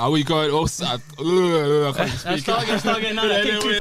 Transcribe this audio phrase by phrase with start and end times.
[0.00, 0.50] Are we going?
[0.64, 2.38] S- uh, ugh, I can't Let's speak.
[2.40, 3.16] start again, start again.
[3.16, 3.80] No, no, take two.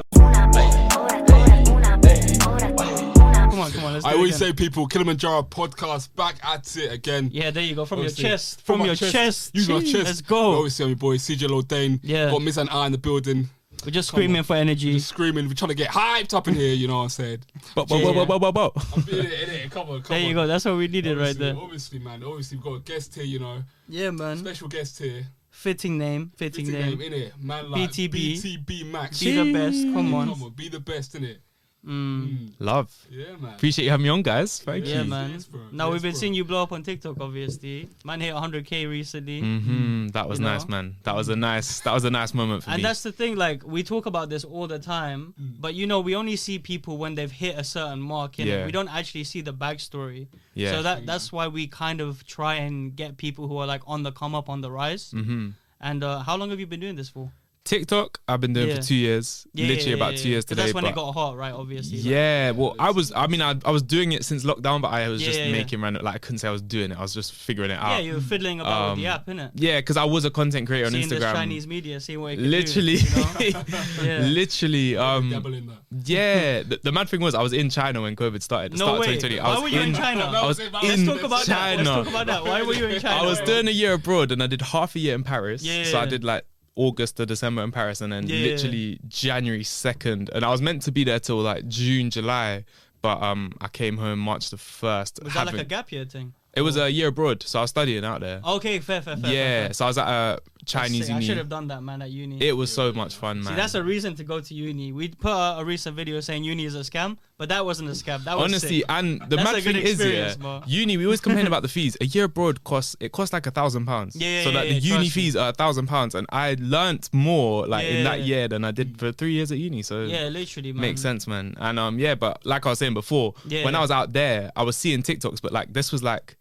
[3.49, 3.93] Come on, come on.
[3.93, 4.49] Let's do I it always again.
[4.49, 7.29] say, people, Kilimanjaro podcast back at it again.
[7.31, 7.85] Yeah, there you go.
[7.85, 8.23] From Obviously.
[8.25, 8.61] your chest.
[8.61, 9.55] From, my your chest.
[9.55, 10.05] Use my Jeez, chest.
[10.05, 10.57] Let's go.
[10.57, 11.99] Obviously, I'm your boy CJ Lodane.
[12.03, 12.29] Yeah.
[12.31, 13.49] Got Miss and I in the building.
[13.85, 14.99] We're just screaming for energy.
[14.99, 15.47] Screaming.
[15.47, 16.73] We're trying to get hyped up in here.
[16.73, 17.39] You know what I'm saying?
[17.75, 18.85] But, but, but, but, but, but, but.
[18.95, 19.71] I'm feeling it, innit?
[19.71, 20.25] Come on, come There on.
[20.25, 20.47] you go.
[20.47, 21.55] That's what we needed right Obviously, there.
[21.63, 22.23] Obviously, man.
[22.23, 23.23] Obviously, we've got a guest here.
[23.23, 24.37] You know, Yeah, man.
[24.37, 25.25] special guest here.
[25.59, 26.31] Fitting name.
[26.37, 26.97] Fitting, Fitting name.
[26.97, 27.43] name, innit?
[27.43, 28.41] Man, like BTB.
[28.41, 29.19] BTB Max.
[29.19, 29.83] Be the best.
[29.93, 30.29] Come on.
[30.29, 31.39] Come on, be the best, in Mm.
[31.87, 32.51] Mm.
[32.59, 32.93] Love.
[33.09, 33.53] Yeah, man.
[33.53, 34.59] Appreciate you having me on, guys.
[34.59, 35.09] Thank Yeah, you.
[35.09, 35.31] man.
[35.31, 35.47] Yes.
[35.71, 36.19] Now Yes, we've been bro.
[36.19, 37.87] seeing you blow up on TikTok, obviously.
[38.03, 39.39] Man hit 100k recently.
[39.39, 40.51] hmm That was You know?
[40.53, 40.97] nice, man.
[41.03, 41.79] That was a nice.
[41.81, 42.83] That was a nice moment for And me.
[42.83, 45.61] that's the thing, like we talk about this all the time, Mm.
[45.61, 48.65] but you know, we only see people when they've hit a certain mark, and Yeah.
[48.65, 50.27] we don't actually see the backstory.
[50.55, 50.71] Yeah.
[50.71, 54.03] So that that's why we kind of try and get people who are like on
[54.03, 55.11] the come up, on the rise.
[55.11, 55.49] hmm
[55.81, 57.31] And uh, how long have you been doing this for?
[57.69, 58.75] TikTok, I've been doing Yeah.
[58.77, 59.45] for two years.
[59.53, 60.61] literally about two years 'Cause today.
[60.63, 61.53] That's when but it got hot, right?
[61.53, 61.97] Obviously.
[61.97, 63.11] like- yeah, well, I was.
[63.15, 65.51] I mean, I, I was doing it since lockdown, but I was just Yeah, yeah,
[65.51, 65.57] yeah.
[65.57, 66.03] making random.
[66.03, 66.97] Like I couldn't say I was doing it.
[66.97, 67.89] I was just figuring it out.
[67.89, 68.03] Yeah, out.
[68.05, 69.51] you were fiddling about with the Um, app, innit?
[69.55, 71.33] Yeah, because I was a content creator on Seeing this Instagram.
[71.33, 73.19] Chinese media, seeing what it can literally, do.
[73.45, 73.63] You know?
[74.03, 74.19] Yeah.
[74.25, 74.97] literally.
[74.97, 75.63] Um, Dabble that.
[76.05, 76.63] yeah.
[76.69, 78.71] The, the mad thing was, I was in China when COVID started.
[78.73, 79.15] The No start way.
[79.17, 79.39] 2020.
[79.39, 80.23] I Why was were you in, in China?
[80.25, 81.77] I was Let's Let's in talk about that.
[81.77, 82.43] Let's talk about that.
[82.45, 83.21] Why were you in China?
[83.23, 85.61] I was doing a year abroad and I did half a year in Paris.
[85.63, 88.51] Yeah, So I did like August to December in Paris and then Yeah, yeah.
[88.51, 90.29] literally January 2nd.
[90.29, 92.65] And I was meant to be there till like June, July.
[93.01, 95.23] But um, I came home March the 1st.
[95.23, 96.33] Was that like a gap year thing?
[96.53, 97.43] It was a year abroad.
[97.43, 98.41] So I was studying out there.
[98.43, 99.31] Okay, fair, fair, fair.
[99.31, 99.33] yeah.
[99.33, 99.73] fair, fair.
[99.73, 101.15] So I was at a Chinese Sick.
[101.15, 102.41] I should have done that, man, at uni.
[102.41, 103.53] It was so much fun, man.
[103.53, 104.91] See, that's a reason to go to uni.
[104.91, 108.23] We put a recent video saying uni is a scam, but that wasn't a scam.
[108.25, 108.85] That was Honestly, sick.
[108.89, 110.97] and the That's mad a good thing is, yeah, experience, uni.
[110.97, 111.97] We always complain about the fees.
[112.01, 114.15] A year abroad costs it costs like a thousand pounds.
[114.15, 115.21] Yeah, So yeah, like yeah, the uni trust me.
[115.23, 118.25] fees are a thousand pounds, and I learnt more like in that Yeah.
[118.25, 119.81] year than I did for three years at uni.
[119.81, 120.81] So yeah, literally, man.
[120.81, 121.55] makes sense, man.
[121.59, 123.79] And um, yeah, but like I was saying before, Yeah, when yeah.
[123.79, 126.35] I was out there, I was seeing TikToks, but like this was like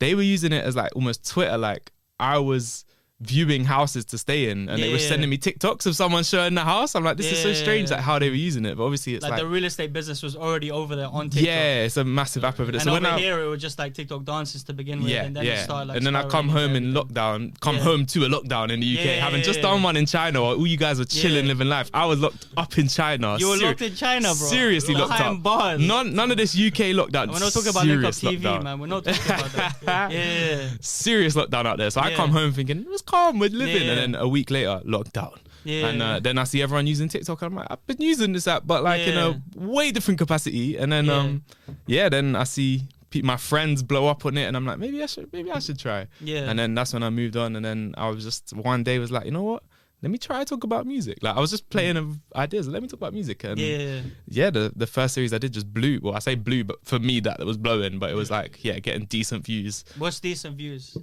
[0.00, 1.56] they were using it as like almost Twitter.
[1.56, 2.84] Like I was
[3.20, 5.08] viewing houses to stay in, and they were yeah.
[5.08, 6.94] sending me TikToks of someone showing the house.
[6.94, 7.96] I'm like, this is so strange, yeah.
[7.96, 8.76] like how they were using it.
[8.78, 11.46] But obviously, it's Like, like, the real estate business was already over there on TikTok.
[11.46, 12.76] yeah, it's a massive app of it.
[12.76, 15.10] And so when over I, here, it was just like TikTok dances to begin with,
[15.12, 15.60] yeah, and then yeah.
[15.60, 15.96] it started like.
[15.98, 17.82] and then I come home in lockdown, come Yeah.
[17.82, 19.84] home to a lockdown in the UK, Yeah, yeah, having just yeah, done yeah.
[19.84, 20.42] one in China.
[20.42, 21.48] While all you guys were chilling, Yeah.
[21.52, 21.90] living life.
[21.92, 23.36] I was locked up in China.
[23.38, 24.34] You were Seri- locked in China, bro.
[24.34, 25.42] Seriously locked up.
[25.42, 25.80] bars.
[25.80, 27.28] None, none of this UK lockdown.
[27.32, 28.78] We're not talking about serious TV, man.
[28.78, 30.10] We're not talking about that.
[30.12, 31.90] yeah, Serious lockdown out there.
[31.90, 33.92] So I come home thinking it was calm, we're living, Yeah.
[33.92, 35.36] and then a week later, lockdown.
[35.64, 35.86] yeah.
[35.88, 37.42] And uh, then I see everyone using TikTok.
[37.42, 40.76] And I'm like, I've been using this app, but like in a way different capacity.
[40.80, 41.16] And then, Yeah.
[41.18, 41.42] um,
[41.86, 45.02] yeah, then I see pe- my friends blow up on it, and I'm like, maybe
[45.02, 46.06] I should, maybe I should try.
[46.20, 46.48] yeah.
[46.48, 47.56] And then that's when I moved on.
[47.56, 49.62] And then I was just one day was like, you know what?
[50.02, 51.18] Let me try to talk about music.
[51.20, 52.66] Like I was just playing of ideas.
[52.66, 53.44] Let me talk about music.
[53.44, 54.00] And yeah.
[54.28, 56.00] yeah, the the first series I did just blew.
[56.02, 57.98] Well, I say blew, but for me that was blowing.
[57.98, 59.84] But it was like yeah, getting decent views.
[59.98, 60.96] What's decent views?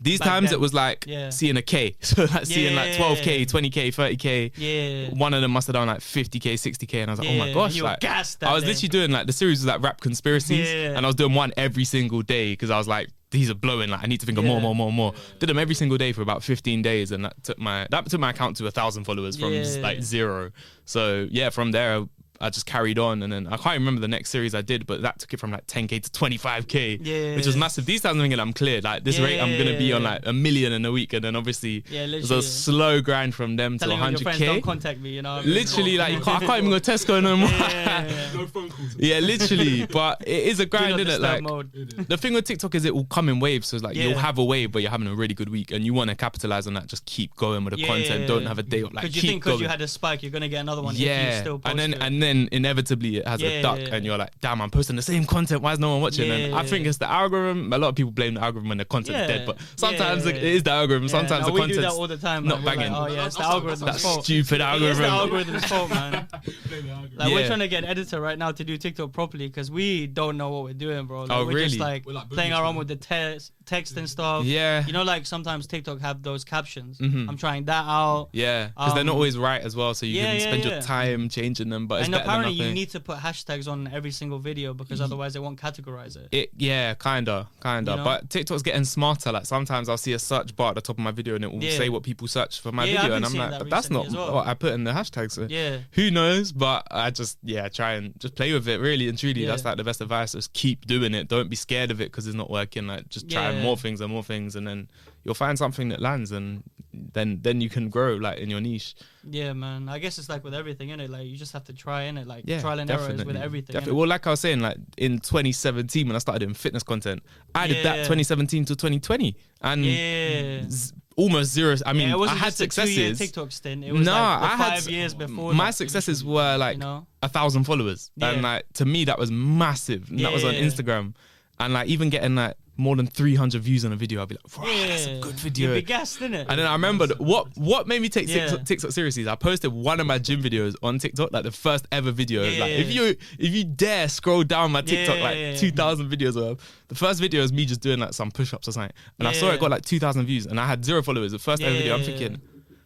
[0.00, 0.54] These Back times then.
[0.58, 1.30] it was like Yeah.
[1.30, 4.52] seeing a K, so like seeing like 12k, 20k, 30k.
[4.56, 5.14] Yeah.
[5.18, 7.52] One of them must have done like 50k, 60k, and I was like, oh my
[7.52, 7.80] gosh!
[7.80, 8.68] like, I was day.
[8.68, 10.96] literally doing like the series was like rap conspiracies, Yeah.
[10.96, 13.90] and I was doing one every single day because I was like, these are blowing.
[13.90, 14.62] Like I need to think of more, Yeah.
[14.62, 15.12] more, more, more.
[15.40, 18.20] Did them every single day for about 15 days, and that took my that took
[18.20, 19.64] my account to a thousand followers from Yeah.
[19.80, 20.50] like zero.
[20.84, 22.04] So yeah, from there.
[22.40, 25.02] I just carried on, and then I can't remember the next series I did, but
[25.02, 27.36] that took it from like 10k to 25k, Yeah.
[27.36, 27.86] which was massive.
[27.86, 28.84] These times I'm thinking I'm cleared.
[28.84, 31.36] Like this rate, I'm gonna be on like a million in a week, and then
[31.36, 34.46] obviously Yeah, it was a slow grind from them to Telling all your friends 100k.
[34.46, 35.34] don't contact me, you know.
[35.36, 35.54] I mean?
[35.54, 37.48] Literally, like you can't, I can't even go to Tesco no more.
[37.48, 38.28] Yeah, yeah, yeah.
[38.34, 38.96] No phone calls.
[38.98, 39.86] Yeah, literally.
[39.86, 41.20] But it is a grind, not isn't it?
[41.20, 41.72] Like mode.
[42.08, 43.68] the thing with TikTok is it will come in waves.
[43.68, 44.04] So it's like Yeah.
[44.08, 46.16] you'll have a wave, but you're having a really good week, and you want to
[46.16, 46.88] capitalize on that.
[46.88, 48.20] Just keep going with the Yeah, content.
[48.22, 49.88] yeah, Don't have a day of like Because you keep think because you had a
[49.88, 50.94] spike, you're gonna get another one.
[50.94, 52.02] if you yeah, still post and then it.
[52.02, 54.96] and then inevitably it has Yeah, a duck, yeah, and you're like, damn, I'm posting
[54.96, 55.60] the same content.
[55.62, 56.30] Why is no one watching?
[56.30, 56.88] and Yeah, I think yeah.
[56.88, 57.72] it's the algorithm.
[57.72, 60.32] A lot of people blame the algorithm when the content's Yeah, dead, but sometimes yeah,
[60.32, 60.48] it yeah.
[60.50, 61.04] is the algorithm.
[61.04, 62.44] Yeah, Sometimes no, the we do content's all the time.
[62.46, 62.64] not man.
[62.64, 62.94] We're like, banging.
[62.94, 63.80] oh yeah, it's the algorithm.
[63.86, 64.24] that's- that fault.
[64.24, 65.04] stupid It is the algorithm.
[65.04, 66.26] algorithm's fault, man.
[66.68, 67.18] Blame the.
[67.18, 70.06] Like we're trying to get an editor right now to do TikTok properly because we
[70.06, 71.22] don't know what we're doing, bro.
[71.22, 71.64] Like, Oh, we're really?
[71.68, 74.44] just like, We're like playing booby around with the text, text and stuff.
[74.44, 74.84] Yeah.
[74.86, 76.98] You know, like sometimes TikTok have those captions.
[76.98, 77.28] Mhm.
[77.28, 78.28] I'm trying that out.
[78.32, 80.64] Yeah, because they're not Um, always right as well, so you yeah, can yeah, spend
[80.64, 80.70] yeah.
[80.70, 81.86] your time changing them.
[81.86, 85.32] But it's and apparently you need to put hashtags on every single video because otherwise
[85.34, 86.28] they won't categorize it.
[86.32, 87.90] It yeah, kinda, kinda.
[87.92, 88.04] You know?
[88.04, 89.32] But TikTok's getting smarter.
[89.32, 91.52] Like sometimes I'll see a search bar at the top of my video and it
[91.52, 94.08] will say what people search for my video, and I'm like, that but that's not
[94.10, 94.34] well.
[94.34, 95.32] what I put in the hashtags.
[95.32, 95.78] So Yeah.
[95.92, 96.52] Who knows?
[96.52, 98.78] But I just yeah, try and just play with it.
[98.80, 100.32] Really and truly, that's like the best advice.
[100.32, 101.28] Just keep doing it.
[101.28, 102.86] Don't be scared of it because it's not working.
[102.86, 103.62] Like just try Yeah.
[103.62, 104.88] more things and more things, and then
[105.24, 106.62] you'll find something that lands, and
[106.92, 108.94] then then you can grow like in your niche.
[109.28, 109.88] Yeah, man.
[109.88, 111.10] I guess it's like with everything in it.
[111.10, 112.26] Like you just have to try in it.
[112.26, 113.72] Like Yeah, trial and errors with everything.
[113.74, 113.98] Definitely.
[113.98, 117.22] Well, like I was saying, like in 2017 when I started doing fitness content,
[117.54, 120.62] I did that 2017 to 2020, and Yeah.
[120.68, 121.76] z- almost zero.
[121.86, 123.18] I mean, yeah, I had successes.
[123.18, 123.84] TikTok stint.
[123.84, 125.52] It was Nah, like I had five years before.
[125.54, 127.06] My successes were like you know.
[127.22, 130.10] a thousand followers, and like to me that was massive.
[130.10, 131.14] And that was on Instagram,
[131.58, 134.58] and like even getting like more than 300 views on a video, I'd be like,
[134.58, 135.74] wow, that's a good You'd video.
[135.74, 136.46] be gassed, innit?
[136.48, 138.46] And then I remembered what what made me take Yeah.
[138.48, 141.52] TikTok, TikTok seriously is I posted one of my gym videos on TikTok, like the
[141.52, 142.42] first ever video.
[142.42, 143.02] Yeah, like yeah, if yeah.
[143.02, 145.56] you if you dare scroll down my TikTok, like yeah, yeah.
[145.56, 148.66] two thousand videos of the first video is me just doing like some push ups
[148.68, 149.54] or something, and I saw Yeah.
[149.54, 151.32] it got like two thousand views, and I had zero followers.
[151.32, 152.06] The first ever video, I'm Yeah.
[152.06, 152.42] thinking.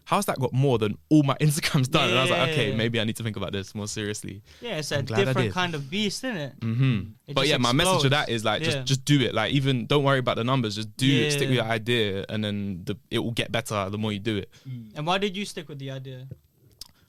[0.09, 2.09] How's that got more than all my Instagrams done?
[2.09, 4.41] And I was like, okay, maybe I need to think about this more seriously.
[4.63, 6.61] yeah, it's a glad I different kind of beast, isn't it?
[6.61, 7.01] Mm-hmm.
[7.27, 8.71] It But just yeah, my message to that is like, Yeah.
[8.71, 9.35] just just do it.
[9.35, 10.77] Like, even don't worry about the numbers.
[10.77, 11.33] Just do it.
[11.33, 11.65] Stick with Yeah.
[11.65, 14.49] your idea, and then the, it will get better the more you do it.
[14.95, 16.27] And why did you stick with the idea?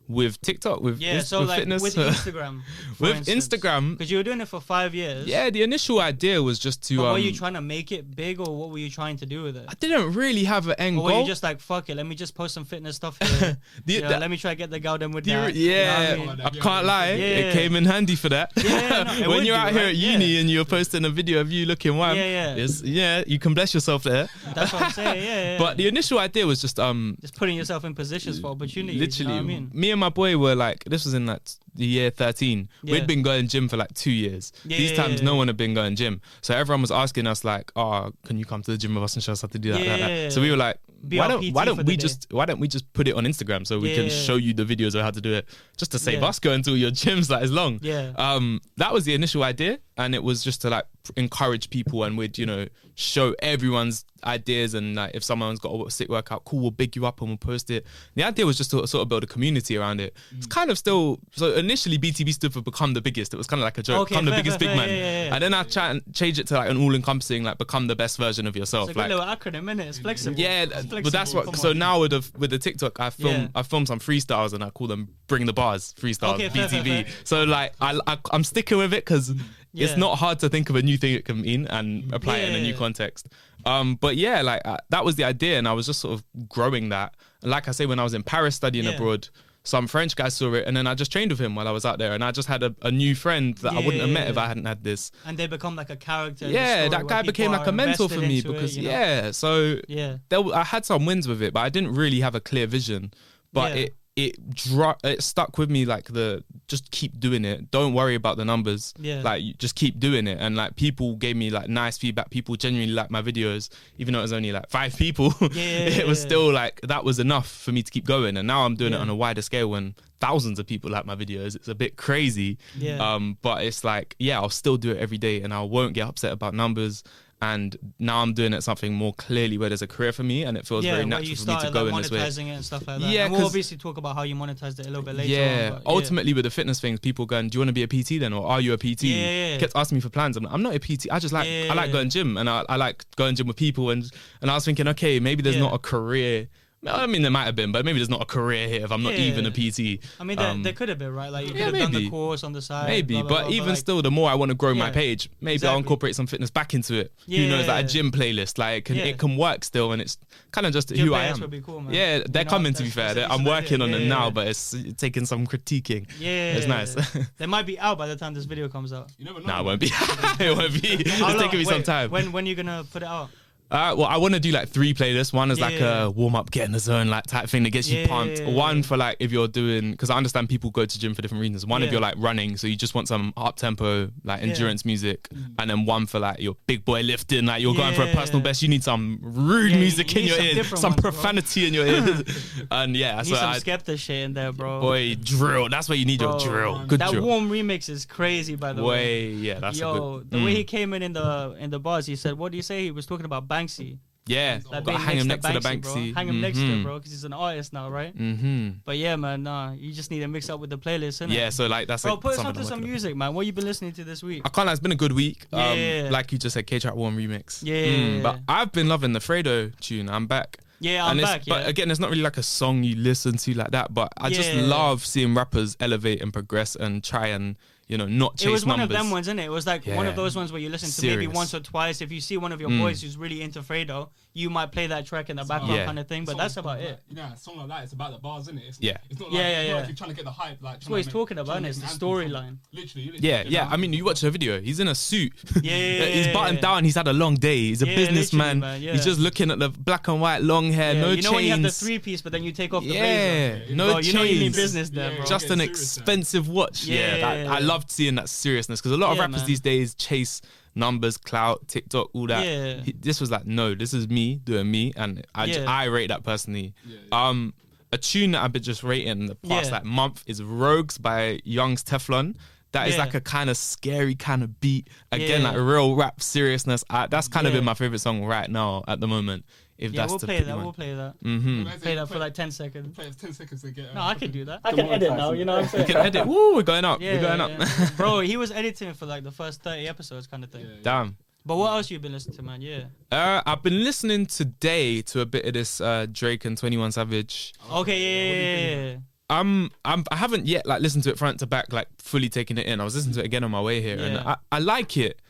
[0.09, 2.61] With TikTok, with Yeah, so with like fitness, with Instagram.
[2.99, 3.47] with instance.
[3.47, 5.27] Instagram, because you were doing it for five years.
[5.27, 7.05] yeah, the initial idea was just to.
[7.05, 9.43] Um, were you trying to make it big, or what were you trying to do
[9.43, 9.65] with it?
[9.69, 12.15] I didn't really have an end Or were you just like, fuck it, let me
[12.15, 13.57] just post some fitness stuff here.
[13.85, 15.53] The- You know, let me try to get the girl them with the- that.
[15.53, 16.41] you know yeah, I mean?
[16.41, 17.11] I can't lie.
[17.11, 17.25] Yeah.
[17.25, 18.51] It came in handy for that.
[18.57, 20.13] Yeah, no, when you're do, out here at Yeah.
[20.13, 22.67] uni and you're posting a video of you looking wham, Yeah, yeah.
[22.83, 24.27] yeah, you can bless yourself there.
[24.55, 25.23] That's what I'm saying.
[25.23, 25.57] Yeah, yeah.
[25.59, 28.99] But the initial idea was just um just putting yourself in positions for opportunities.
[28.99, 29.71] literally you know I mean?
[29.73, 31.41] me and my boy were like this was in like
[31.75, 32.93] the year 13 Yeah.
[32.93, 34.51] we'd been going gym for like two years.
[34.65, 36.21] Yeah, these yeah, times no one had been going gym.
[36.41, 39.15] So everyone was asking us like oh can you come to the gym with us
[39.15, 40.33] and show us how to do that, that, that.
[40.33, 42.01] So we were like why don't why don't we day.
[42.01, 44.65] just why don't we just put it on Instagram so we can show you the
[44.65, 45.47] videos of how to do it
[45.79, 46.27] just to save Yeah.
[46.27, 48.11] us going to your gyms that is long Yeah.
[48.17, 50.85] um that was the initial idea and it was just to like
[51.17, 55.89] encourage people and we'd you know show everyone's ideas and like if someone's got a
[55.89, 57.85] sick workout cool we'll big you up and we'll post it
[58.15, 60.49] the idea was just to sort of build a community around it it's Mm.
[60.51, 63.63] kind of still so initially btb stood for become the biggest it was kind of
[63.63, 65.53] like a joke Okay, become the biggest fair, big fair, man yeah, yeah, and then
[65.53, 68.55] i try and change it to like an all-encompassing like become the best version of
[68.57, 69.87] yourself It's like little acronym, innit?
[69.87, 70.37] It's flexible.
[70.39, 71.45] yeah, It's th- but that's what.
[71.45, 71.79] come So on.
[71.79, 73.49] now with the with the TikTok, I film.
[73.55, 76.83] I film some freestyles and I call them "Bring the Bars" freestyles Okay, fair, fair,
[76.83, 77.03] BTB.
[77.05, 77.13] fair.
[77.23, 79.29] So like I, I I'm sticking with it because
[79.71, 79.85] Yeah.
[79.85, 82.49] it's not hard to think of a new thing it can mean and apply it
[82.49, 83.27] in a new context.
[83.65, 86.23] Um, but yeah, like uh, that was the idea, and I was just sort of
[86.49, 87.13] growing that.
[87.41, 88.91] And like I say, when I was in Paris studying Yeah.
[88.95, 89.27] abroad.
[89.65, 91.85] Some French guy saw it, and then I just trained with him while I was
[91.85, 94.29] out there, and I just had a, a new friend that I wouldn't have met
[94.29, 95.11] if I hadn't had this.
[95.25, 96.47] And they become like a character.
[96.47, 98.83] Yeah, that guy became like a mentor for me into it, because know?
[98.89, 100.17] yeah, so Yeah.
[100.29, 103.11] there, I had some wins with it, but I didn't really have a clear vision.
[103.51, 103.81] But Yeah.
[103.83, 103.95] it
[104.25, 107.71] it dro- it stuck with me like the just keep doing it.
[107.71, 108.93] Don't worry about the numbers.
[108.99, 109.21] Yeah.
[109.21, 112.29] Like just keep doing it, and like people gave me like nice feedback.
[112.29, 115.33] People genuinely liked my videos, even though it was only like five people.
[115.59, 116.27] Yeah, it was yeah.
[116.27, 118.37] still like that was enough for me to keep going.
[118.37, 121.15] And now I'm doing it on a wider scale when thousands of people like my
[121.15, 121.55] videos.
[121.55, 122.57] It's a bit crazy.
[122.77, 122.97] Yeah.
[122.97, 126.07] Um, but it's like yeah, I'll still do it every day, and I won't get
[126.07, 127.03] upset about numbers.
[127.41, 130.57] And now I'm doing it something more clearly where there's a career for me, and
[130.57, 132.19] it feels yeah, very natural for me to go like, in this way.
[132.19, 133.09] monetizing it and stuff like that.
[133.09, 135.31] Yeah, and we'll obviously talk about how you monetized it a little bit later.
[135.33, 137.87] yeah, on, ultimately with the fitness things, people going, "Do you want to be a
[137.87, 139.57] PT then, or are you a PT?" Yeah.
[139.57, 140.35] kept asking me for plans.
[140.35, 141.07] I'm, like, I'm not a PT.
[141.09, 143.89] I just like I like going gym, and I, I like going gym with people,
[143.89, 144.03] and
[144.41, 145.61] and I was thinking, okay, maybe there's Yeah.
[145.61, 146.49] not a career.
[146.87, 149.03] I mean, there might have been, but maybe there's not a career here if I'm
[149.03, 149.19] not Yeah.
[149.25, 149.99] even a PT.
[150.17, 151.29] I mean, there, Um, there could have been, right?
[151.29, 152.09] Like, you could yeah, have done the maybe.
[152.09, 152.87] course on the side.
[152.87, 154.85] Maybe, blah, blah, but blah, even like, still, the more I want to grow my
[154.87, 155.71] Yeah, page, maybe exactly.
[155.73, 157.11] I'll incorporate some fitness back into it.
[157.27, 157.87] Who knows, like a Yeah.
[157.87, 159.03] gym playlist, like it can, Yeah.
[159.05, 160.17] it can work still, and it's
[160.51, 161.39] kind of just Gym who I playlists am.
[161.41, 161.93] would be cool, man.
[161.93, 163.13] Yeah, You they're know, coming to be that's- fair.
[163.13, 163.83] that's They're- I'm decent working idea.
[163.85, 164.29] on them Yeah, now, yeah.
[164.31, 166.07] but it's taking some critiquing.
[166.17, 166.95] Yeah, It's nice.
[167.37, 169.09] they might be out by the time this video comes out.
[169.17, 169.47] You never know.
[169.47, 169.87] No, it won't be.
[170.39, 170.87] it won't be.
[170.87, 172.09] It's How long- taking me some wait, time.
[172.09, 173.31] When when you gonna put it out?
[173.71, 175.31] Uh, well, I want to do like three playlists.
[175.31, 176.03] One is like Yeah.
[176.05, 178.43] a warm up, get in the zone, like type thing that gets you pumped.
[178.43, 181.41] One for like if you're doing, because I understand people go to gym for different
[181.41, 181.65] reasons.
[181.67, 185.27] One if you're like running, so you just want some up tempo, like endurance music,
[185.59, 188.41] and then one for like your big boy lifting, like you're going for a personal
[188.41, 188.61] best.
[188.63, 191.11] You need some rude Yeah, music you in your ears, some ones, bro.
[191.11, 192.23] profanity in your ears,
[192.71, 194.81] and yeah, Need so some I, Skepta shit in there, bro.
[194.81, 195.69] boy drill.
[195.69, 196.85] That's where you need your Bro, drill.
[196.87, 197.23] Good that drill.
[197.23, 198.89] warm remix is crazy, by the way.
[198.89, 200.31] Way, yeah, that's Yo, good.
[200.31, 200.45] the mm.
[200.45, 202.85] way he came in in the in the bars, he said, "What do you say?"
[202.85, 203.97] He was talking about Banksy.
[204.27, 205.71] yeah, Like gotta hang him next to the Bro.
[205.71, 206.13] Banksy.
[206.15, 206.79] Hang him next to Mhm.
[206.81, 208.15] it, bro, because he's an artist now, right?
[208.15, 208.69] Mm-hmm.
[208.85, 211.33] But yeah, man, nah, you just need to mix up with the playlist, innit?
[211.33, 213.33] Yeah, so like that's Bro, like, put us onto some music, man.
[213.33, 214.43] What you been listening to this week?
[214.45, 215.45] I can't lie, it's been a good week.
[215.51, 216.03] Yeah.
[216.05, 217.61] Um, like you just said, K Trap Warm remix.
[217.63, 218.21] Yeah.
[218.21, 220.09] but I've been loving the Fredo tune.
[220.09, 220.57] I'm back.
[220.81, 221.41] Yeah, I'm and back.
[221.45, 223.93] But again, it's not really like a song you listen to like that.
[223.93, 227.57] But I just love seeing rappers elevate and progress and try and
[227.89, 229.45] you know, not chase it was one of them ones, isn't it?
[229.45, 232.01] It was like one of those ones where you listen to maybe once or twice.
[232.01, 232.79] If you see one of your Mm.
[232.79, 235.85] boys who's really into Fredo, you might play that track in the background Yeah.
[235.85, 236.23] kind of thing.
[236.23, 236.99] But Song- that's song about like it.
[237.09, 237.17] that.
[237.17, 237.83] Yeah, a song like that.
[237.83, 238.63] It's about the bars, isn't it?
[238.67, 238.97] It's, Yeah.
[239.09, 239.79] It's not Yeah, like, yeah, it's not yeah.
[239.79, 240.61] like you're trying to get the hype.
[240.61, 242.57] Like, That's what he's talking about, and it's the storyline.
[242.71, 243.19] Literally, literally.
[243.27, 243.63] Yeah, yeah.
[243.65, 243.69] know?
[243.71, 244.61] I mean, you watch the video.
[244.61, 245.33] He's in a suit.
[245.61, 246.83] Yeah, yeah, he's yeah, buttoned down.
[246.83, 247.57] He's had a long day.
[247.57, 248.59] He's a Yeah, businessman.
[248.59, 248.91] literally, yeah.
[248.93, 251.43] He's just looking at the black and white, long hair, Yeah, no you know when
[251.45, 253.75] you have the three piece, but then you take off the yeah, blazer.
[253.75, 254.55] no Bro, you know you mean chains.
[254.55, 255.25] business there, bro.
[255.25, 256.85] just an expensive watch.
[256.85, 257.65] Yeah, Yeah, that, yeah, I yeah.
[257.65, 260.41] loved seeing that seriousness because a lot of rappers these days chase
[260.79, 262.45] numbers, clout, TikTok, all that.
[262.45, 262.81] Yeah.
[262.81, 265.69] He- this was like, no, this is me doing me, and I, j- Yeah.
[265.69, 266.73] I rate that personally.
[266.85, 267.27] Yeah, yeah.
[267.27, 267.53] Um,
[267.91, 269.77] a tune that I've been just rating the past Yeah.
[269.77, 272.35] like month is Rogues by Youngs Teflon.
[272.71, 273.01] That is Yeah.
[273.05, 274.89] like a kind of scary kind of beat.
[275.11, 275.49] Again, Yeah.
[275.51, 276.83] like real rap seriousness.
[276.89, 277.59] I, that's kind of Yeah.
[277.59, 279.43] been my favorite song right now at the moment.
[279.79, 280.55] If Yeah, that's we'll to play that.
[280.57, 281.13] you We'll play that.
[281.23, 281.81] Mhm.
[281.81, 282.93] Play that for like ten seconds.
[282.95, 283.95] Play 10 seconds to get.
[283.95, 284.59] No, I can do that.
[284.63, 285.31] I The can more edit now.
[285.31, 285.87] you You know what I'm saying?
[285.87, 286.27] You can edit.
[286.27, 287.01] Woo, we're going up.
[287.01, 287.51] Yeah, we're going yeah, up.
[287.79, 287.89] yeah.
[287.97, 288.19] bro.
[288.19, 290.61] He was editing for like the first thirty episodes, kind of thing.
[290.65, 290.81] Yeah, yeah.
[290.83, 291.17] Damn.
[291.45, 292.61] But what else you been listening to, man?
[292.61, 292.83] Yeah.
[293.11, 296.91] Uh, I've been listening today to a bit of this uh, Drake and Twenty One
[296.91, 297.53] Savage.
[297.71, 297.97] Okay.
[297.99, 298.29] Yeah.
[298.29, 298.57] What Yeah.
[298.85, 298.97] yeah, yeah.
[299.31, 302.57] I'm, I'm I haven't yet like listened to it front to back, like fully taking
[302.57, 302.81] it in.
[302.81, 305.21] I was listening to it again on my way here, and I, I like it.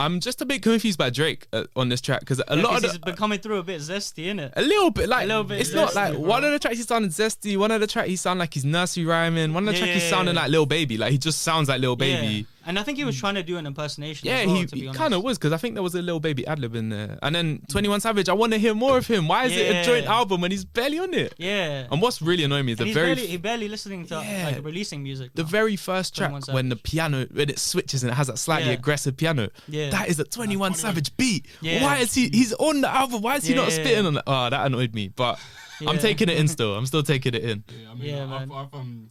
[0.00, 2.76] I'm just a bit confused by Drake uh, on this track because a Yeah, lot
[2.76, 4.52] of he's the, been coming through a bit zesty, isn't it?
[4.54, 6.20] a little bit like A little bit it's not like bro.
[6.20, 8.64] one of the tracks he sounded zesty, one of the tracks he sounded like he's
[8.64, 10.42] nursery rhyming, one of the Yeah, tracks he's yeah, sounding yeah.
[10.42, 12.46] like Lil Baby, like he just sounds like Lil Baby.
[12.68, 12.70] Yeah.
[12.70, 14.28] And I think he was trying to do an impersonation.
[14.28, 16.20] Yeah, as well, he, he kind of was because I think there was a little
[16.20, 17.18] baby ad lib in there.
[17.22, 19.26] And then 21 Savage, I want to hear more of him.
[19.26, 21.34] Why is it a joint album when he's barely on it?
[21.38, 21.86] Yeah.
[21.90, 24.14] And what's really annoying me is and the he's very barely, he barely listening to
[24.16, 24.50] Yeah.
[24.54, 25.30] like releasing music.
[25.34, 25.48] the now.
[25.48, 28.74] very first track when the piano when it switches and it has that slightly Yeah.
[28.74, 29.48] aggressive piano.
[29.68, 29.90] Yeah.
[29.90, 30.74] That is a 21 21.
[30.74, 31.46] Savage beat.
[31.60, 31.82] Yeah.
[31.82, 33.22] Why is he he's on the album?
[33.22, 33.74] Why is he not Yeah.
[33.74, 34.22] spitting on it?
[34.26, 35.08] Oh, that annoyed me.
[35.08, 35.38] But
[35.86, 36.74] I'm taking it in still.
[36.74, 37.64] I'm still taking it in.
[37.68, 38.52] Yeah, I mean, Yeah, I've, man.
[38.52, 39.10] I've, um,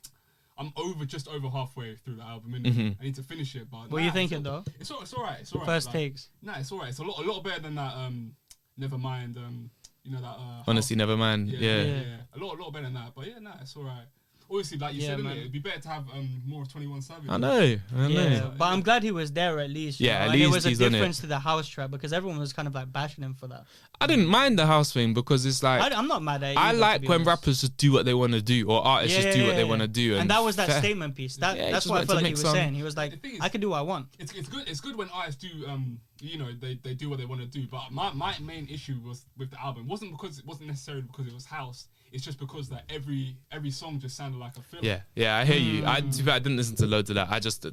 [0.57, 2.53] I'm over just over halfway through the album.
[2.53, 2.73] innit?
[2.73, 2.95] Mhm.
[2.99, 4.63] I need to finish it, but What nah, you thinking it's, though?
[4.79, 5.39] It's all, it's all right.
[5.39, 5.65] It's all right.
[5.67, 6.29] First like, takes.
[6.41, 6.89] Nah, it's all right.
[6.89, 7.93] It's a lot, a lot better than that.
[7.95, 8.35] Um,
[8.75, 9.37] never mind.
[9.37, 9.69] Um,
[10.03, 10.27] you know that.
[10.27, 11.49] Uh, Honestly, never mind.
[11.49, 11.75] Yeah, Yeah.
[11.75, 12.01] yeah, Yeah.
[12.01, 12.17] yeah.
[12.35, 13.11] A lot, a lot better than that.
[13.15, 14.05] But yeah, nah, it's all right.
[14.49, 15.37] Obviously, like you Yeah, said, man.
[15.37, 17.25] it'd be better to have um more of Twenty One Savage.
[17.29, 17.49] I know.
[17.59, 18.07] I know.
[18.07, 19.99] Yeah, but I'm glad he was there at least.
[19.99, 21.91] Yeah, know, at and least it was a he's on difference to the house track
[21.91, 23.65] because everyone was kind of like bashing him for that.
[23.99, 26.57] I didn't mind the house thing because it's like I, I'm not mad at it.
[26.57, 27.27] I like when honest.
[27.27, 29.81] rappers just do what they want to do or artists just do what they want
[29.81, 30.15] to do.
[30.15, 31.35] And, that was that fair- statement piece.
[31.37, 32.73] That, Yeah, that's what I felt like he was some- saying.
[32.73, 34.07] He was like, is- I can do what I want.
[34.17, 34.67] It's, it's good.
[34.69, 37.47] It's good when artists do um you know they, they do what they want to
[37.47, 37.67] do.
[37.69, 41.03] But my, my main issue was with the album it wasn't because it wasn't necessarily
[41.03, 41.87] because it was house.
[42.11, 44.83] It's just because that every every song just sounded like a film.
[44.83, 45.85] Yeah, yeah, I hear you.
[45.85, 47.27] I, to be fair, I didn't listen to loads of that.
[47.29, 47.71] I just uh,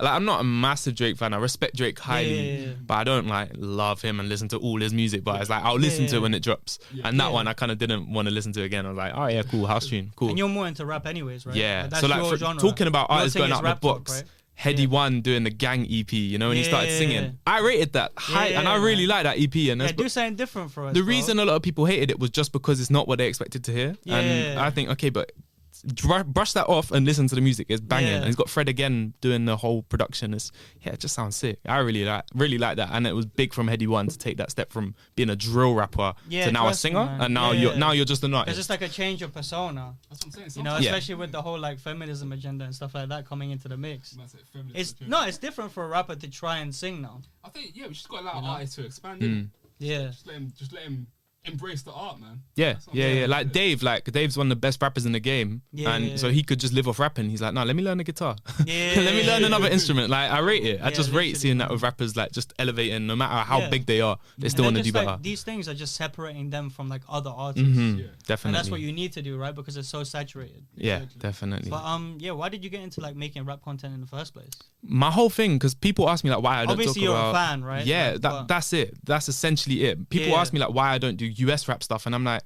[0.00, 1.34] like I'm not a massive Drake fan.
[1.34, 2.72] I respect Drake highly, Yeah, yeah, yeah.
[2.86, 5.24] but I don't like love him and listen to all his music.
[5.24, 6.78] But it's like I'll listen Yeah, to it when it drops.
[6.92, 7.06] Yeah.
[7.08, 7.30] And that Yeah.
[7.30, 8.86] one I kind of didn't want to listen to again.
[8.86, 10.30] I was like, oh yeah, cool, house tune, cool.
[10.30, 11.54] And you're more into rap, anyways, right?
[11.56, 11.82] Yeah.
[11.82, 12.60] Like, that's so like your for, genre.
[12.60, 14.12] talking about Your artists thing going is out of the rap talk, box.
[14.12, 14.24] right?
[14.58, 14.88] Heady Yeah.
[14.88, 16.98] One doing the gang EP, you know, when he started Yeah.
[16.98, 17.38] singing.
[17.46, 19.54] I rated that high, and I really like that EP.
[19.70, 20.94] And Yeah, do something different for us.
[20.94, 21.08] the bro.
[21.08, 23.62] reason a lot of people hated it was just because it's not what they expected
[23.64, 23.96] to hear.
[24.06, 25.30] And I think, okay, but
[25.86, 27.66] dr- brush that off and listen to the music.
[27.70, 28.08] It's banging.
[28.10, 28.16] Yeah.
[28.16, 30.34] And he's got Fred again doing the whole production.
[30.34, 30.52] It's
[30.82, 31.58] yeah, it just sounds sick.
[31.66, 32.90] I really like really like that.
[32.92, 35.74] And it was big from Headie One to take that step from being a drill
[35.74, 37.04] rapper Yeah, to now a trust me, singer.
[37.06, 37.20] man.
[37.20, 37.78] and now Yeah, you're yeah.
[37.78, 40.50] now you're just an It's just like a change of persona, that's what I'm saying.
[40.56, 40.90] you know, Yeah.
[40.90, 44.10] especially with the whole like feminism agenda and stuff like that coming into the mix.
[44.12, 44.40] That's it,
[44.74, 45.10] It's agenda.
[45.10, 47.22] no, it's different for a rapper to try and sing now.
[47.44, 48.48] I think yeah, we just got a lot You know?
[48.48, 49.22] artists to expand.
[49.22, 49.48] Mm.
[49.78, 51.06] Yeah, Just let him, just let him
[51.46, 52.42] embrace the art, man.
[52.54, 53.26] Yeah, That's what I'm yeah, yeah.
[53.26, 56.16] Like Dave, like Dave's one of the best rappers in the game, Yeah, and yeah,
[56.16, 57.28] so he could just live off rapping.
[57.30, 58.36] He's like, no, let me learn the guitar.
[58.64, 60.10] Yeah, let me learn another instrument.
[60.10, 60.80] Like I rate it.
[60.80, 63.68] I Yeah, just rate seeing that with rappers like just elevating, no matter how Yeah.
[63.70, 65.22] big they are, they still want to do just, like, better.
[65.22, 68.06] These things are just separating them from like other artists, hmm Yeah.
[68.26, 68.48] Definitely.
[68.48, 69.54] and that's what you need to do, right?
[69.54, 70.64] Because it's so saturated.
[70.74, 71.20] yeah, Exactly.
[71.20, 71.70] definitely.
[71.70, 74.34] But um, yeah, why did you get into like making rap content in the first
[74.34, 74.50] place?
[74.88, 76.72] My whole thing, because people ask me like why I don't do.
[76.72, 77.30] Obviously, talk you're about.
[77.30, 77.84] a fan, right?
[77.86, 78.94] Yeah, Like, that that's it.
[79.04, 80.08] That's essentially it.
[80.10, 80.40] People Yeah.
[80.40, 82.42] ask me like why I don't do US rap stuff, and I'm like,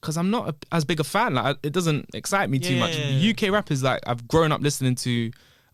[0.00, 1.34] because I'm not a, as big a fan.
[1.34, 2.96] Like it doesn't excite me too Yeah, much.
[2.96, 3.30] yeah, yeah.
[3.32, 5.30] UK rap is like I've grown up listening to.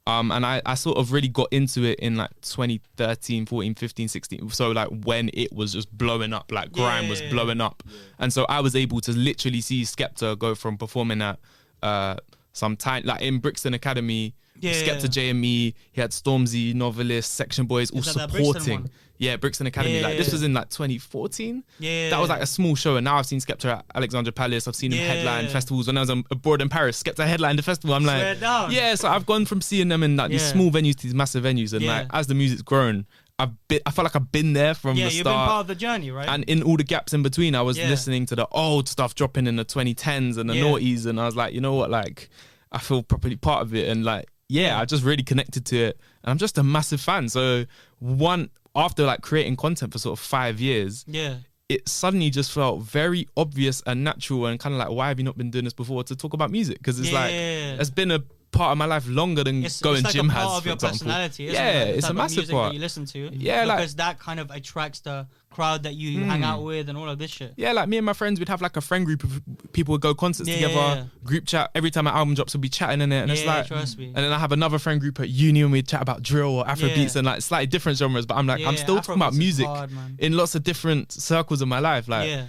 [0.09, 4.09] Um, and I, I sort of really got into it in like 2013, 14, 15,
[4.09, 4.51] 16.
[4.51, 7.83] So like when it was just blowing up, like grime was blowing up.
[8.21, 11.39] And so I was able to literally see Skepta go from performing at
[11.83, 12.17] uh,
[12.53, 14.73] some time, like in Brixton Academy, Yeah.
[14.75, 18.89] Skepta JME, he had Stormzy, Novelist, Section Boys all Is that that supporting.
[19.19, 19.97] Yeah, Brixton Academy.
[20.01, 21.65] Yeah, like this yeah, was in like 2014.
[21.79, 24.69] Yeah, That was like a small show, and now I've seen Skepta at Alexandra Palace.
[24.69, 25.87] I've seen him headline festivals.
[25.87, 27.95] When I was um, abroad in Paris, Skepta headlined the festival.
[27.95, 28.95] I'm like, yeah.
[28.95, 31.73] So I've gone from seeing them in like these small venues to these massive venues,
[31.73, 31.99] and Yeah.
[32.01, 33.07] like as the music's grown,
[33.39, 33.81] I've been.
[33.87, 36.11] I felt like I've been there from yeah, the you've been part of the journey,
[36.11, 36.29] right?
[36.29, 37.89] and in all the gaps in between, I was Yeah.
[37.89, 40.63] listening to the old stuff dropping in the 2010s and the Yeah.
[40.65, 42.29] noughties, and I was like, you know what, like,
[42.73, 46.01] I feel properly part of it, and like, yeah, I just really connected to it,
[46.25, 47.29] and I'm just a massive fan.
[47.29, 47.67] So
[47.99, 51.37] one after like creating content for sort of five years, Yeah.
[51.69, 55.25] it suddenly just felt very obvious and natural, and kind of like, why have you
[55.25, 56.79] not been doing this before to talk about music?
[56.79, 58.21] Because it's like it's been a
[58.53, 60.63] part of my life longer than It's, going it's like gym a part has, of
[60.63, 60.99] for your example.
[60.99, 61.45] personality.
[61.49, 61.87] Isn't yeah, it?
[61.89, 62.69] Like it's a massive music part.
[62.71, 63.31] That you listen to.
[63.35, 65.27] Yeah, like- because that kind of attracts the
[65.57, 66.67] crowd that you hang out hmm.
[66.67, 67.55] with and all of this shit.
[67.57, 69.41] Yeah, like me and my friends, we'd have like a friend group of
[69.73, 71.05] people would go concerts Yeah, together, yeah, yeah.
[71.25, 71.71] group chat.
[71.75, 74.07] Every time an album drops, we'd be chatting in it, and it's like, trust me.
[74.07, 76.69] and then I have another friend group at uni, and we'd chat about drill or
[76.69, 76.95] Afro Yeah.
[76.95, 78.27] beats and like slightly different genres.
[78.27, 81.63] But I'm like, I'm Yeah, still talking about music hard, in lots of different circles
[81.63, 82.07] of my life.
[82.07, 82.45] Like, yeah.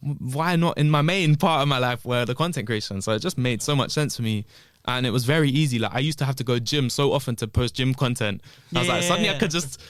[0.00, 3.00] why not in my main part of my life where the content creation?
[3.02, 4.44] So it just made so much sense for me.
[4.84, 5.78] And it was very easy.
[5.78, 8.42] Like I used to have to go gym so often to post gym content.
[8.74, 9.08] I was like, Yeah.
[9.08, 9.80] suddenly I could just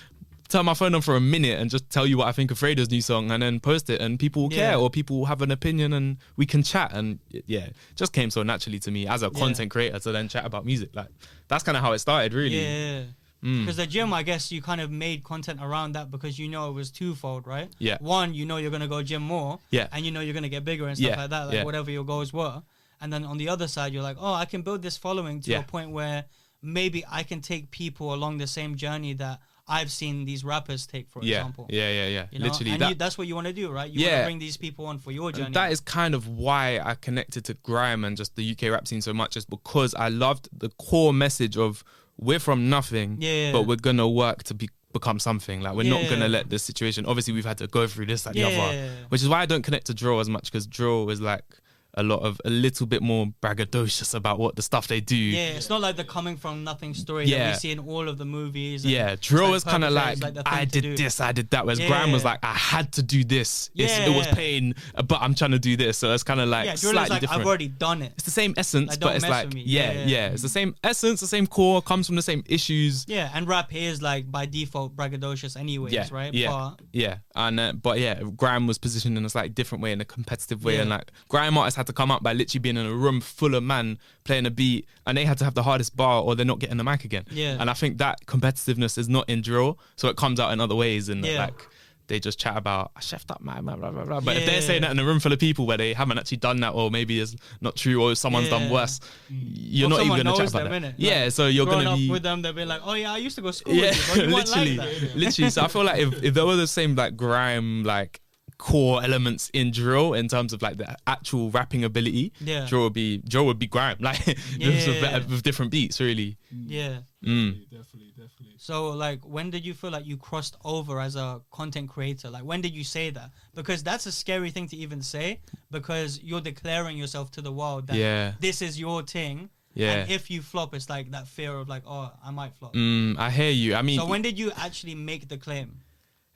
[0.52, 2.58] turn my phone on for a minute and just tell you what I think of
[2.58, 5.40] Fredo's new song and then post it and people will care or people will have
[5.42, 9.22] an opinion and we can chat and yeah, just came so naturally to me as
[9.22, 9.38] a Yeah.
[9.40, 10.90] content creator to then chat about music.
[10.94, 11.08] Like
[11.48, 12.60] that's kind of how it started really.
[12.62, 13.04] Yeah.
[13.42, 13.60] Mm.
[13.62, 16.68] Because the gym, I guess you kind of made content around that because you know
[16.68, 17.68] it was twofold, right?
[17.78, 17.96] Yeah.
[18.00, 19.58] One, you know you're gonna go gym more.
[19.70, 19.88] Yeah.
[19.92, 21.64] And you know you're gonna get bigger and stuff Yeah, like that, like yeah.
[21.64, 22.62] whatever your goals were.
[23.00, 25.50] And then on the other side, you're like, oh, I can build this following to
[25.50, 25.58] Yeah.
[25.60, 26.26] a point where
[26.62, 31.08] maybe I can take people along the same journey that I've seen these rappers take,
[31.08, 31.66] for Yeah, example.
[31.70, 32.26] yeah, yeah, yeah.
[32.32, 32.46] You know?
[32.46, 33.90] Literally, and that, you, that's what you want to do, right?
[33.90, 34.18] You want Yeah.
[34.20, 35.46] to bring these people on for your journey.
[35.46, 38.88] And that is kind of why I connected to grime and just the UK rap
[38.88, 41.84] scene so much, is because I loved the core message of
[42.18, 43.52] we're from nothing, Yeah.
[43.52, 45.62] but we're gonna work to be become something.
[45.62, 47.06] Like we're not gonna let this situation.
[47.06, 49.62] Obviously, we've had to go through this, that, the other, which is why I don't
[49.62, 51.44] connect to drill as much because drill is like
[51.94, 55.14] a lot of a little bit more braggadocious about what the stuff they do.
[55.16, 57.50] yeah, it's not like the coming from nothing story that Yeah.
[57.52, 58.84] we see in all of the movies.
[58.84, 61.66] Yeah, like was kind of perpetrates, like, I did this, I did that.
[61.66, 63.70] Whereas grime was like I had to do this.
[63.74, 65.98] It's, it was pain, but I'm trying to do this.
[65.98, 67.40] So it's kind of like Yeah, slightly like different.
[67.42, 68.12] I've already done it.
[68.14, 70.26] it's the same essence, Like, but it's like yeah, Yeah, yeah, yeah.
[70.28, 73.04] It's the same essence, the same core, comes from the same issues.
[73.06, 76.32] Yeah, and rap is like by default braggadocious, anyways, Yeah, right?
[76.32, 79.92] yeah, But yeah, and uh, but yeah, grime was positioned in a slightly different way,
[79.92, 80.80] in a competitive way, Yeah.
[80.82, 83.54] and like grime artists had to come up by literally being in a room full
[83.54, 86.46] of man playing a beat, and they had to have the hardest bar, or they're
[86.46, 87.24] not getting the mic again.
[87.30, 87.56] Yeah.
[87.60, 90.74] and I think that competitiveness is not in drill, so it comes out in other
[90.76, 91.38] ways, and Yeah.
[91.46, 91.68] like.
[92.08, 94.04] They just chat about I chefed up my blah blah blah.
[94.04, 94.20] blah.
[94.20, 96.38] But if they're saying that in a room full of people where they haven't actually
[96.38, 98.98] done that, or maybe it's not true, or someone's done worse,
[99.32, 99.38] mm.
[99.40, 100.94] you're Or not even gonna chat about them, that.
[100.98, 103.18] Yeah, Like, so you're gonna up be with them, they'll be like, "Oh yeah, I
[103.18, 105.50] used to go to school yeah, with you, you literally, like that." literally.
[105.50, 108.20] So I feel like if, if there were the same like grime like
[108.70, 112.64] core elements in drill in terms of like the actual rapping ability, Yeah.
[112.68, 115.18] drill would be drill would be grime like just with, Yeah.
[115.18, 116.36] with different beats really.
[116.50, 116.98] Yeah.
[117.24, 117.50] Mm.
[117.52, 118.54] Definitely, definitely, definitely.
[118.58, 122.30] So like, when did you feel like you crossed over as a content creator?
[122.30, 123.30] Like, when did you say that?
[123.54, 125.40] Because that's a scary thing to even say,
[125.72, 128.34] because you're declaring yourself to the world that Yeah.
[128.38, 129.50] this is your thing.
[129.74, 129.92] Yeah.
[129.92, 132.74] And if you flop, it's like that fear of like, oh, I might flop.
[132.74, 133.74] Mm, I hear you.
[133.74, 135.80] I mean, So when did you actually make the claim?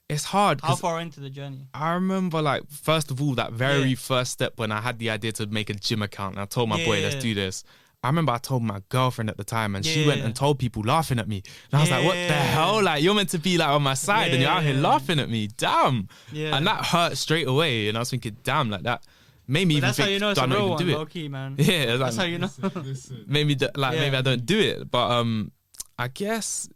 [0.08, 0.60] It's hard.
[0.62, 1.66] How far into the journey?
[1.74, 3.96] I remember like first of all that very Yeah.
[3.96, 6.68] first step when I had the idea to make a gym account and I told
[6.68, 7.20] my boy let's Yeah.
[7.22, 7.64] do this.
[8.04, 10.26] I remember I told my girlfriend at the time and she went Yeah.
[10.26, 11.42] and told people laughing at me.
[11.72, 12.82] And I was like, what the hell?
[12.82, 14.80] Like you're meant to be like on my side and you're out here Yeah.
[14.80, 15.48] laughing at me.
[15.56, 16.08] Damn.
[16.30, 16.56] Yeah.
[16.56, 17.88] And that hurt straight away.
[17.88, 19.02] And I was thinking, damn, like that
[19.48, 20.68] made me But even that's think, how you know it's do I a not real
[20.70, 21.10] one, do it?
[21.10, 21.54] key, man.
[21.58, 22.50] Yeah, it's That's how you know.
[22.62, 23.24] Listen, listen.
[23.26, 24.00] maybe like Yeah.
[24.00, 25.50] maybe I don't do it, but um,
[25.98, 26.68] I guess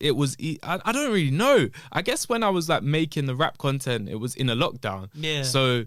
[0.00, 0.36] it was.
[0.62, 1.68] I don't really know.
[1.92, 5.08] I guess when I was like making the rap content, it was in a lockdown.
[5.14, 5.42] Yeah.
[5.42, 5.84] So.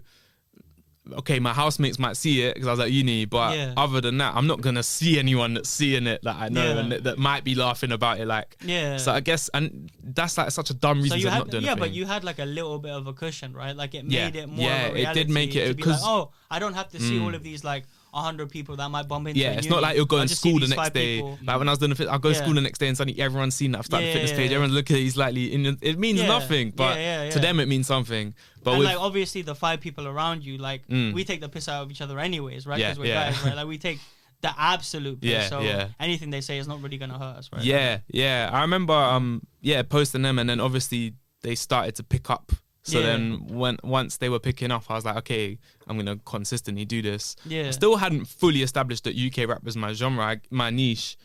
[1.12, 3.72] Okay, my housemates might see it because I was at uni, but Yeah.
[3.76, 6.78] other than that, I'm not gonna see anyone that's seeing it that I know Yeah.
[6.78, 8.26] and that, that might be laughing about it.
[8.26, 8.96] Like, Yeah.
[8.98, 11.64] So I guess, and that's like such a dumb So reason you had, not doing
[11.64, 13.74] yeah, but you had like a little bit of a cushion, right?
[13.74, 14.26] Like it Yeah.
[14.26, 14.66] made it more.
[14.68, 17.00] Yeah, of a it did make it- because be like, oh, I don't have to
[17.00, 17.24] see Mm.
[17.24, 19.40] all of these like hundred people that might bump into.
[19.40, 19.76] Yeah, it's uni.
[19.76, 21.16] not like you're going to school the next day.
[21.16, 21.38] people.
[21.44, 22.42] Like when I was doing the fit, I'll go to Yeah.
[22.42, 24.50] school the next day and suddenly everyone's seen that I've started the fitness page.
[24.50, 26.26] yeah, Everyone's looking at he's slightly in it means Yeah.
[26.28, 28.34] nothing, but Yeah, yeah, to them it means something.
[28.62, 31.12] But with like obviously the five people around you, like Mm.
[31.14, 32.78] we take the piss out of each other anyways, right?
[32.78, 33.30] Yeah, Because we're yeah.
[33.32, 33.56] guys, right?
[33.56, 33.98] Like we take
[34.42, 35.30] the absolute piss.
[35.30, 35.88] Yeah, so yeah.
[36.00, 37.62] anything they say is not really gonna hurt us, right?
[37.62, 42.28] yeah, yeah, I remember um yeah posting them and then obviously they started to pick
[42.30, 42.52] up.
[42.82, 43.06] So Yeah.
[43.06, 47.02] then when once they were picking up, I was like, okay, I'm gonna consistently do
[47.02, 47.36] this.
[47.44, 47.68] Yeah.
[47.68, 51.16] I still hadn't fully established that UK rap was my genre, I- my niche.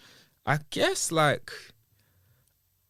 [0.46, 1.52] I guess like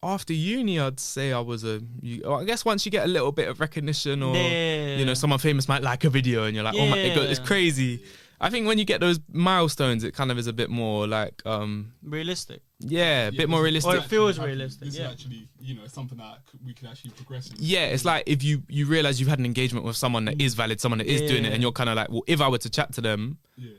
[0.03, 1.81] after uni, I'd say I was a.
[2.03, 4.97] Well, oh, I guess once you get a little bit of recognition, or Yeah.
[4.97, 7.21] you know, someone famous might like a video, and you're like, oh my, it go,
[7.23, 8.03] it's crazy.
[8.41, 11.41] I think when you get those milestones, it kind of is a bit more like,
[11.45, 12.61] um, realistic.
[12.79, 13.93] yeah, a bit more realistic.
[13.93, 15.07] Or it feels actually- realistic, This yeah.
[15.07, 17.55] is actually, you know, something that we could actually progress in.
[17.59, 20.53] Yeah, it's like if you you realize you've had an engagement with someone that is
[20.53, 22.57] valid, someone that is doing it, and you're kind of like, well, if I were
[22.59, 23.69] to chat to them, Yeah.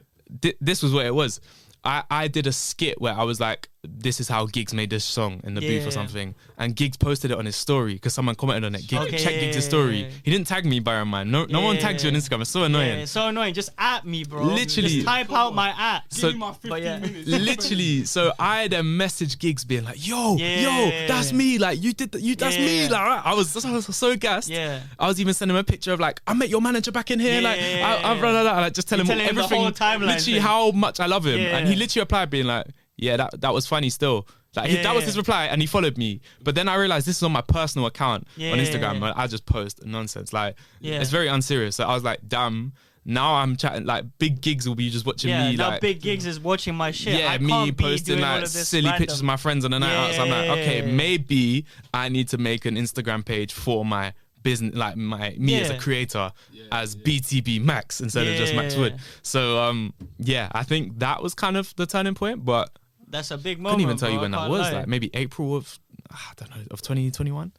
[0.40, 1.40] thi- this was what it was.
[1.84, 5.04] I, I did a skit where I was like this is how Giggs made this
[5.04, 5.88] song in the booth Yeah.
[5.88, 6.34] or something.
[6.58, 8.86] And Giggs posted it on his story because someone commented on it.
[8.86, 10.02] Gig, Okay, check yeah, Giggs' story.
[10.02, 10.08] yeah.
[10.22, 11.30] He didn't tag me, by mind.
[11.30, 12.40] No, no one tags you on Instagram.
[12.42, 12.88] It's so annoying.
[12.96, 13.54] Yeah, it's so annoying.
[13.54, 14.42] Just at me, bro.
[14.42, 14.88] Literally.
[14.88, 16.08] Just type out my at.
[16.10, 16.98] Give So- me my 15 but yeah.
[16.98, 17.28] minutes.
[17.28, 21.58] Literally, so I then messaged Giggs being like, "Yo, yo, that's me!
[21.58, 22.88] Like you did, the, you that's me!
[22.88, 24.48] Like I was, I was so gassed.
[24.48, 24.80] Yeah.
[24.98, 27.20] I was even sending him a picture of like, I met your manager back in
[27.20, 27.40] here.
[27.40, 28.00] Yeah, like, I, I, yeah.
[28.00, 30.40] blah, blah, blah, like just tell him telling him the everything, whole timeline literally thing.
[30.42, 33.66] how much I love him, and he literally replied being like, "Yeah, that that was
[33.66, 36.22] funny still." Like he, that was his reply, and he followed me.
[36.42, 38.56] But then I realized this is on my personal account on Yeah.
[38.56, 40.32] Instagram, and I just post nonsense.
[40.32, 41.00] Like, Yeah.
[41.00, 41.76] it's very unserious.
[41.76, 42.72] So I was like, damn.
[43.08, 46.00] Now I'm chatting like big Giggs will be just watching Yeah, me now like Big
[46.02, 47.16] Giggs is watching my shit.
[47.20, 48.98] yeah, I me can't be posting doing like of this silly random.
[48.98, 50.14] pictures of my friends on the night out.
[50.14, 54.74] So I'm like, okay, maybe I need to make an Instagram page for my business,
[54.74, 57.02] like my me as a creator, Yeah, as yeah.
[57.04, 58.98] BTB Max instead of just Max Wood.
[59.22, 62.70] So um, yeah, I think that was kind of the turning point, but
[63.08, 63.80] That's a big moment.
[63.80, 63.82] I moment.
[63.82, 64.60] couldn't even tell you when that was.
[64.72, 64.78] lie.
[64.80, 65.78] Like maybe April of
[66.10, 67.52] I don't know of 2021.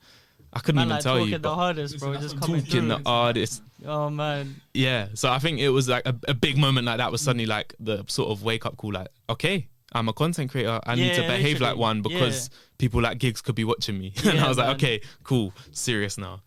[0.54, 1.38] I couldn't Man, even like tell talking you.
[1.40, 2.12] the hardest, bro.
[2.14, 2.88] that's Just coming talking through.
[2.90, 3.62] the hardest.
[3.86, 7.12] Oh man, Yeah, so I think it was like a, a big moment like that
[7.12, 10.80] was suddenly like the sort of wake up call, like, okay, I'm a content creator.
[10.86, 14.14] I need to Yeah, behave like one because people like Giggs could be watching me.
[14.26, 16.42] and I was like, okay, cool, serious now.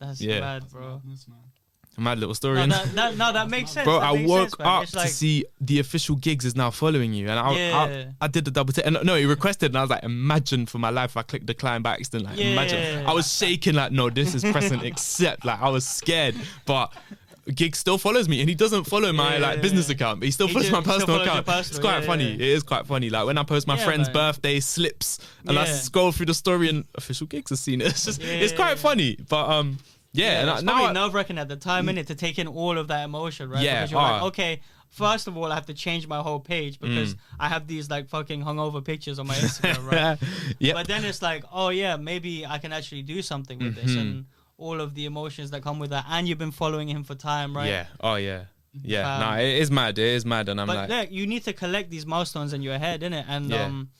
[0.00, 0.40] that's Yeah.
[0.40, 0.96] mad, bro.
[1.04, 1.38] Madness, man.
[1.38, 1.53] A
[1.96, 2.56] mad little story.
[2.66, 3.84] No, that, that, no, that makes sense.
[3.84, 7.12] Bro, that I woke sense, up to like, see the official Giggs is now following
[7.12, 8.06] you, and I, Yeah.
[8.20, 8.84] I, I did the double tick.
[8.86, 11.82] And no, he requested, and I was like, imagine for my life, I clicked decline
[11.82, 12.24] by accident.
[12.24, 13.06] Like, imagine.
[13.06, 15.44] I was shaking, like, no, this is pressing accept.
[15.44, 16.34] Like, I was scared,
[16.66, 16.92] but.
[17.54, 19.40] Gig still follows me and he doesn't follow my Yeah.
[19.48, 21.44] like business account, but he still He follows do- my personal follows account.
[21.46, 22.24] personal, it's quite yeah, funny.
[22.28, 22.34] yeah.
[22.36, 23.10] It is quite funny.
[23.10, 26.70] Like when I post my Yeah, friend's birthday slips and I scroll through the story
[26.70, 27.88] and official Giggs have seen it.
[27.88, 28.56] It's just it's Yeah.
[28.56, 29.18] quite funny.
[29.28, 29.76] But um
[30.14, 32.78] yeah, and I, it's probably nerve wracking at the time, innit, to take in all
[32.78, 33.62] of that emotion, right?
[33.62, 34.26] Yeah, Because you're like, ah.
[34.28, 37.90] okay, first of all, I have to change my whole page because I have these
[37.90, 40.18] like fucking hungover pictures on my Instagram, right?
[40.58, 40.72] yeah.
[40.72, 44.00] But then it's like, oh yeah, maybe I can actually do something with this Mhm.
[44.00, 44.24] and
[44.56, 46.04] all of the emotions that come with that.
[46.08, 47.68] And you've been following him for time, right?
[47.68, 47.86] Yeah.
[48.00, 48.44] Oh yeah.
[48.82, 49.14] Yeah.
[49.14, 49.98] Um, nah, it is mad.
[49.98, 52.60] It is mad, and I'm but like, look, you need to collect these milestones in
[52.62, 53.24] your head, innit?
[53.28, 53.64] And Yeah.
[53.66, 53.90] um,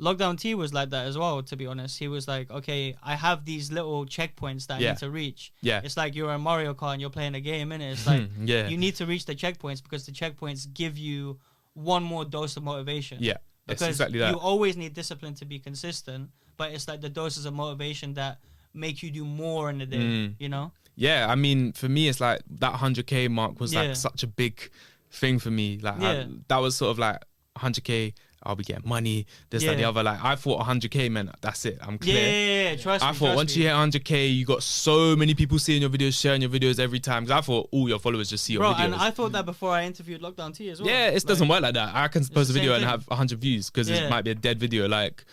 [0.00, 1.42] Lockdown T was like that as well.
[1.42, 4.90] To be honest, he was like, okay, I have these little checkpoints that I Yeah.
[4.92, 5.52] need to reach.
[5.62, 7.92] yeah, It's like you're in Mario Kart and you're playing a game, innit?
[7.92, 11.38] It's like yeah, you need to reach the checkpoints because the checkpoints give you
[11.74, 13.18] one more dose of motivation.
[13.20, 13.36] yeah.
[13.66, 14.32] Because exactly that.
[14.32, 18.38] you always need discipline to be consistent, but it's like the doses of motivation that
[18.74, 19.98] make you do more in the day.
[19.98, 20.34] Mm.
[20.40, 20.72] You know?
[20.96, 23.82] yeah, I mean, for me, it's like that 100k mark was Yeah.
[23.82, 24.68] like such a big
[25.12, 25.78] thing for me.
[25.78, 27.22] Like I- that was sort of like
[27.56, 28.14] 100k.
[28.44, 29.26] I'll be getting money.
[29.50, 30.02] This, that, the other.
[30.02, 31.78] Like I thought 100k meant that's it.
[31.80, 32.16] I'm clear.
[32.16, 33.08] yeah, yeah, trust me.
[33.08, 33.62] I thought trust once me.
[33.62, 37.00] you hit 100k, you got so many people seeing your videos, sharing your videos every
[37.00, 37.24] time.
[37.24, 38.84] Because I thought all your followers just see your Bro, videos.
[38.84, 40.90] and I thought that before I interviewed Lockdown T as well.
[40.90, 41.94] yeah, it Like, doesn't work like that.
[41.94, 43.96] I can post a video and have 100 views because Yeah.
[44.06, 44.88] it might be a dead video.
[44.88, 45.24] Like,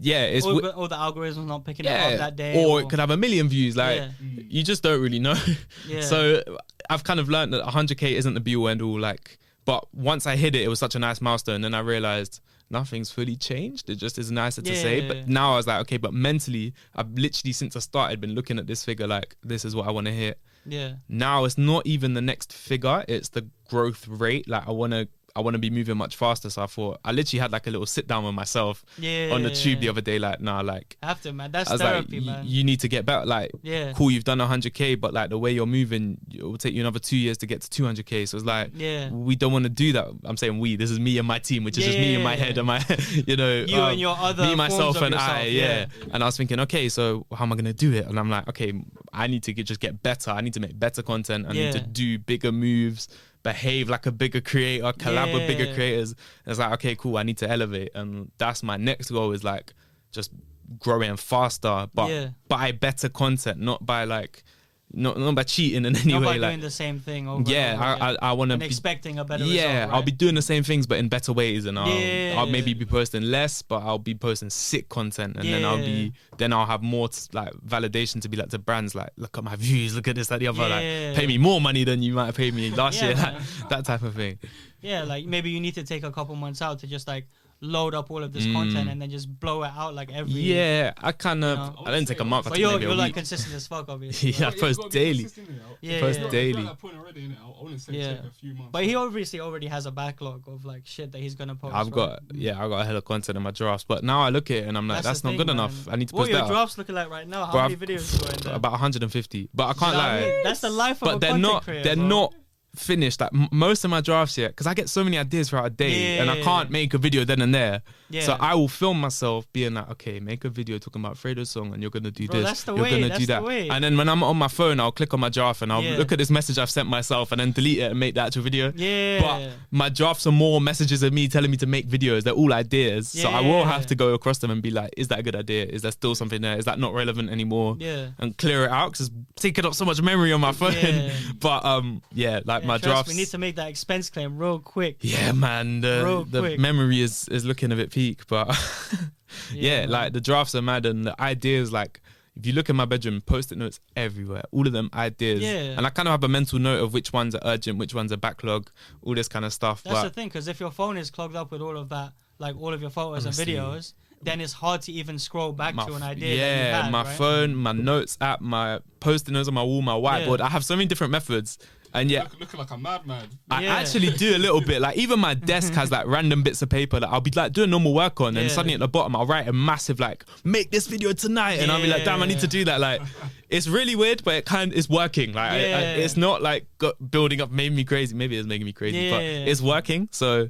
[0.00, 2.64] yeah, it's Or, wi- or the algorithm's not picking it up yeah, that day.
[2.64, 3.76] or it could have a million views.
[3.76, 4.10] Like, Yeah.
[4.48, 5.34] you just don't really know.
[5.88, 6.00] Yeah.
[6.02, 6.42] So
[6.90, 8.98] I've kind of learned that 100k isn't the be all end all.
[9.00, 11.64] Like, but once I hit it, it was such a nice milestone.
[11.64, 13.90] And I realized nothing's fully changed.
[13.90, 15.00] It just is nicer to Yeah, say.
[15.02, 15.24] yeah, But yeah.
[15.26, 18.66] now I was like, okay, but mentally, I've literally since I started been looking at
[18.66, 20.38] this figure like this is what I want to hit.
[20.66, 20.94] Yeah.
[21.08, 24.48] Now it's not even the next figure; it's the growth rate.
[24.48, 25.08] Like I want to.
[25.36, 27.70] I want to be moving much faster, so I thought I literally had like a
[27.70, 29.30] little sit down with myself Yeah.
[29.32, 30.18] on the tube the other day.
[30.18, 31.52] Like, nah, like Have to, man.
[31.52, 32.44] That's I was therapy, like, man.
[32.46, 33.24] you need to get better.
[33.24, 33.92] Like, yeah.
[33.92, 36.98] cool, you've done 100k, but like the way you're moving, it will take you another
[36.98, 38.26] two years to get to 200k.
[38.28, 39.10] So it's like, Yeah.
[39.10, 40.08] we don't want to do that.
[40.24, 40.76] I'm saying we.
[40.76, 42.84] This is me and my team, which is just me and my head and my,
[43.26, 45.42] you know, You um, and your other me, myself, and I.
[45.44, 45.86] yourself, Yeah.
[45.98, 46.10] yeah.
[46.12, 48.06] And I was thinking, okay, so how am I gonna do it?
[48.06, 48.72] And I'm like, okay,
[49.12, 50.30] I need to get, just get better.
[50.32, 51.46] I need to make better content.
[51.48, 53.08] I need to do bigger moves.
[53.42, 55.74] Behave like a bigger creator, collab with bigger Yeah.
[55.74, 56.14] creators.
[56.46, 57.16] It's like, okay, cool.
[57.16, 59.32] I need to elevate, and that's my next goal.
[59.32, 59.72] Is like
[60.12, 60.30] just
[60.78, 62.28] growing faster, but Yeah.
[62.48, 64.44] by better content, not by like,
[64.92, 66.38] not not by cheating in any Not by way.
[66.38, 68.10] Like, doing the same thing over yeah, over I.
[68.10, 70.64] I, I want to be expecting a better yeah, result, I'll be doing the same
[70.64, 74.14] things but in better ways, and I'll I'll maybe be posting less, but I'll be
[74.14, 78.28] posting sick content, and then I'll be then I'll have more t- like validation to
[78.28, 80.66] be like to brands like look at my views, look at this, that, the other,
[80.68, 81.08] Yeah.
[81.08, 83.42] like pay me more money than you might have paid me last Yeah, year, that,
[83.68, 84.38] that type of thing.
[84.80, 87.26] Yeah, like maybe you need to take a couple months out to just like
[87.62, 88.54] load up all of this Mm.
[88.54, 90.32] content and then just blow it out like every.
[90.32, 91.82] Yeah, I kind of You know.
[91.84, 94.30] I didn't take a month, I But took you're you're like consistent as fuck, obviously.
[94.30, 94.54] Yeah, I right?
[94.56, 95.18] you post daily.
[95.24, 95.48] consistent.
[95.60, 96.28] I- Yeah, Post yeah.
[96.30, 96.60] Daily.
[96.62, 97.36] at that point already, innit?
[97.42, 98.12] I want to say Yeah.
[98.26, 98.70] a few months.
[98.72, 101.74] But he obviously already has a backlog of like shit that he's gonna post.
[101.74, 101.94] I've right?
[101.94, 104.50] got yeah, I got a hell of content in my drafts, but now I look
[104.50, 105.56] at it and I'm like, that's, the not thing, good man.
[105.56, 105.86] enough.
[105.90, 106.44] I need to What post your that.
[106.44, 106.50] up.
[106.50, 107.44] drafts looking like right now?
[107.44, 108.54] How Bro, many I've- videos you got in there?
[108.54, 110.40] About 150, but I can't know lie.
[110.44, 112.32] That's the life of a but they're not they're not
[112.76, 115.66] finished like m- most of my drafts yet because I get so many ideas throughout
[115.66, 117.82] a day and I can't make a video then and there.
[118.10, 118.22] Yeah.
[118.22, 121.72] So I will film myself being like, okay, make a video talking about Fredo's song
[121.72, 122.64] and you're gonna do Bro, this.
[122.66, 123.42] you're way, gonna do that.
[123.44, 125.96] And then when I'm on my phone, I'll click on my draft and I'll Yeah.
[125.96, 128.42] look at this message I've sent myself and then delete it and make the actual
[128.42, 128.72] video.
[128.74, 129.20] Yeah.
[129.20, 132.22] But my drafts are more messages of me telling me to make videos.
[132.24, 133.08] They're all ideas.
[133.08, 133.72] So I will Yeah.
[133.72, 135.66] have to go across them and be like, is that a good idea?
[135.66, 136.56] Is there still something there?
[136.58, 137.76] Is that not relevant anymore?
[137.78, 138.08] Yeah.
[138.18, 140.72] And clear it out because it's taking up so much memory on my phone.
[140.74, 141.12] Yeah.
[141.40, 143.08] but um, yeah, like Yeah, my drafts.
[143.10, 144.98] We need to make that expense claim real quick.
[145.00, 146.58] yeah, man, Real the, the quick.
[146.60, 148.48] memory is is looking a bit peak, but
[149.52, 149.90] yeah, man.
[149.90, 152.00] like the drafts are mad and the ideas like.
[152.36, 154.44] If you look in my bedroom, post-it notes everywhere.
[154.52, 155.74] All of them ideas, Yeah.
[155.76, 158.12] and I kind of have a mental note of which ones are urgent, which ones
[158.12, 158.70] are backlog,
[159.02, 159.82] all this kind of stuff.
[159.82, 162.12] That's but the thing, because if your phone is clogged up with all of that,
[162.38, 163.56] like all of your photos Honestly.
[163.56, 166.36] and videos, then it's hard to even scroll back my to an idea.
[166.36, 167.16] Yeah, that you had, my right?
[167.18, 170.38] phone, my notes app, my post-it notes on my wall, my whiteboard.
[170.38, 170.46] Yeah.
[170.46, 171.58] I have so many different methods,
[171.92, 173.28] and yeah, Look, looking like a madman.
[173.50, 173.74] I Yeah.
[173.76, 174.80] actually do a little bit.
[174.80, 177.70] Like even my desk has like random bits of paper that I'll be like doing
[177.70, 178.54] normal work on, and Yeah.
[178.54, 181.80] suddenly at the bottom I'll write a massive like make this video tonight, and I'll
[181.82, 182.80] be like, damn, I need to do that.
[182.80, 183.00] Like
[183.48, 185.32] it's really weird, but it kind of, it's working.
[185.32, 188.14] Like I- I- it's not like got building up, made me crazy.
[188.14, 190.08] Maybe it's making me crazy, but it's working.
[190.12, 190.48] So.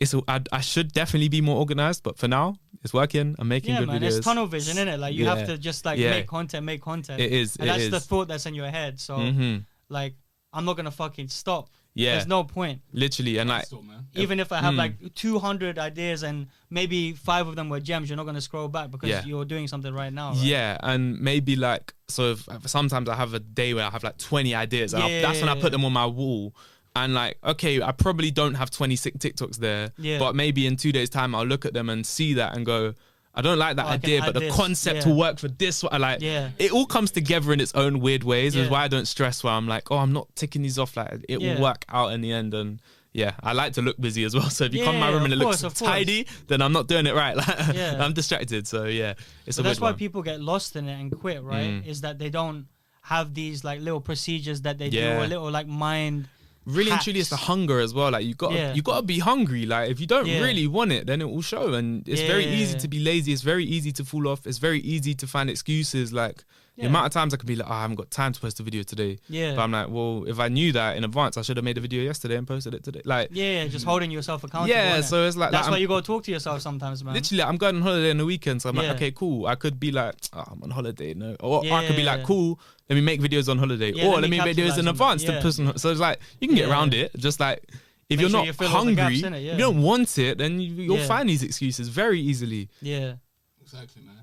[0.00, 3.36] It's, I, I should definitely be more organized, but for now, it's working.
[3.38, 4.16] I'm making Yeah, good man, videos.
[4.18, 4.98] it's tunnel vision, isn't it?
[4.98, 5.36] Like you Yeah.
[5.36, 6.10] have to just like Yeah.
[6.10, 7.20] make content, make content.
[7.20, 8.98] It is, and it that's the thought that's in your head.
[9.00, 9.58] So hmm
[9.88, 10.14] like,
[10.54, 11.68] I'm not gonna fucking stop.
[11.96, 12.80] Yeah, There's no point.
[12.92, 14.06] literally, and like Still, man.
[14.14, 14.78] Even if I have Mm.
[14.78, 18.90] like 200 ideas and maybe five of them were gems, you're not gonna scroll back
[18.90, 19.24] because Yeah.
[19.24, 20.30] you're doing something right now.
[20.30, 20.42] Right?
[20.42, 22.32] Yeah, and maybe like so.
[22.32, 25.40] If, sometimes I have a day where I have like twenty ideas, and I'll- that's
[25.40, 26.54] when I put them on my wall.
[26.96, 30.18] And like, okay, I probably don't have twenty six TikToks there, Yeah.
[30.18, 32.94] but maybe in two days' time I'll look at them and see that and go,
[33.34, 34.54] I don't like that Oh, idea, but the this.
[34.54, 35.08] concept Yeah.
[35.08, 35.82] will work for this.
[35.90, 36.50] I like, Yeah.
[36.58, 38.54] it all comes together in its own weird ways.
[38.54, 39.42] Is why I don't stress.
[39.42, 40.96] Where I'm like, oh, I'm not ticking these off.
[40.96, 41.54] Like, it Yeah.
[41.54, 42.54] will work out in the end.
[42.54, 42.80] And
[43.12, 44.48] yeah, I like to look busy as well.
[44.58, 45.90] So if you come my room and it of looks course, of course.
[45.90, 47.36] tidy, then I'm not doing it right.
[47.42, 48.04] Like, Yeah.
[48.04, 48.68] I'm distracted.
[48.68, 49.14] So yeah,
[49.46, 49.98] it's a that's why one.
[49.98, 51.70] people get lost in it and quit, right?
[51.82, 51.86] Mm.
[51.86, 52.66] Is that they don't
[53.02, 55.18] have these like little procedures that they do Yeah.
[55.20, 56.28] or little like mind.
[56.66, 58.10] Really and truly it's the hunger as well.
[58.10, 58.74] Like you got Yeah.
[58.74, 59.66] you got to be hungry.
[59.66, 60.40] Like if you don't Yeah.
[60.42, 61.74] really want it then it will show.
[61.74, 62.78] And it's very easy Yeah.
[62.78, 63.32] to be lazy.
[63.32, 64.46] It's very easy to fall off.
[64.46, 66.12] It's very easy to find excuses.
[66.12, 66.44] Like
[66.76, 68.58] the amount of times i can be like oh, i haven't got time to post
[68.58, 69.54] a video today Yeah.
[69.54, 71.80] but i'm like well if i knew that in advance i should have made a
[71.80, 74.74] video yesterday and posted it today like yeah, just holding yourself accountable.
[74.74, 75.04] yeah innit?
[75.04, 77.14] so it's like that's like, why I'm- you gotta talk to yourself sometimes, man.
[77.14, 78.82] Literally, I'm going on holiday in the weekend, so I'm Yeah.
[78.82, 79.46] like, okay, cool.
[79.46, 82.24] I could be like, oh, I'm on holiday, no, or I could be like, Yeah.
[82.26, 82.58] cool.
[82.88, 84.88] Let me make videos on holiday, Yeah, or let let me me make videos in
[84.88, 85.28] advance that.
[85.28, 85.42] to Yeah.
[85.42, 85.58] push.
[85.60, 86.72] on- So it's like you can get Yeah.
[86.74, 87.10] around it.
[87.16, 87.76] Just like if
[88.10, 89.52] Make you're sure not you fill all the gaps hungry, if yeah.
[89.52, 91.06] you don't want it, then you, you'll Yeah.
[91.06, 92.68] find these excuses very easily.
[92.82, 93.14] yeah,
[93.62, 94.16] Exactly, man.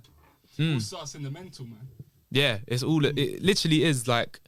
[0.60, 0.74] Mm.
[0.76, 1.88] All starts in the mental, man.
[2.32, 3.06] Yeah, it's all.
[3.06, 4.40] It literally is like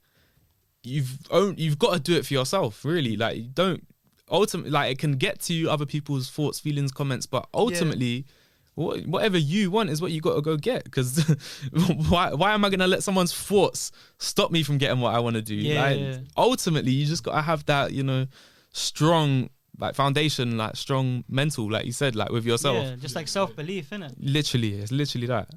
[0.83, 2.83] you've own, you've got to do it for yourself.
[2.85, 3.85] Really, like you don't
[4.31, 8.25] ultimately like it can get to you other people's thoughts, feelings, comments, but ultimately.
[8.75, 10.83] wha- Whatever you want is what you got to go get.
[10.85, 11.19] Because
[12.09, 12.33] why?
[12.33, 15.41] Why am I gonna let someone's thoughts stop me from getting what I want to
[15.43, 15.55] do?
[15.55, 16.17] Yeah, like, yeah.
[16.37, 18.25] ultimately, you just got to have that, you know,
[18.71, 22.77] strong like foundation, like strong mental, like you said, like with yourself.
[22.83, 24.13] yeah, just like self belief, innit?
[24.19, 25.49] Literally, it's literally that.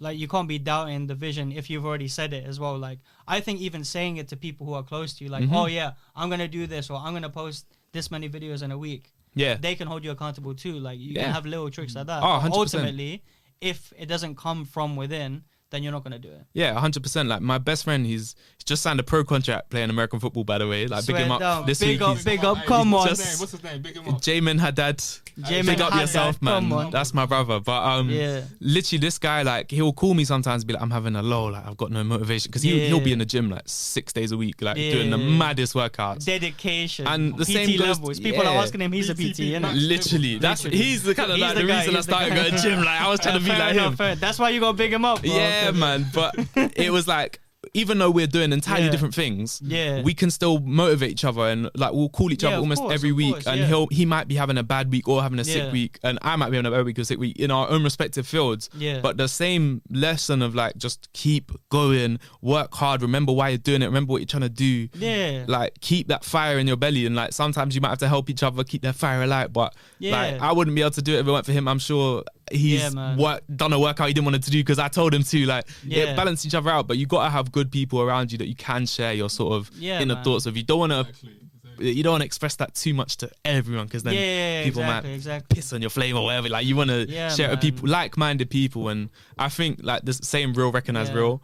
[0.00, 2.78] Like you can't be doubting the vision if you've already said it as well.
[2.78, 5.54] Like I think even saying it to people who are close to you, like, Mhm.
[5.54, 8.78] oh yeah, I'm gonna do this or I'm gonna post this many videos in a
[8.78, 9.12] week.
[9.34, 9.54] Yeah.
[9.56, 10.78] They can hold you accountable too.
[10.78, 11.24] Like you Yeah.
[11.24, 12.22] can have little tricks like that.
[12.22, 12.54] Oh, 100%.
[12.54, 13.22] ultimately,
[13.60, 16.44] if it doesn't come from within, then you're not gonna do it.
[16.54, 17.28] Yeah, hundred percent.
[17.28, 20.44] Like my best friend, he's, he's just signed a pro contract playing American football.
[20.44, 21.66] By the way, like big him up down.
[21.66, 22.08] this Big week.
[22.08, 23.08] up, big up, Hey, come what's on.
[23.10, 23.38] His name?
[23.40, 23.82] What's his name?
[23.82, 24.20] Big him up.
[24.20, 24.98] Jamin Haddad.
[24.98, 26.54] Jamin big up Haddad, yourself, man.
[26.62, 26.90] come on.
[26.90, 27.60] That's my brother.
[27.60, 28.42] But um, Yeah.
[28.60, 31.46] literally, this guy like he'll call me sometimes, and be like, "I'm having a low,
[31.46, 34.32] like I've got no motivation," because he he'll be in the gym like six days
[34.32, 36.24] a week, like doing the maddest workouts.
[36.24, 38.20] Dedication And the PT same goes- levels.
[38.20, 39.72] People are asking him, he's a PT, PT, innit?
[39.88, 40.84] Literally, that's Literally.
[40.84, 42.48] he's the kind of like the the, reason I started guy.
[42.50, 42.78] going gym.
[42.82, 44.18] Like I was trying to be like him.
[44.18, 45.20] That's why you gotta big him up.
[45.22, 45.30] Bro.
[45.64, 46.06] Yeah, man.
[46.14, 46.34] But
[46.76, 47.40] it was like,
[47.74, 48.90] even though we're doing entirely Yeah.
[48.92, 50.00] different things, Yeah.
[50.02, 52.80] we can still motivate each other and like we'll call each Yeah, other of almost
[52.80, 53.32] course, every of week.
[53.34, 53.66] course, and yeah.
[53.66, 55.52] he'll he might be having a bad week or having a Yeah.
[55.54, 57.68] sick week, and I might be having a bad week or sick week in our
[57.68, 58.70] own respective fields.
[58.78, 59.00] Yeah.
[59.00, 63.82] But the same lesson of like just keep going, work hard, remember why you're doing
[63.82, 64.88] it, remember what you're trying to do.
[64.94, 65.44] Yeah.
[65.48, 68.30] Like keep that fire in your belly, and like sometimes you might have to help
[68.30, 69.52] each other keep that fire alight.
[69.52, 70.38] But like Yeah.
[70.40, 71.66] I wouldn't be able to do it if it weren't for him.
[71.66, 74.88] I'm sure he's Yeah, work, done a workout he didn't want to do because I
[74.88, 75.46] told him to.
[75.46, 76.04] Like Yeah.
[76.04, 78.54] it balance each other out, but you gotta have good people around you that you
[78.54, 80.24] can share your sort of Yeah, inner man.
[80.24, 80.56] thoughts with.
[80.56, 81.00] You don't want to.
[81.00, 81.30] Exactly.
[81.30, 81.92] exactly.
[81.92, 85.10] You don't want to express that too much to everyone because then yeah, people exactly,
[85.10, 85.54] might exactly.
[85.54, 86.48] piss on your flame or whatever.
[86.48, 90.04] Like you want to Yeah, share it with people, like-minded people, and I think like
[90.04, 91.14] the same real recognize Yeah.
[91.16, 91.42] real.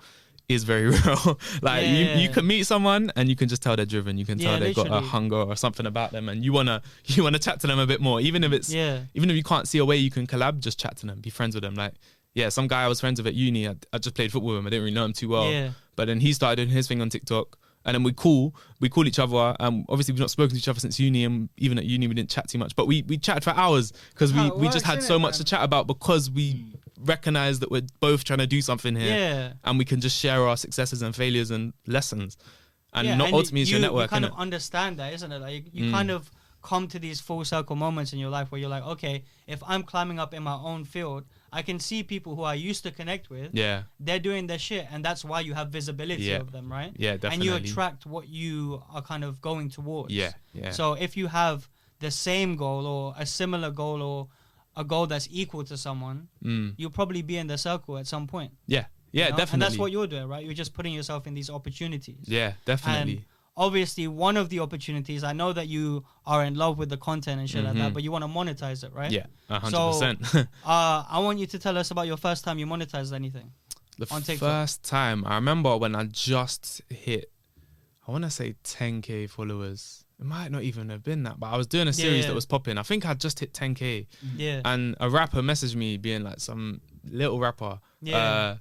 [0.49, 1.39] Is very real.
[1.63, 2.19] like you, Yeah.
[2.19, 4.19] you can meet someone and you can just tell they're driven.
[4.19, 6.83] You can tell Yeah, they've got a hunger or something about them, and you wanna
[7.07, 9.01] you wanna chat to them a bit more, even if it's Yeah.
[9.15, 11.31] even if you can't see a way you can collab, just chat to them, be
[11.31, 11.75] friends with them.
[11.75, 11.95] Like
[12.35, 14.59] yeah, some guy I was friends with at uni, I, I just played football with
[14.59, 14.67] him.
[14.67, 15.71] I didn't really know him too well, Yeah.
[15.97, 17.59] but then he started doing his thing on TikTok.
[17.87, 19.55] And then we call, we call each other.
[19.61, 22.15] Um, obviously we've not spoken to each other since uni, and even at uni we
[22.15, 22.75] didn't chat too much.
[22.75, 25.63] But we we chatted for hours because we, we just had so much to chat
[25.63, 26.65] about because we
[26.99, 29.53] recognize that we're both trying to do something here Yeah.
[29.65, 32.37] and we can just share our successes and failures and lessons
[32.93, 35.33] and Yeah, not and ultimately it's you, your network You kind of understand that, isn't
[35.33, 35.41] it?
[35.41, 35.91] Like you Mm.
[35.91, 36.31] kind of
[36.63, 39.83] come to these full circle moments in your life where you're like, okay, if I'm
[39.83, 43.29] climbing up in my own field, I can see people who I used to connect
[43.29, 43.51] with.
[43.53, 46.39] yeah They're doing their shit, and that's why you have visibility Yeah.
[46.41, 46.93] of them, right?
[46.97, 47.35] yeah definitely.
[47.35, 50.15] And you attract what you are kind of going towards.
[50.15, 54.29] yeah yeah So if you have the same goal or a similar goal or
[54.77, 56.75] a goal that's equal to someone, mm.
[56.77, 58.53] you'll probably be in the circle at some point.
[58.67, 59.37] yeah yeah you know?
[59.37, 60.45] definitely And that's what you're doing, right?
[60.45, 62.25] You're just putting yourself in these opportunities.
[62.25, 63.25] yeah definitely And
[63.57, 67.39] obviously, one of the opportunities, I know that you are in love with the content
[67.41, 67.95] and shit like that, Mhm.
[67.95, 69.13] but you want to monetize it, right?
[69.13, 70.19] yeah a hundred So- percent
[70.65, 73.53] Uh, I want you to tell us about your first time you monetized anything.
[73.99, 74.49] the on TikTok.
[74.49, 77.31] first time I remember when I just hit
[78.07, 81.57] I want to say 10k followers it might not even have been that but I
[81.57, 82.29] was doing a series yeah.
[82.29, 84.07] that was popping I think I just hit 10k
[84.37, 84.63] Yeah.
[84.65, 87.79] and a rapper messaged me being like some little rapper.
[88.01, 88.17] Yeah.
[88.17, 88.57] Uh,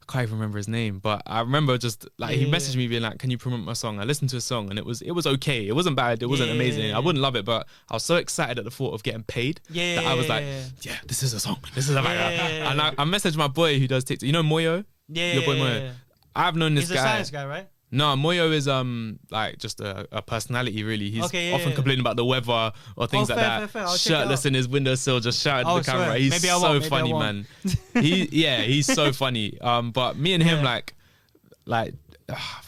[0.00, 3.02] I can't even remember his name, but I remember just like he messaged me being
[3.02, 5.10] like, "Can you promote my song?" I listened to a song and it was it
[5.10, 5.66] was okay.
[5.66, 6.22] It wasn't bad.
[6.22, 6.54] It wasn't Yeah.
[6.54, 6.94] amazing.
[6.94, 9.60] I wouldn't love it, but I was so excited at the thought of getting paid
[9.68, 9.96] yeah.
[9.96, 10.62] that I was like, yeah.
[10.82, 11.58] "Yeah, this is a song.
[11.74, 12.70] This is a banger." Yeah.
[12.70, 14.24] And I, I messaged my boy who does TikTok.
[14.24, 14.84] You know Moyo?
[15.08, 15.80] yeah, your boy yeah, Moyo.
[15.80, 15.92] yeah.
[16.36, 17.02] I've known this He's a guy.
[17.02, 17.68] science guy, right?
[17.94, 21.10] No, Moyo is um like just a, a personality really.
[21.10, 21.74] He's Okay, yeah, often yeah.
[21.74, 23.58] complaining about the weather or things Oh, like fair, that.
[23.60, 23.82] fair, fair.
[23.82, 24.46] I'll check it Shirtless out.
[24.46, 26.06] in his windowsill, just shouting Oh, at the camera.
[26.06, 26.18] swear.
[26.18, 27.46] He's Maybe I so won't, maybe I funny, won't.
[27.94, 28.02] man.
[28.02, 29.60] he yeah, he's so funny.
[29.60, 30.64] Um, but me and him Yeah.
[30.64, 30.94] like
[31.66, 31.94] like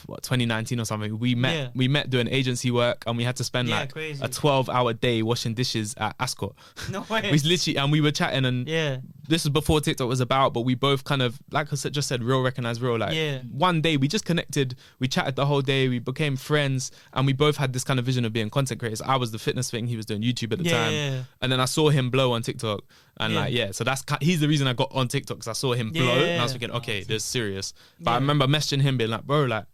[0.06, 1.18] what 2019 or something.
[1.18, 1.68] We met Yeah.
[1.74, 4.22] we met doing agency work and we had to spend Yeah, like crazy.
[4.24, 6.54] a 12 hour day washing dishes at Ascot.
[6.90, 7.22] No way.
[7.30, 8.98] we literally and we were chatting and yeah.
[9.28, 12.08] this was before TikTok was about, but we both kind of, like I said, just
[12.08, 12.98] said, real recognize real.
[12.98, 13.38] Like Yeah.
[13.50, 17.32] one day we just connected, we chatted the whole day, we became friends, and we
[17.32, 19.00] both had this kind of vision of being content creators.
[19.02, 21.22] I was the fitness thing, he was doing YouTube at the Yeah, time, yeah, yeah.
[21.40, 22.82] and then I saw him blow on TikTok,
[23.18, 23.40] and Yeah.
[23.40, 25.90] like yeah, so that's he's the reason I got on TikTok because I saw him
[25.90, 27.72] blow, and I was thinking, okay, this is serious.
[28.00, 29.64] But I remember messaging him, being like, bro, like.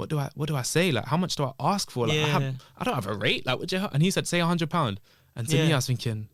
[0.00, 0.90] What do I what do I say?
[0.92, 2.06] Like how much do I ask for?
[2.08, 2.26] Like I Yeah.
[2.26, 3.44] have I don't have a rate.
[3.46, 4.98] Like would you and he said say a hundred pound.
[5.36, 5.74] And to me Yeah.
[5.74, 6.28] I was thinking,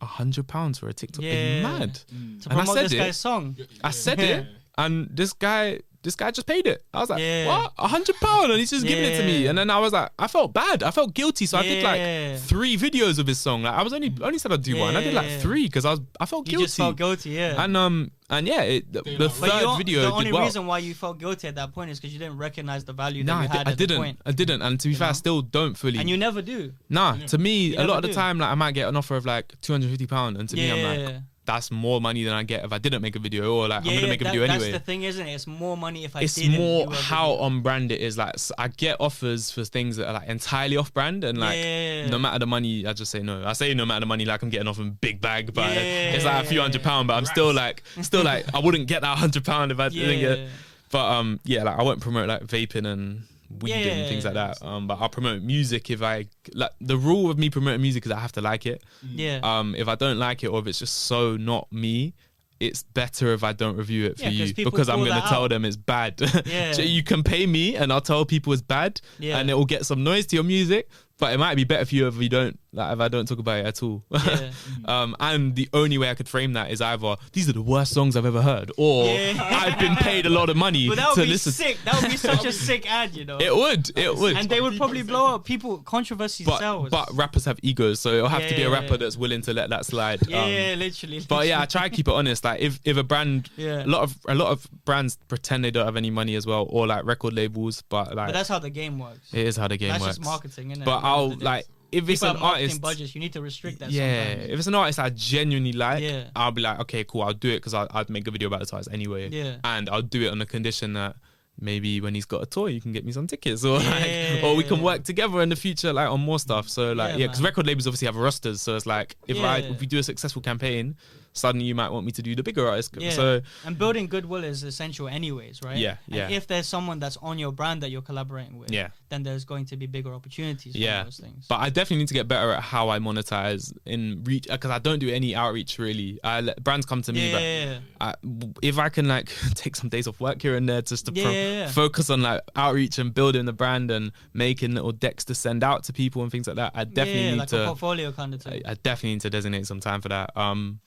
[0.00, 1.24] a hundred pounds for a TikTok?
[1.24, 1.62] Are you Yeah.
[1.62, 1.92] mad?
[2.14, 2.42] Mm.
[2.42, 2.98] To And I said this it.
[2.98, 3.56] guy's song.
[3.82, 4.26] I said Yeah.
[4.38, 6.84] it, and this guy, this guy just paid it.
[6.92, 7.46] I was like, Yeah.
[7.46, 7.72] what?
[7.78, 9.46] A hundred pound, and he's just giving it to me.
[9.46, 10.82] And then I was like, I felt bad.
[10.82, 13.62] I felt guilty, so I did like three videos of his song.
[13.62, 14.96] Like I was only only said I'd do one.
[14.96, 16.52] I did like three because I was I felt guilty.
[16.52, 16.66] You guilty.
[16.66, 17.62] just felt guilty, yeah.
[17.62, 20.42] And um and yeah, it, the, They the but third video the did only well.
[20.42, 23.22] reason why you felt guilty at that point is because you didn't recognize the value
[23.24, 23.96] Nah, that I, you di- had I at didn't.
[23.98, 24.18] point.
[24.24, 24.62] I didn't.
[24.62, 25.98] And to be fair, I still don't fully.
[25.98, 26.72] And you never do.
[26.88, 27.26] nah, Yeah.
[27.26, 28.14] to me, You a lot of the do.
[28.14, 30.56] time, like I might get an offer of like two hundred fifty pound, and to
[30.56, 31.06] me, I'm Yeah.
[31.06, 33.80] like, that's more money than I get if I didn't make a video, or like
[33.84, 34.72] I'm gonna make a that- video that's anyway.
[34.72, 35.32] the thing, isn't it?
[35.34, 38.16] It's more money if I it's more how on brand it is.
[38.16, 42.06] Like I get offers for things that are like entirely off brand, and like Yeah.
[42.06, 43.44] no matter the money, I just say no.
[43.44, 46.24] I say no matter the money, like I'm getting off a big bag, but it's
[46.24, 47.08] like a few hundred pound.
[47.08, 50.18] But I'm still like, still like, I wouldn't get that hundred pound if I didn't
[50.20, 50.36] Yeah.
[50.36, 50.48] get.
[50.92, 53.22] But um, yeah, like I won't promote like vaping and
[53.60, 54.08] weed and Yeah.
[54.08, 54.62] things like that.
[54.62, 56.70] Um, but I'll promote music if I like.
[56.80, 58.82] The rule of me promoting music is I have to like it.
[59.14, 59.40] Yeah.
[59.42, 62.14] Um, if I don't like it or if it's just so not me,
[62.60, 65.44] it's better if I don't review it for Yeah, 'cause you because I'm gonna tell
[65.44, 65.50] out.
[65.50, 66.20] them it's bad.
[66.46, 66.72] Yeah.
[66.72, 69.38] so you can pay me and I'll tell people it's bad, Yeah.
[69.38, 70.88] and it will get some noise to your music.
[71.18, 73.38] But it might be better for you if you don't like if I don't talk
[73.38, 74.02] about it at all.
[74.10, 74.50] Yeah.
[74.86, 77.92] um, and the only way I could frame that is either these are the worst
[77.92, 79.34] songs I've ever heard, or Yeah.
[79.42, 81.52] I've been paid a lot of money But that would to be listen.
[81.52, 81.78] sick.
[81.84, 83.38] That would be such a sick ad, you know.
[83.38, 84.36] It would, it would.
[84.36, 85.44] and they would probably blow up.
[85.44, 86.88] People controversy but sells.
[86.90, 89.68] but rappers have egos, so it'll have to be a rapper that's willing to let
[89.70, 90.26] that slide.
[90.26, 91.20] yeah, Um, yeah, literally.
[91.28, 92.44] but yeah, I try to keep it honest.
[92.44, 93.84] Like if if a brand, Yeah.
[93.84, 96.66] a lot of a lot of brands pretend they don't have any money as well,
[96.70, 99.28] or like record labels, but like But that's how the game works.
[99.32, 100.16] it is how the game that's works.
[100.16, 100.86] just marketing, isn't it?
[100.86, 102.80] but I'll like if it's an artist.
[102.80, 103.14] budgets.
[103.14, 103.90] You need to restrict that.
[103.90, 104.50] Yeah, sometimes.
[104.50, 106.24] if it's an artist I genuinely like, Yeah.
[106.34, 108.72] I'll be like, okay, cool, I'll do it because I'd make a video about the
[108.74, 109.28] artist anyway.
[109.30, 109.56] Yeah.
[109.64, 111.16] and I'll do it on the condition that
[111.60, 113.90] maybe when he's got a tour, you can get me some tickets, or Yeah.
[114.34, 116.68] like, or we can work together in the future, like on more stuff.
[116.68, 119.58] So like, Yeah, yeah, because record labels obviously have rosters, so it's like if I
[119.58, 120.96] if we do a successful campaign,
[121.32, 122.94] suddenly you might want me to do the bigger artist.
[122.98, 123.10] Yeah.
[123.10, 125.76] So and building goodwill is essential, anyways, right?
[125.78, 126.28] Yeah, And yeah.
[126.30, 128.88] if there's someone that's on your brand that you're collaborating with, Yeah.
[129.08, 130.74] then there's going to be bigger opportunities.
[130.76, 131.46] yeah, for those things.
[131.48, 134.78] but I definitely need to get better at how I monetize in reach because I
[134.78, 136.18] don't do any outreach really.
[136.22, 137.78] I let brands come to me, yeah, but yeah.
[138.00, 138.14] I,
[138.62, 141.66] if I can like take some days off work here and there just to pro-
[141.68, 145.84] focus on like outreach and building the brand and making little decks to send out
[145.84, 147.66] to people and things like that, I definitely need like a to.
[147.66, 148.62] portfolio kind of I, thing.
[148.66, 150.36] I definitely need to designate some time for that.
[150.36, 150.80] Um,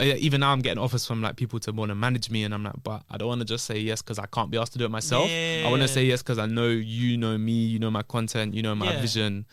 [0.00, 2.62] even now I'm getting offers from like people to want to manage me, and I'm
[2.62, 4.78] like, but I don't want to just say yes because I can't be asked to
[4.78, 5.30] do it myself.
[5.30, 5.64] Yeah.
[5.66, 8.54] I want to say yes because I know you know me, you know my content,
[8.54, 9.00] you know my Yeah.
[9.00, 9.46] vision,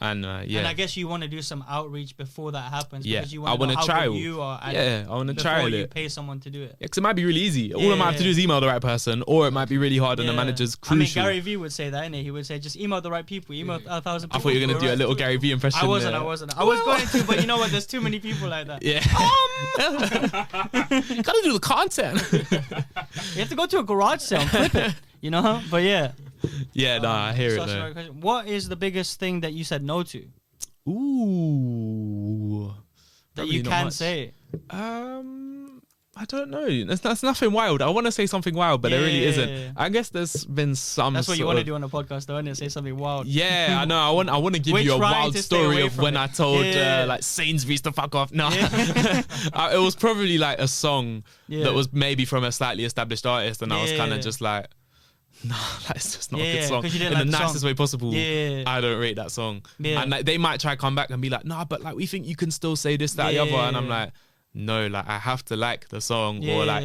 [0.00, 3.04] and uh, yeah, And I guess you want to do some outreach before that happens
[3.04, 4.12] Yeah, because you I want to trial.
[4.12, 6.76] good you are yeah, I want to try you pay someone to do it.
[6.78, 7.74] Yeah, 'cause it might be really easy.
[7.74, 9.76] All I might have to do is email the right person, or it might be
[9.76, 10.36] really hard and the Yeah.
[10.38, 11.08] manager's I mean.
[11.12, 12.22] Gary Vee would say that, innit?
[12.22, 13.54] He would say, just email the right people.
[13.54, 13.98] Email Yeah.
[13.98, 15.80] a thousand I thought you were gonna do a right- little Gary Vee impression.
[15.82, 16.14] I wasn't.
[16.14, 16.56] I wasn't.
[16.56, 17.70] I was going to, but you know what?
[17.72, 18.82] There's too many people like that.
[18.82, 19.02] Yeah.
[19.78, 22.22] you gotta do the content.
[23.34, 24.94] You have to go to a garage sale and flip it.
[25.20, 25.60] You know?
[25.70, 26.12] But yeah.
[26.72, 27.92] yeah, nah, I Um, hear so it that's though.
[27.92, 28.20] question.
[28.20, 30.24] What is the biggest thing that you said no to
[30.88, 32.74] Ooh.
[33.34, 33.94] that you not can much.
[33.94, 34.32] say?
[34.70, 35.82] Um,
[36.16, 36.84] I don't know.
[36.84, 37.80] That's, that's nothing wild.
[37.80, 39.28] I want to say something wild, but it really Yeah.
[39.28, 39.72] isn't.
[39.76, 41.14] I guess there's been some.
[41.14, 42.56] That's what you sort want to of- do on a podcast, though, innit?
[42.56, 43.26] Say something wild.
[43.28, 43.96] Yeah, I know.
[43.98, 44.28] I want.
[44.28, 46.04] I want to give We're you a trying wild to stay story away of from
[46.04, 46.20] when it.
[46.20, 47.02] I told Yeah.
[47.02, 48.32] uh, like Sainsbury's to fuck off.
[48.38, 49.22] No, Yeah.
[49.52, 51.64] Uh, it was probably like a song Yeah.
[51.64, 54.16] that was maybe from a slightly established artist, and I was kind Yeah.
[54.16, 54.66] of just like,
[55.44, 55.54] nah,
[55.88, 56.84] that's just not a good song.
[56.84, 57.40] in the like the song.
[57.42, 58.12] nicest way possible.
[58.14, 58.64] Yeah.
[58.66, 59.62] I don't rate that song.
[59.78, 60.02] Yeah.
[60.02, 62.06] And like, they might try to come back and be like, nah, but like we
[62.06, 64.12] think you can still say this, that, the other, and I'm like,
[64.54, 66.84] no, like I have to like the song or like.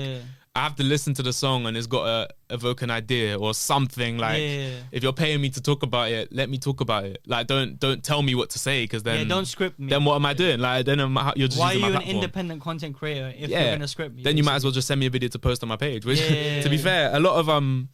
[0.55, 3.55] I have to listen to the song and it's got to evoke an idea or
[3.55, 4.75] something like Yeah.
[4.91, 7.79] if you're paying me to talk about it let me talk about it like don't
[7.79, 9.87] don't tell me what to say because then yeah, don't script me.
[9.87, 12.03] then what am I doing like then am I, you're just Why are you an
[12.03, 14.21] independent content creator if yeah you're gonna script me?
[14.21, 16.05] then you might as well just send me a video to post on my page
[16.05, 16.61] which Yeah.
[16.65, 17.89] to be fair a lot of um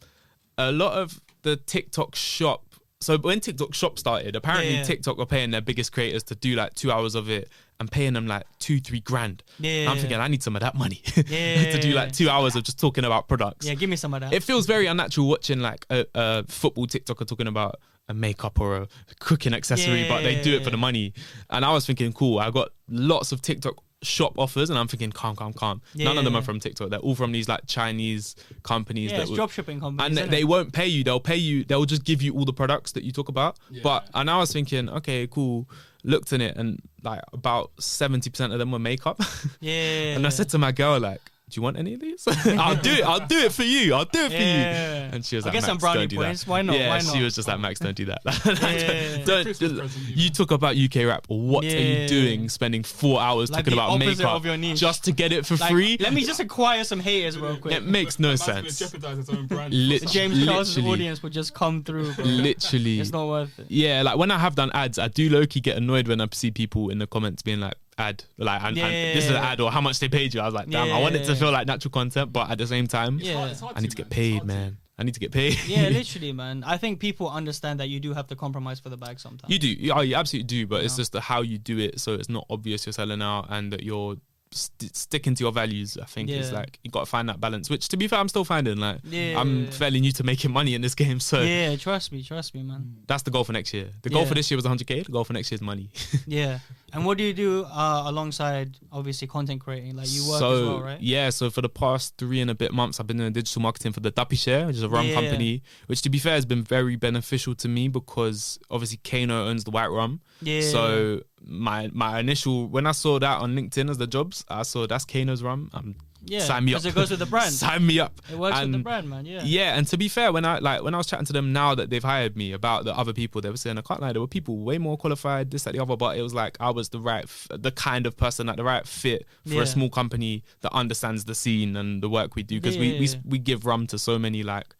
[0.68, 2.64] a lot of the TikTok shop
[3.00, 4.82] so when TikTok shop started apparently Yeah.
[4.82, 7.48] TikTok were paying their biggest creators to do like two hours of it
[7.78, 9.90] and paying them like two three grand Yeah.
[9.90, 11.70] I'm thinking I need some of that money Yeah.
[11.72, 14.20] to do like two hours of just talking about products Yeah, give me some of
[14.20, 14.32] that.
[14.34, 18.76] it feels very unnatural watching like a, a football TikToker talking about a makeup or
[18.76, 18.88] a
[19.20, 21.12] cooking accessory, but they do it for the money.
[21.48, 25.10] And I was thinking, cool, I got lots of TikTok shop offers, and I'm thinking,
[25.12, 25.82] calm, calm, calm.
[25.94, 26.38] None of them Yeah.
[26.40, 26.90] are from TikTok.
[26.90, 30.06] They're all from these like Chinese companies yeah, that it's would- dropshipping companies.
[30.06, 30.30] and they, innit?
[30.30, 31.04] they won't pay you.
[31.04, 31.64] They'll pay you.
[31.64, 33.58] They'll just give you all the products that you talk about.
[33.70, 33.80] Yeah.
[33.82, 35.68] But and I was thinking, okay, cool.
[36.02, 39.20] Looked in it, and like about seventy percent of them were makeup.
[39.60, 40.14] yeah.
[40.16, 41.20] and I said to my girl, like,
[41.50, 42.26] do you want any of these?
[42.46, 43.04] I'll do it.
[43.04, 43.94] I'll do it for you.
[43.94, 45.04] I'll do it for Yeah.
[45.06, 45.10] you.
[45.12, 46.44] And she was I'll like, get some Max, brownie don't do points.
[46.44, 46.50] that.
[46.50, 46.76] Why not?
[46.78, 47.22] Yeah, Why she not?
[47.24, 48.20] was just like, Max, don't do that.
[48.70, 49.24] Yeah.
[49.24, 51.24] don't, Christmas present, you you talk about UK rap.
[51.28, 52.48] What are you doing?
[52.48, 55.56] Spending four hours Like talking about opposite makeup of your just to get it for
[55.56, 55.96] Like, free?
[55.98, 57.74] Let me just acquire some haters real quick.
[57.74, 58.78] It makes no Man's sense.
[58.78, 59.72] jeopardize its own brand.
[59.74, 62.14] Lit- James Charles' audience would just come through.
[62.14, 62.24] Bro.
[62.24, 63.00] Literally.
[63.00, 63.66] It's not worth it.
[63.68, 66.26] Yeah, like when I have done ads, I do low key get annoyed when I
[66.32, 69.60] see people in the comments being like, ad, like, and, and this is an ad
[69.60, 70.40] or how much they paid you.
[70.40, 72.66] I was like, damn, I want it to feel like natural content, but at the
[72.66, 73.34] same time, It's Yeah.
[73.36, 74.10] hard- it's hard I need to get man.
[74.10, 74.54] It's paid, hard to.
[74.54, 74.76] man.
[74.98, 75.58] I need to get paid.
[75.66, 76.62] Yeah, literally, man.
[76.64, 79.50] I think people understand that you do have to compromise for the bag sometimes.
[79.52, 82.00] You do, you, oh, you absolutely do, but it's just the how you do it,
[82.00, 84.16] so it's not obvious you're selling out and that you're
[84.52, 85.96] st- sticking to your values.
[85.96, 86.58] I think is Yeah.
[86.58, 87.70] like you got to find that balance.
[87.70, 88.76] Which, to be fair, I'm still finding.
[88.76, 89.40] Like, Yeah.
[89.40, 92.62] I'm fairly new to making money in this game, so yeah, trust me, trust me,
[92.62, 92.96] man.
[93.06, 93.88] that's the goal for next year.
[94.02, 94.28] The goal Yeah.
[94.28, 95.04] for this year was 100k.
[95.06, 95.88] The goal for next year is money.
[96.26, 96.58] Yeah.
[96.92, 99.96] And what do you do uh, alongside obviously content creating?
[99.96, 101.00] Like you work so as well, right?
[101.00, 103.92] yeah, so for the past three and a bit months, I've been doing digital marketing
[103.92, 105.14] for the Duppy Share, which is a rum Yeah.
[105.14, 105.62] company.
[105.86, 109.70] Which, to be fair, has been very beneficial to me because obviously Kano owns the
[109.70, 110.20] White Rum.
[110.42, 110.62] Yeah.
[110.62, 114.86] So my my initial when I saw that on LinkedIn as the jobs, I saw
[114.86, 115.70] that's Kano's rum.
[115.72, 115.94] Um,
[116.24, 116.92] yeah, sign me because up.
[116.92, 117.52] it goes with the brand.
[117.52, 118.20] sign me up.
[118.30, 119.24] it works with the brand, man.
[119.24, 119.42] Yeah.
[119.44, 121.74] Yeah, and to be fair, when I like when I was chatting to them now
[121.74, 124.20] that they've hired me about the other people, they were saying I can't lie, there
[124.20, 126.90] were people way more qualified, this that the other, but it was like I was
[126.90, 129.62] the right, f- the kind of person, like the right fit for Yeah.
[129.62, 133.06] a small company that understands the scene and the work we do because we, we
[133.06, 133.16] Yeah.
[133.24, 134.74] we give rum to so many like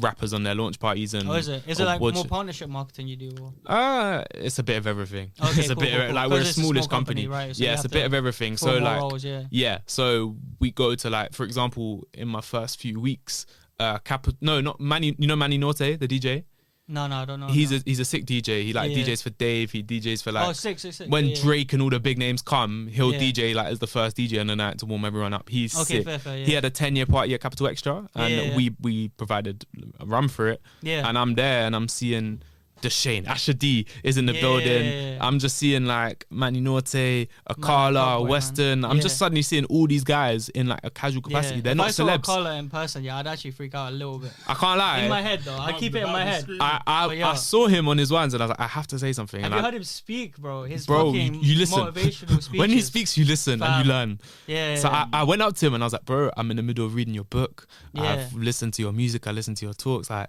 [0.00, 1.62] rappers on their launch parties and Oh, is it?
[1.66, 3.30] Is it like more partnership marketing you do?
[3.40, 3.52] Or?
[3.66, 5.32] uh, it's a bit of everything.
[5.40, 6.14] Okay, it's a cool, bit cool, of cool.
[6.14, 7.88] like we're a 'Cause it's a smallish small company, company, right, so yeah, it's a
[7.88, 8.56] bit of everything.
[8.56, 9.44] So like, roles, yeah.
[9.50, 13.46] yeah, so we go to like, for example, in my first few weeks,
[13.78, 16.44] uh, Cap, no, not Manny, you know Manny Norte, the DJ.
[16.88, 17.48] No, no, I don't know.
[17.48, 17.78] he's no.
[17.78, 18.62] a he's a sick DJ.
[18.62, 18.98] He like Yeah.
[19.04, 19.72] DJs for Dave.
[19.72, 21.10] He DJs for like oh, six, six, six.
[21.10, 21.34] when yeah.
[21.42, 23.18] Drake and all the big names come, he'll Yeah.
[23.18, 25.48] DJ like as the first DJ on the night to warm everyone up.
[25.48, 26.04] He's Okay, sick.
[26.04, 26.44] fair, fair, yeah.
[26.46, 29.66] He had a ten year party at Capital Extra, and we we provided
[29.98, 30.62] a run for it.
[30.80, 31.08] Yeah.
[31.08, 32.42] And I'm there, and I'm seeing
[32.82, 34.40] Deshane, Asher D is in the Yeah.
[34.40, 35.18] building.
[35.20, 38.80] I'm just seeing like Manny Norte, Akala, Cowboy, Western.
[38.82, 38.90] man.
[38.90, 39.02] I'm Yeah.
[39.02, 41.60] just suddenly seeing all these guys in like a casual capacity.
[41.62, 42.22] They're if not I saw a celebs.
[42.22, 44.32] collar in person, yeah, I'd actually freak out a little bit.
[44.46, 44.98] I can't lie.
[45.00, 46.42] In my head though, I keep it in my head.
[46.42, 46.60] screen.
[46.60, 47.30] I I, But yeah.
[47.30, 49.40] I saw him on his ones and I was like, I have to say something.
[49.40, 50.64] Have and you I- heard him speak, bro?
[50.64, 51.78] His bro, you, fucking you listen.
[51.80, 52.50] motivational speeches.
[52.60, 54.20] when he speaks, you listen and you learn.
[54.46, 54.76] yeah.
[54.76, 56.62] So I, I went up to him and I was like, bro, I'm in the
[56.62, 57.66] middle of reading your book.
[57.94, 58.02] Yeah.
[58.12, 59.26] I've listened to your music.
[59.26, 60.10] I listened to your talks.
[60.10, 60.28] Like,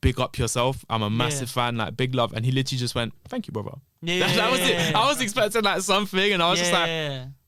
[0.00, 0.84] big up yourself.
[0.90, 1.76] I'm a massive fan.
[1.76, 2.32] Like, big love.
[2.32, 3.72] And he literally just went, thank you, brother.
[4.02, 4.94] yeah, that, that was it.
[4.94, 6.88] I was expecting like something, and I was just like,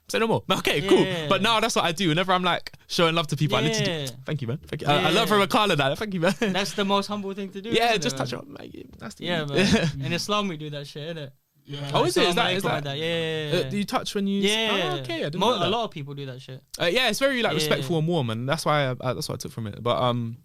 [0.08, 0.42] say no more.
[0.50, 1.04] Okay, cool.
[1.28, 2.08] But now that's what I do.
[2.08, 4.58] Whenever I'm like showing love to people, I literally do, thank you, man.
[4.66, 4.88] Thank you.
[4.88, 5.26] I, I love Yeah.
[5.26, 5.98] from a Carla that.
[5.98, 6.34] Thank you, man.
[6.40, 7.70] That's the most humble thing to do.
[7.70, 8.26] yeah, isn't it, just man?
[8.26, 8.54] touch on.
[8.58, 9.90] Like, that's the Yeah, man.
[10.04, 11.30] In Islam, we do that shit, innit?
[11.68, 11.90] Yeah.
[11.92, 12.28] Oh, is it?
[12.28, 13.58] Is Assalamu that- is alaikum that- and Yeah.
[13.66, 14.40] Uh, do you touch when you?
[14.42, 14.92] yeah.
[14.94, 15.14] Oh, okay.
[15.16, 15.66] I didn't Mo- know that.
[15.66, 16.62] a lot of people do that shit.
[16.80, 17.56] Uh, yeah, it's very like Yeah.
[17.56, 19.82] respectful and warm, and that's why I, uh, that's what I took from it.
[19.82, 20.36] But um,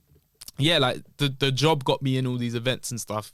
[0.62, 3.34] yeah, like the the job got me in all these events and stuff.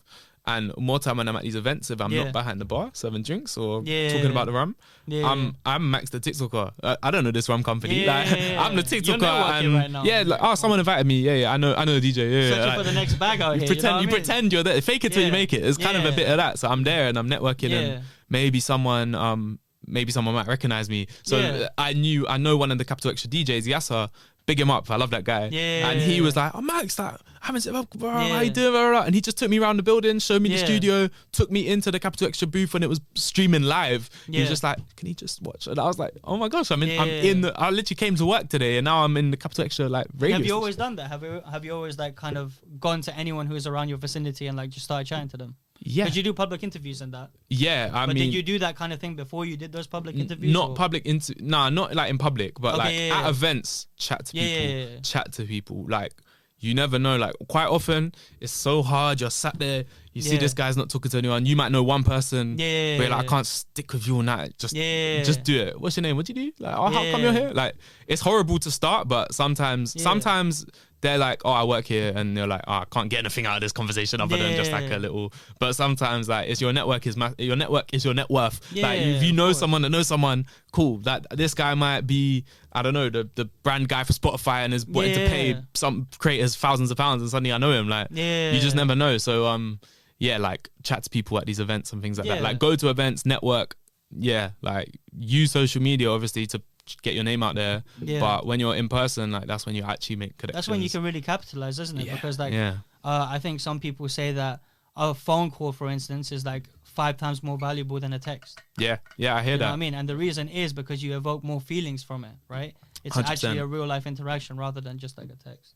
[0.50, 2.24] And more time when I'm at these events, if I'm Yeah.
[2.24, 4.14] not behind the bar serving drinks or Yeah.
[4.14, 5.30] talking about the rum, Yeah.
[5.30, 6.72] I'm I'm Max the TikToker.
[6.82, 8.06] Uh, I don't know this rum company.
[8.06, 8.20] Yeah.
[8.24, 10.04] Like, I'm the You're TikToker, networking and right now.
[10.06, 11.20] yeah, like oh, someone invited me.
[11.20, 12.32] Yeah, yeah, I know, I know the DJ.
[12.32, 13.68] Yeah, yeah, Searching like- for the next bag out you here.
[13.68, 14.16] pretend you, know what I mean?
[14.16, 14.82] pretend you're there.
[14.82, 15.66] Fake it till you make it.
[15.66, 16.60] It's kind of a bit of that.
[16.60, 17.78] So I'm there and I'm networking Yeah.
[17.80, 21.08] and maybe someone um maybe someone might recognize me.
[21.24, 21.68] So Yeah.
[21.78, 24.10] I knew I know one of the Capital Extra DJs, Yasser.
[24.48, 24.90] Big him up.
[24.90, 25.50] I love that guy.
[25.52, 25.90] Yeah.
[25.90, 27.18] And he was like, "Oh Max, like, I
[27.48, 28.42] haven't said, bro, how Yeah.
[28.42, 29.02] you doing?" Blah, blah.
[29.04, 31.92] And he just took me around the building, showed me the studio, took me into
[31.92, 34.10] the Capital Extra booth when it was streaming live.
[34.32, 36.72] He was just like, "Can he just watch?" And I was like, "Oh my gosh,
[36.72, 36.98] I'm in.
[36.98, 37.42] I'm in.
[37.42, 40.08] The, I literally came to work today, and now I'm in the Capital Extra like
[40.18, 41.10] radio." Have you always done that?
[41.10, 44.48] Have you have you always like kind of gone to anyone who's around your vicinity
[44.48, 45.56] and like just started chatting to them?
[45.80, 46.06] Yeah.
[46.06, 47.30] Did you do public interviews and that?
[47.50, 47.90] yeah.
[47.94, 50.16] I but mean, did you do that kind of thing before you did those public
[50.16, 50.52] interviews?
[50.54, 53.30] Not or- public into nah, not like in public, but Okay, like yeah, at yeah.
[53.30, 55.00] events, chat to Yeah, people, yeah, yeah.
[55.02, 55.86] chat to people.
[55.88, 56.14] Like
[56.60, 57.18] you never know.
[57.18, 59.22] Like quite often, it's so hard.
[59.22, 61.46] You're sat there, you see this guy's not talking to anyone.
[61.46, 64.26] You might know one person, Yeah, yeah, but like, I can't stick with you on
[64.26, 64.58] that.
[64.58, 65.22] Just, Yeah.
[65.24, 65.80] just do it.
[65.80, 66.16] What's your name?
[66.18, 66.64] What do you do?
[66.64, 67.18] Like, oh, how come Yeah.
[67.18, 67.52] you're here?
[67.54, 67.76] Like,
[68.08, 70.02] it's horrible to start, but sometimes, Yeah.
[70.02, 70.66] sometimes.
[71.02, 73.56] They're like, oh, I work here, and they're like, oh, I can't get anything out
[73.56, 75.32] of this conversation other than just like a little.
[75.60, 78.60] But sometimes, like, it's your network is ma- your network is your net worth.
[78.76, 80.98] like, if you know someone that knows someone, cool.
[81.00, 84.74] That this guy might be, I don't know, the, the brand guy for Spotify and
[84.74, 87.88] is wanting to pay some creators thousands of pounds, and suddenly I know him.
[87.88, 88.52] Like, Yeah.
[88.52, 89.20] you just never know.
[89.20, 89.80] So, um,
[90.18, 92.42] yeah, like chat to people at these events and things like that.
[92.42, 93.76] Like, go to events, network.
[94.10, 96.62] Yeah, like use social media obviously to
[97.02, 97.84] get your name out there.
[98.02, 98.20] Yeah.
[98.20, 100.56] But when you're in person, like that's when you actually make connections.
[100.66, 102.06] That's when you can really capitalize, isn't it?
[102.08, 102.16] Yeah.
[102.16, 104.62] Because like yeah, uh, I think some people say that
[104.96, 108.60] a phone call, for instance, is like five times more valuable than a text.
[108.80, 109.36] yeah, yeah.
[109.36, 109.70] I hear You know that.
[109.70, 109.94] what I mean?
[109.94, 112.74] And the reason is because you evoke more feelings from it, right?
[113.04, 113.30] It's 100%.
[113.30, 115.76] actually a real life interaction rather than just like a text.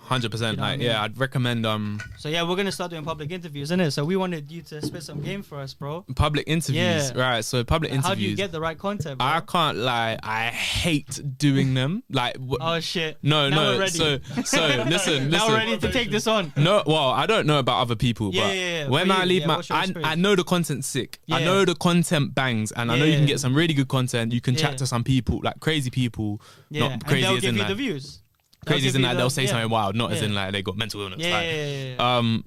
[0.00, 0.56] Hundred percent.
[0.56, 3.30] You know I Like, yeah, I'd recommend um So yeah, we're gonna start doing public
[3.30, 3.90] interviews, isn't it?
[3.90, 6.04] So we wanted you to spit some game for us, bro.
[6.14, 7.12] public interviews.
[7.14, 7.20] Yeah.
[7.20, 7.44] Right.
[7.44, 8.08] So public interviews.
[8.08, 9.18] How do you get the right content?
[9.18, 9.26] Bro?
[9.26, 10.18] I can't lie.
[10.22, 12.02] I hate doing them.
[12.10, 13.18] Like, w- oh shit.
[13.22, 13.86] no, now no.
[13.86, 16.52] So, so listen, now we're ready to take this on.
[16.56, 18.88] No, well, I don't know about other people, Yeah, but yeah, yeah.
[18.88, 19.92] when I leave my, I.
[20.04, 21.18] I know the content's sick.
[21.30, 24.32] I know the content bangs, and I know you can get some really good content.
[24.32, 26.40] You can chat to some people, like crazy people,
[26.70, 28.22] Yeah, not and crazy they'll give you the views.
[28.66, 29.50] Crazy as in like they'll say yeah.
[29.50, 31.20] something wild, not as in like they got mental illness.
[31.20, 32.16] Yeah, like, yeah, yeah, yeah.
[32.18, 32.44] um,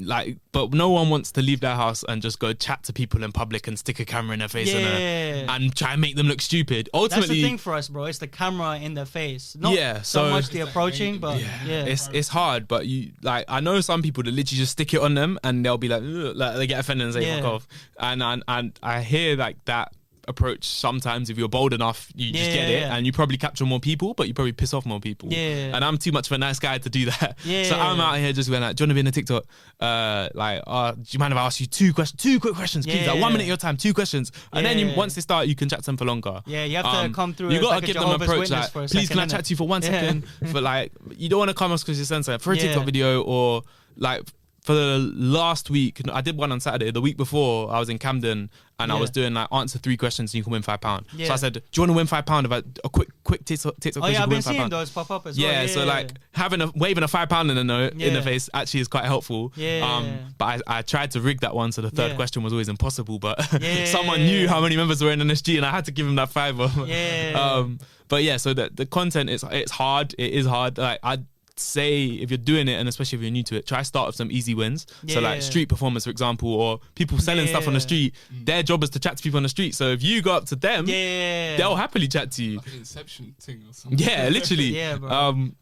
[0.00, 3.24] like, but no one wants to leave their house and just go chat to people
[3.24, 5.50] in public and stick a camera in their face and, Yeah.
[5.50, 6.88] uh, and try and make them look stupid.
[6.94, 8.04] Ultimately, That's the thing for us, bro.
[8.04, 9.56] It's the camera in the face.
[9.58, 11.84] Not Yeah, so, so- much the approaching, but yeah, yeah.
[11.84, 15.00] it's it's hard, but you like I know some people that literally just stick it
[15.00, 17.36] on them and they'll be like, like they get offended and say Yeah.
[17.40, 19.92] fuck off, and and and I hear like that
[20.28, 22.94] approach sometimes if you're bold enough you just get yeah, it yeah.
[22.96, 25.74] and you probably capture more people but you probably piss off more people Yeah.
[25.74, 27.62] and I'm too much of a nice guy to do that Yeah.
[27.70, 29.44] so I'm out here just going like do you want to be in a TikTok
[29.80, 32.86] uh like uh do you mind if I ask you two questions two quick questions
[32.86, 35.48] please like one minute of your time two questions and then you once they start
[35.48, 37.76] you can chat to them for longer Yeah, you have to come through you gotta
[37.76, 39.88] like give them an approach like please can I chat to you for one Yeah.
[40.00, 42.62] second for like you don't want to come across because you're sensitive for a Yeah.
[42.62, 43.62] TikTok video or
[43.96, 44.22] like
[44.68, 47.98] for the last week I did one on Saturday the week before I was in
[47.98, 51.06] Camden and I was doing like answer three questions and you can win five pound
[51.24, 53.76] so I said do you want to win five pound I a quick quick TikTok,
[53.80, 54.72] TikTok Oh yeah, I've been seeing pound.
[54.72, 55.68] those pop up as yeah, well.
[55.68, 58.80] so like having a waving a five pound in the note in the face actually
[58.80, 59.54] is quite helpful.
[59.56, 59.88] Yeah.
[59.90, 62.16] Um, but I, I tried to rig that one, so the third Yeah.
[62.16, 63.18] question was always impossible.
[63.18, 63.86] But Yeah.
[63.86, 66.28] someone knew how many members were in NSG, and I had to give him that
[66.28, 66.70] fiver.
[66.84, 67.32] Yeah.
[67.42, 70.14] um, but yeah, so the the content is it's hard.
[70.18, 70.76] It is hard.
[70.76, 71.24] Like I'd
[71.60, 74.16] say if you're doing it, and especially if you're new to it, try start with
[74.16, 74.86] some easy wins.
[75.08, 77.86] So like street performance, for example, or people selling stuff on the Yeah.
[77.86, 78.14] street.
[78.44, 79.74] Their job is to chat to people on the street.
[79.74, 82.56] So if you go up to them, yeah, they'll happily chat to you.
[82.58, 83.98] Like an Inception thing or something.
[83.98, 84.64] Yeah, literally.
[84.76, 85.10] Yeah, bro.
[85.10, 85.56] Um,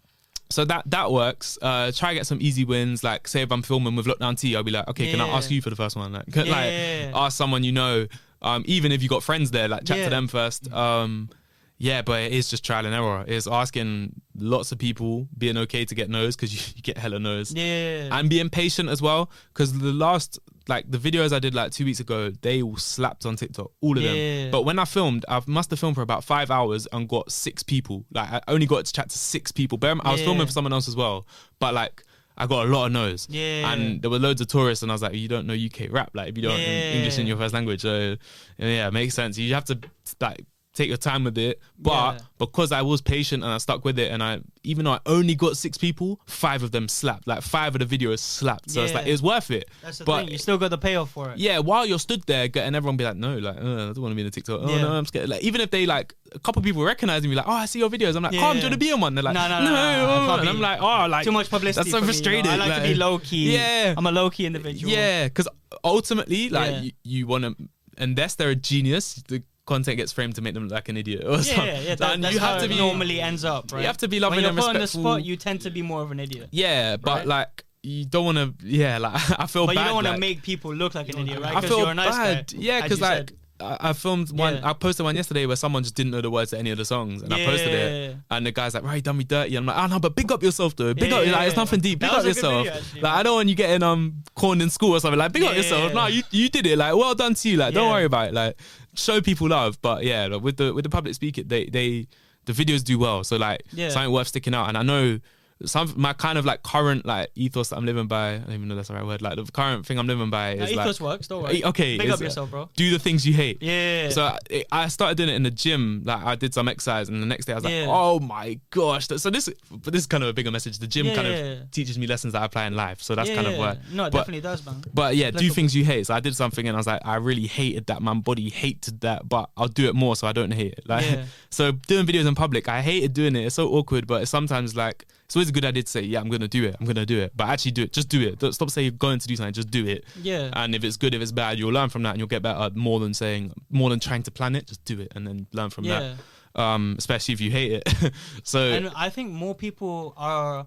[0.49, 1.59] so that that works.
[1.61, 3.03] Uh, try get some easy wins.
[3.03, 5.51] Like say if I'm filming with Lockdown T, I'll be like, okay, can I ask
[5.51, 6.13] you for the first one?
[6.13, 6.73] Like, like
[7.15, 8.07] ask someone you know.
[8.43, 10.05] Um, even if you got friends there, like chat Yeah.
[10.05, 10.71] to them first.
[10.73, 11.31] Um,
[11.79, 13.25] yeah, but it is just trial and error.
[13.27, 17.19] It's asking lots of people, being okay to get no's because you, you get hella
[17.19, 18.09] no's Yeah.
[18.13, 19.31] and being patient as well.
[19.53, 23.27] Because the last, like the videos I did like two weeks ago, they all slapped
[23.27, 24.13] on TikTok, all of Yeah.
[24.13, 24.51] them.
[24.51, 27.63] But when I filmed, I must have filmed for about five hours and got six
[27.63, 28.05] people.
[28.13, 29.79] Like I only got to chat to six people.
[29.79, 30.27] Bear mind, I was Yeah.
[30.27, 31.27] filming for someone else as well,
[31.59, 32.03] but like.
[32.39, 33.73] I got a lot of no's, Yeah.
[33.73, 36.11] and there were loads of tourists, and I was like, "You don't know UK rap,
[36.13, 36.93] like if you don't Yeah.
[36.93, 38.17] English in your first language." So,
[38.59, 39.39] yeah, it makes sense.
[39.39, 39.79] You have to
[40.21, 40.45] like
[40.77, 42.19] take your time with it, but Yeah.
[42.39, 45.35] because I was patient and I stuck with it, and I even though I only
[45.35, 47.27] got six people, five of them slapped.
[47.27, 48.71] Like five of the videos slapped.
[48.71, 49.11] So it's like Yeah.
[49.11, 49.69] it was worth it.
[49.83, 50.29] That's the but thing.
[50.33, 51.39] You still got the payoff for it.
[51.39, 53.63] yeah, while you're stood there, getting everyone be like, no, like, uh, I
[53.93, 54.61] don't want to be in a TikTok.
[54.63, 54.83] Oh Yeah.
[54.83, 55.29] no, I'm scared.
[55.29, 57.89] Like, even if they like, a couple people recognizing me, like, oh, I see your
[57.91, 58.17] videos.
[58.17, 59.15] I'm like, Yeah, calm, do you want to be in one?
[59.15, 61.49] They're like, No, no, no, no, no, no, and I'm like, oh, like Too much
[61.49, 61.89] publicity.
[61.89, 62.51] That's so for me, you know?
[62.51, 63.55] I like, to be low key.
[63.55, 64.93] Yeah, I'm a low key individual.
[64.93, 65.49] yeah, because
[65.85, 66.81] ultimately, like, Yeah.
[66.81, 67.55] you, you want to,
[67.99, 71.25] unless they're a genius, the content gets framed to make them look like an idiot
[71.25, 71.67] or Yeah, something.
[71.67, 71.95] yeah, yeah.
[71.97, 73.81] That, and that's you how have to it be normally ends up, right?
[73.81, 75.71] You have to be when loving you're and put on the spot, you tend to
[75.71, 76.49] be more of an idiot.
[76.53, 77.27] Yeah, but Right?
[77.27, 78.67] like, you don't want to.
[78.67, 79.85] Yeah, like, I feel But you bad.
[79.87, 81.57] don't want to like- make people look like an idiot, right?
[81.57, 82.47] I feel you're a nice bad.
[82.53, 83.33] guy, yeah, because like said.
[83.61, 84.55] I, I filmed one.
[84.57, 84.71] Yeah.
[84.71, 86.85] I posted one yesterday where someone just didn't know the words to any of the
[86.85, 87.79] songs, and I posted Yeah.
[87.79, 89.99] it, and the guy's like, "Right, you done me dirty." And I'm like, "Oh no,
[90.01, 90.93] but big up yourself though.
[90.95, 91.99] Big Yeah, up, yeah, like it's nothing deep.
[92.01, 92.65] Big That up was a good yourself.
[92.67, 95.19] video, actually, like I don't want you getting um corned in school or something.
[95.19, 95.89] Like big up yourself.
[95.89, 96.77] yeah, No, you you did it.
[96.77, 97.57] Like well done to you.
[97.57, 97.93] Like don't Yeah.
[97.93, 98.35] worry about it.
[98.35, 98.57] Like
[98.95, 99.81] show people love.
[99.81, 102.09] But yeah, like, with the with the public speaking, they they
[102.45, 103.25] the videos do well.
[103.25, 103.89] So like Yeah.
[103.89, 104.69] something worth sticking out.
[104.69, 105.19] And I know
[105.65, 108.35] some my kind of like current like ethos that I'm living by.
[108.35, 109.23] I don't even know that's the right word.
[109.23, 111.29] Like the current thing I'm living by No, is ethos like works.
[111.29, 111.65] Don't eh, worry.
[111.65, 111.97] okay.
[111.97, 112.69] Big is, up uh, yourself, bro.
[112.77, 113.63] Do the things you hate.
[113.63, 114.11] Yeah.
[114.11, 116.03] So I, I started doing it in the gym.
[116.05, 117.87] Like I did some exercise, and the next day I was like, Yeah.
[117.89, 120.79] "Oh my gosh!" So this, but this is kind of a bigger message.
[120.79, 121.35] The gym kind Yeah.
[121.35, 123.01] of teaches me lessons that I apply in life.
[123.01, 123.79] So that's yeah, kind of why.
[123.91, 124.85] No, it but, definitely does, man.
[124.93, 126.07] But yeah, do things you hate.
[126.07, 128.03] So I did something, and I was like, I really hated that.
[128.03, 130.87] My body hated that, but I'll do it more so I don't hate it.
[130.87, 131.25] Like, Yeah.
[131.51, 133.47] so doing videos in public, I hated doing it.
[133.47, 136.29] It's so awkward, but it's sometimes like it's always good idea to say, "Yeah, I'm
[136.29, 136.77] gonna do it.
[136.79, 137.93] I'm gonna do it." But actually do it.
[137.93, 138.39] Just do it.
[138.39, 139.53] Don't stop saying you're going to do something.
[139.53, 140.05] Just do it.
[140.23, 140.51] Yeah.
[140.53, 142.71] And if it's good, if it's bad, you'll learn from that and you'll get better
[142.77, 145.71] more than saying, more than trying to plan it, just do it and then learn
[145.71, 146.15] from yeah.
[146.55, 146.63] that.
[146.63, 148.13] Um, especially if you hate it.
[148.45, 150.67] so, And I think more people are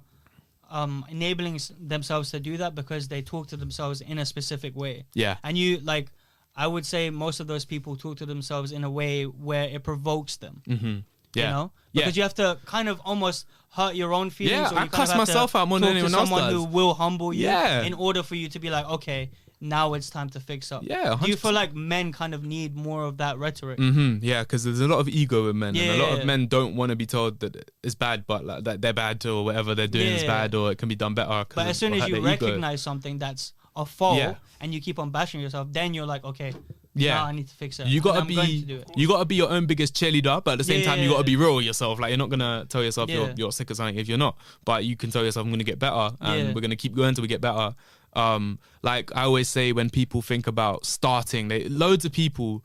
[0.70, 5.06] um, enabling themselves to do that because they talk to themselves in a specific way.
[5.14, 5.38] yeah.
[5.42, 6.12] And you like,
[6.56, 9.84] I would say most of those people talk to themselves in a way where it
[9.84, 10.62] provokes them.
[10.68, 10.98] hmm
[11.34, 11.44] Yeah.
[11.44, 12.02] You know, Yeah.
[12.02, 14.52] because you have to kind of almost hurt your own feelings.
[14.62, 16.54] Yeah, or you I kind cuss of myself out more than anyone else someone does.
[16.54, 17.44] who will humble you.
[17.46, 17.84] Yeah.
[17.84, 19.30] In order for you to be like, okay,
[19.62, 20.84] now it's time to fix up.
[20.84, 23.78] Yeah, Do you feel like men kind of need more of that rhetoric?
[23.78, 26.18] hmm Yeah, because there's a lot of ego in men, and a lot Yeah.
[26.20, 29.24] of men don't want to be told that it's bad, but like that they're bad
[29.26, 31.46] or whatever they're doing is bad or it can be done better.
[31.54, 32.46] But as soon as you their ego.
[32.48, 34.36] recognize something that's a fault Yeah.
[34.62, 36.54] and you keep on bashing yourself, then you're like, okay,
[36.96, 37.14] Yeah.
[37.16, 37.88] now I need to fix it.
[37.88, 38.36] you gotta to be
[38.68, 38.90] it.
[38.96, 41.36] you gotta be your own biggest cheerleader, but at the same time you gotta be
[41.36, 42.00] real with yourself.
[42.00, 44.38] Like you're not gonna tell yourself you're you're sick or something if you're not.
[44.66, 46.54] But you can tell yourself I'm gonna get better and Yeah.
[46.54, 47.76] we're gonna keep going till we get better.
[48.14, 52.64] Um, like I always say when people think about starting, they loads of people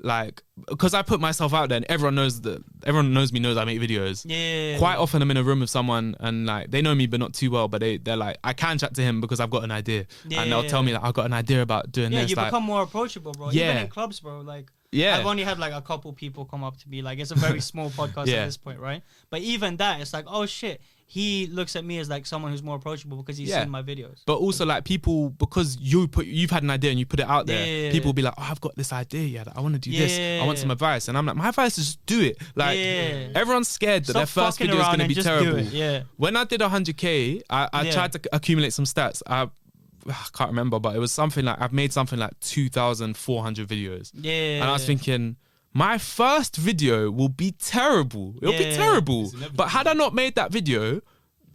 [0.00, 3.56] like because I put myself out there and everyone knows that everyone knows me knows
[3.56, 4.24] I make videos.
[4.24, 4.78] Yeah.
[4.78, 7.34] Quite often I'm in a room with someone and like they know me but not
[7.34, 9.70] too well, but they they're like I can chat to him because I've got an
[9.72, 10.68] idea, and they'll Yeah.
[10.68, 12.30] tell me that I've got an idea about doing Yeah, this.
[12.30, 13.50] you like, become more approachable, bro.
[13.50, 13.70] Yeah.
[13.70, 14.40] Even in clubs, bro.
[14.40, 17.02] Like, yeah, I've only had like a couple people come up to me.
[17.02, 18.36] Like, it's a very small podcast Yeah.
[18.42, 19.02] at this point, right?
[19.30, 20.80] But even that, it's like, oh shit,
[21.10, 23.62] he looks at me as like someone who's more approachable because he's Yeah.
[23.62, 24.18] seen my videos.
[24.26, 27.26] But also like people because you put you've had an idea and you put it
[27.26, 27.90] out there, Yeah.
[27.92, 29.90] people will be like, Oh, I've got this idea, yeah, that I want to do
[29.90, 30.42] this.
[30.42, 31.08] I want some advice.
[31.08, 32.36] And I'm like, My advice is just do it.
[32.54, 33.28] Like Yeah.
[33.34, 35.60] everyone's scared that Stop their first video is gonna be terrible.
[35.60, 36.02] Yeah.
[36.18, 37.92] When I did 100k, I, I Yeah.
[37.92, 39.22] tried to accumulate some stats.
[39.26, 39.48] I,
[40.08, 44.10] I can't remember, but it was something like I've made something like 2,400 videos.
[44.14, 44.60] Yeah.
[44.60, 45.36] And I was thinking,
[45.74, 48.34] my first video will be terrible.
[48.42, 49.30] It'll be terrible.
[49.54, 51.00] But had I not made that video,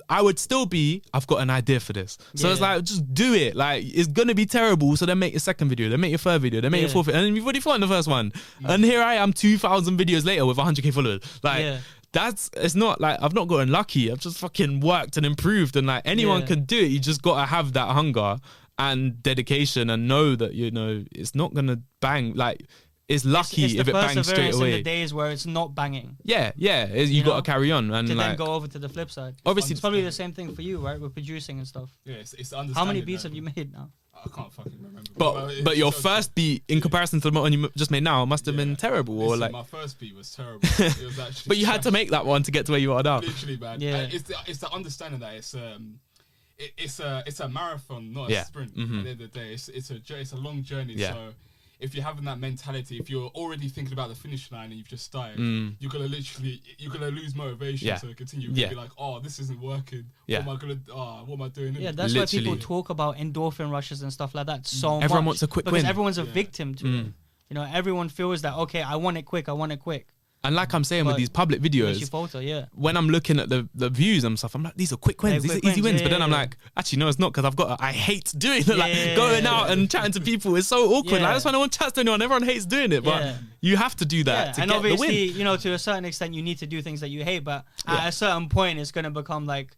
[0.09, 2.17] I would still be, I've got an idea for this.
[2.35, 3.55] So it's like, just do it.
[3.55, 4.95] Like, it's going to be terrible.
[4.97, 7.07] So then make your second video, then make your third video, then make your fourth
[7.07, 7.21] video.
[7.23, 8.31] And you've already fought in the first one.
[8.65, 11.21] And here I am 2,000 videos later with 100k followers.
[11.41, 11.79] Like, Yeah.
[12.11, 14.11] that's, it's not like, I've not gotten lucky.
[14.11, 15.75] I've just fucking worked and improved.
[15.75, 16.47] And like, anyone Yeah.
[16.47, 16.91] can do it.
[16.91, 18.37] You just got to have that hunger
[18.77, 22.33] and dedication and know that, you know, it's not going to bang.
[22.33, 22.65] Like,
[23.09, 24.71] it's lucky it's, it's if the it bangs straight perseverance in away.
[24.77, 26.85] the days where it's not banging Yeah, yeah.
[26.85, 28.79] it- You, You got know, to carry on and to then like go over to
[28.79, 29.35] the flip side.
[29.45, 30.99] obviously It's probably the same thing for you, right?
[30.99, 31.89] With producing and stuff.
[32.05, 33.89] Yeah, it's, it's How many beats that- have you made now?
[34.15, 35.09] I can't fucking remember.
[35.17, 38.03] But it- but your it's- first beat in comparison to the one you just made
[38.03, 38.75] now must have been Yeah.
[38.75, 39.51] terrible or listen, like.
[39.51, 40.61] my first beat was terrible.
[40.79, 41.49] It was actually.
[41.49, 43.19] But you had to make that one to get to where you are now.
[43.19, 43.81] literally, man.
[43.81, 43.97] Yeah.
[44.03, 44.09] Yeah.
[44.15, 45.99] It's the it's the understanding that it's um.
[46.57, 48.43] It, it's a it's a marathon, not a Yeah.
[48.45, 48.77] sprint.
[48.77, 48.99] Mhm.
[48.99, 50.93] At the end of the day, it's it's a it's a long journey.
[50.93, 51.13] Yeah.
[51.13, 51.33] So
[51.83, 54.87] if you're having that mentality, if you're already thinking about the finish line and you've
[54.87, 55.75] just started, Mm.
[55.79, 57.97] you're gonna literally you're gonna lose motivation Yeah.
[57.97, 58.47] to continue.
[58.49, 58.65] You're Yeah.
[58.67, 60.05] gonna be like, oh, this isn't working.
[60.25, 60.45] Yeah.
[60.45, 60.79] What am I gonna?
[60.93, 61.75] Oh, what am I doing?
[61.75, 65.03] Yeah, that's why people talk about endorphin rushes and stuff like that so much.
[65.03, 65.89] Everyone wants a quick because win.
[65.89, 66.31] everyone's a Yeah.
[66.31, 67.05] victim to it.
[67.07, 67.13] Mm.
[67.49, 70.07] You know, everyone feels that okay, I want it quick, I want it quick.
[70.45, 72.65] And like I'm saying with these public videos, falter, yeah.
[72.73, 75.35] when I'm looking at the, the views and stuff, I'm like, these are quick wins,
[75.35, 76.01] Yeah, these quick are easy wins, wins.
[76.01, 77.79] but then I'm like, actually, no, it's not because I've got.
[77.79, 78.77] A, I hate doing it.
[78.77, 81.21] like going out and chatting to people is so awkward.
[81.21, 82.21] Like, that's why no one chats to anyone.
[82.21, 85.27] Everyone hates doing it, but you have to do that to and get the obviously,
[85.29, 85.37] win.
[85.37, 87.63] you know, to a certain extent, you need to do things that you hate, but
[87.87, 89.77] at a certain point, it's going to become like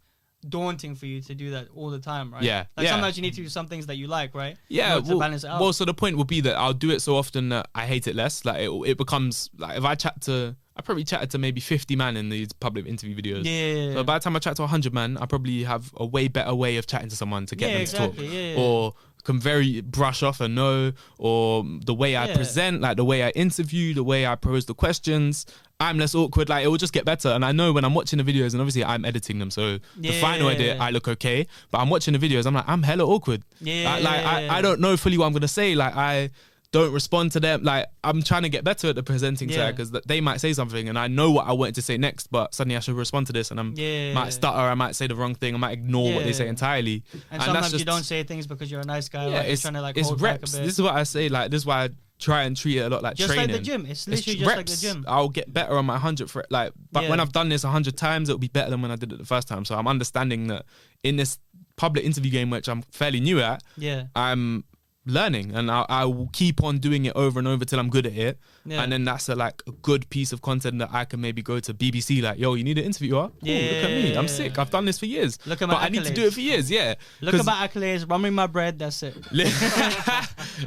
[0.49, 2.43] daunting for you to do that all the time, right?
[2.43, 2.91] Yeah, Like yeah.
[2.91, 4.57] sometimes you need to do some things that you like, right?
[4.67, 5.59] Yeah, to well, balance it out.
[5.61, 8.07] well, so the point would be that I'll do it so often that I hate
[8.07, 8.45] it less.
[8.45, 11.95] Like it, it becomes like if I chat to, I probably chatted to maybe 50
[11.95, 13.43] man in these public interview videos.
[13.45, 13.93] yeah.
[13.95, 16.53] So by the time I chat to 100 man, I probably have a way better
[16.53, 18.09] way of chatting to someone to get Yeah, them to talk.
[18.11, 18.61] exactly, yeah, yeah.
[18.61, 18.93] Or
[19.25, 23.29] can very brush off a no, or the way I present, like the way I
[23.31, 25.45] interview, the way I pose the questions.
[25.79, 26.47] I'm less awkward.
[26.47, 27.29] Like it will just get better.
[27.29, 30.11] And I know when I'm watching the videos, and obviously I'm editing them, so the
[30.21, 31.47] final edit I look okay.
[31.71, 33.43] But I'm watching the videos, I'm like I'm hella awkward.
[33.59, 33.95] Yeah.
[33.95, 35.75] Like, like I, I don't know fully what I'm gonna say.
[35.75, 36.29] Like I
[36.75, 37.63] don't respond to them.
[37.63, 39.55] Like I'm trying to get better at the presenting Yeah.
[39.57, 42.27] side because they might say something and I know what I wanted to say next,
[42.31, 44.13] but suddenly I should respond to this and I'm Yeah.
[44.13, 44.57] might stutter.
[44.57, 45.55] I might say the wrong thing.
[45.55, 47.03] I might ignore what they say entirely.
[47.31, 49.27] And, that's sometimes you don't say things because you're a nice guy.
[49.29, 50.33] Yeah, like, it's trying to like it's hold reps.
[50.41, 50.65] back a bit.
[50.67, 51.29] This is what I say.
[51.29, 53.51] Like this is why I try and treat it a lot like just training.
[53.51, 53.81] like the gym.
[53.85, 54.57] It's It's literally just reps.
[54.57, 55.05] like the gym.
[55.07, 57.95] I'll get better on my hundred for like, but when I've done this a hundred
[57.97, 59.63] times, it'll be better than when I did it the first time.
[59.65, 60.65] So I'm understanding that
[61.03, 61.39] in this
[61.77, 64.03] public interview game, which I'm fairly new at, Yeah.
[64.15, 64.63] I'm
[65.07, 68.07] learning and I, I will keep on doing it over and over till I'm good
[68.07, 68.39] at it.
[68.65, 68.81] Yeah.
[68.81, 71.59] And then that's a like a good piece of content that I can maybe go
[71.59, 73.11] to BBC like, yo, you need an interview?
[73.11, 74.15] Cool, look at me.
[74.15, 74.27] I'm Yeah.
[74.29, 74.57] sick.
[74.57, 75.37] I've done this for years.
[75.45, 76.95] Look at my but my I need to do it for years, yeah.
[77.21, 78.79] Look at my accolades, run me my bread.
[78.79, 79.15] That's it.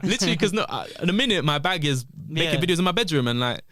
[0.03, 0.67] Literally, because no,
[1.03, 2.67] in a minute my bag is making Yeah.
[2.67, 3.63] videos in my bedroom, and like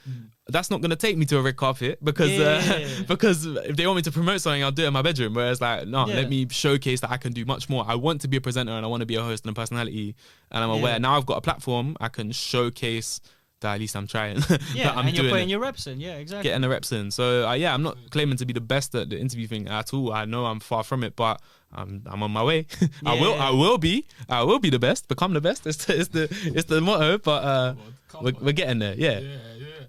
[0.49, 3.03] that's not gonna take me to a red carpet because uh, Yeah.
[3.09, 5.34] because if they want me to promote something, I'll do it in my bedroom.
[5.34, 6.14] Whereas like no, Yeah.
[6.16, 7.84] let me showcase that I can do much more.
[7.86, 9.59] I want to be a presenter and I want to be a host and a
[9.61, 10.14] personality,
[10.51, 10.76] and I'm Yeah.
[10.76, 11.97] aware now I've got a platform.
[12.01, 13.20] I can showcase
[13.61, 14.36] that at least I'm trying.
[14.74, 15.53] Yeah, that I'm and you're doing putting it.
[15.53, 15.99] your reps in.
[15.99, 16.44] Yeah, exactly.
[16.49, 19.09] Getting the reps in, so uh, yeah, I'm not claiming to be the best at
[19.11, 20.12] the interview thing at all.
[20.12, 21.40] I know I'm far from it, but
[21.72, 22.66] I'm I'm on my way.
[23.05, 25.66] I will I will be I will be the best, become the best.
[25.66, 26.24] It's the it's the,
[26.55, 27.74] it's the motto, but uh,
[28.09, 28.44] Come we're, on.
[28.44, 28.94] we're getting there.
[28.94, 29.18] Yeah.
[29.18, 29.28] Yeah, yeah.
[29.59, 29.86] Yeah, yeah.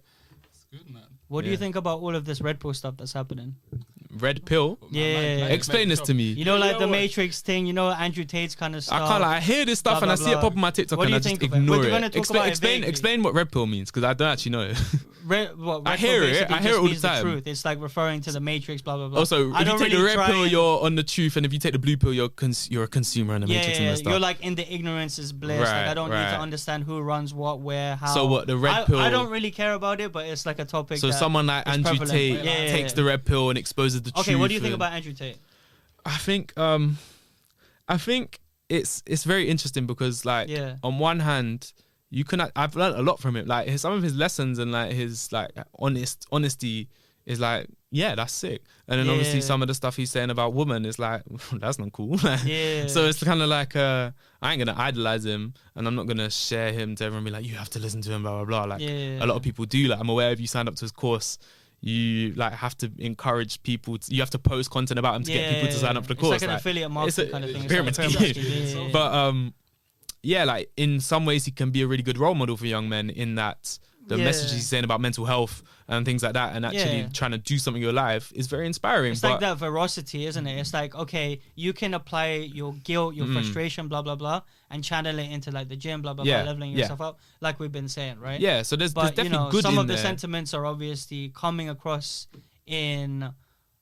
[0.49, 1.03] It's good, man.
[1.27, 1.51] What do Yeah.
[1.51, 3.55] you think about all of this Red Bull stuff that's happening?
[4.19, 4.77] Red pill.
[4.91, 5.13] Yeah.
[5.13, 6.23] man, man, Explain man, this to me.
[6.23, 6.91] You know, like you the what?
[6.91, 7.65] Matrix thing.
[7.65, 9.01] You know, Andrew Tate's kind of stuff.
[9.01, 9.21] I can't.
[9.21, 10.41] Like, I hear this stuff Blah, and I blah, see it blah.
[10.41, 11.55] pop on my TikTok What do and you I just think it?
[11.55, 11.89] ignore it.
[11.89, 12.89] talk explain about explain, vaguely.
[12.89, 14.73] explain what red pill means because I don't actually know.
[15.27, 16.49] Red, what, I hear it.
[16.49, 17.21] I hear just it all the means time.
[17.21, 17.47] truth.
[17.47, 19.19] It's like referring to the Matrix, blah blah blah.
[19.19, 21.45] also, I if you don't take the red pill, and- you're on the truth, and
[21.45, 23.77] if you take the blue pill, you're cons- you're a consumer in the yeah, matrix
[23.81, 24.11] yeah, and stuff.
[24.11, 25.59] you're like in the ignorance is bliss.
[25.59, 28.13] like I don't need to understand who runs what, where, how.
[28.13, 30.59] So what, the red I, pill- I don't really care about it, but it's like
[30.59, 30.99] a topic.
[30.99, 32.11] so that someone like Andrew prevalent.
[32.11, 34.19] Tate Yeah, yeah, takes the red pill and exposes the.
[34.19, 35.37] Okay, what do you think about Andrew Tate?
[36.05, 36.97] I think um
[37.87, 38.39] I think
[38.69, 40.75] it's it's very interesting because like Yeah.
[40.83, 41.71] on one hand
[42.09, 44.71] you can I've learned a lot from him like his, some of his lessons and
[44.71, 46.87] like his like honest honesty
[47.25, 50.53] is like yeah that's sick and then obviously some of the stuff he's saying about
[50.53, 51.21] women is like
[51.53, 52.87] that's not cool Yeah.
[52.87, 56.29] so it's kind of like uh I ain't gonna idolize him and I'm not gonna
[56.29, 58.45] share him to everyone and be like you have to listen to him blah blah
[58.45, 59.21] blah like Yeah.
[59.23, 61.37] a lot of people do like I'm aware if you signed up to his course
[61.81, 65.31] you like have to encourage people to, you have to post content about him to
[65.31, 67.51] get people to sign up for the course It's like an affiliate marketing kind of
[67.51, 67.67] thing.
[67.67, 68.09] Pyramid scheme.
[68.09, 68.89] yeah, yeah, yeah.
[68.91, 69.53] but um
[70.23, 72.89] yeah like in some ways he can be a really good role model for young
[72.89, 74.23] men in that the Yeah.
[74.25, 77.09] messages he's saying about mental health and things like that and actually Yeah.
[77.13, 80.25] trying to do something in your life is very inspiring It's but like that veracity,
[80.25, 80.59] isn't it?
[80.59, 82.27] It's like okay, you can apply
[82.59, 83.33] your guilt, your Mm.
[83.33, 86.51] frustration, blah blah blah, and channel it into like the gym, blah blah Yeah, blah,
[86.51, 88.39] leveling yourself up, like we've been saying, right?
[88.39, 91.29] yeah so there's, there's But you definitely know, good some of the sentiments are obviously
[91.29, 92.27] coming across
[92.65, 93.29] in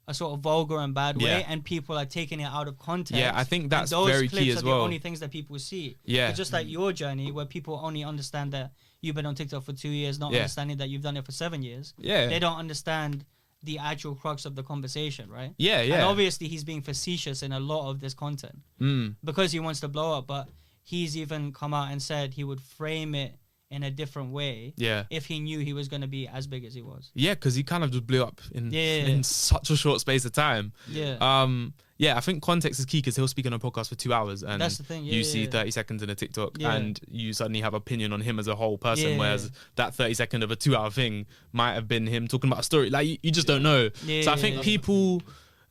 [0.07, 1.47] a sort of vulgar and bad way, Yeah.
[1.51, 3.19] and people are taking it out of context.
[3.19, 4.81] Yeah, I think and that's those very clips key are as The well.
[4.81, 5.97] only things that people see.
[6.05, 6.29] Yeah.
[6.29, 8.71] It's just like your journey, where people only understand that
[9.05, 10.39] you've been on TikTok for two years, not Yeah.
[10.39, 11.93] understanding that you've done it for seven years.
[11.97, 13.25] yeah They don't understand
[13.63, 15.53] the actual crux of the conversation, right?
[15.57, 19.15] yeah yeah And obviously, he's being facetious in a lot of this content mm.
[19.23, 20.27] because he wants to blow up.
[20.27, 20.49] But
[20.83, 23.33] he's even come out and said he would frame it
[23.72, 25.03] in a different way Yeah.
[25.09, 27.11] if he knew he was going to be as big as he was.
[27.16, 29.07] Yeah, because he kind of just blew up in Yeah.
[29.07, 30.72] in such a short space of time.
[30.88, 31.18] Yeah.
[31.20, 34.13] Um, yeah, I think context is key because he'll speak on a podcast for two
[34.13, 35.49] hours and That's the thing, yeah, you yeah, see yeah.
[35.49, 36.76] 30 seconds in a TikTok Yeah.
[36.76, 39.18] and you suddenly have opinion on him as a whole person, Yeah.
[39.18, 42.59] whereas that 30 second of a two hour thing might have been him talking about
[42.59, 42.89] a story.
[42.89, 43.89] Like, you, you just don't know.
[44.05, 44.61] Yeah, so I think yeah.
[44.61, 45.22] people.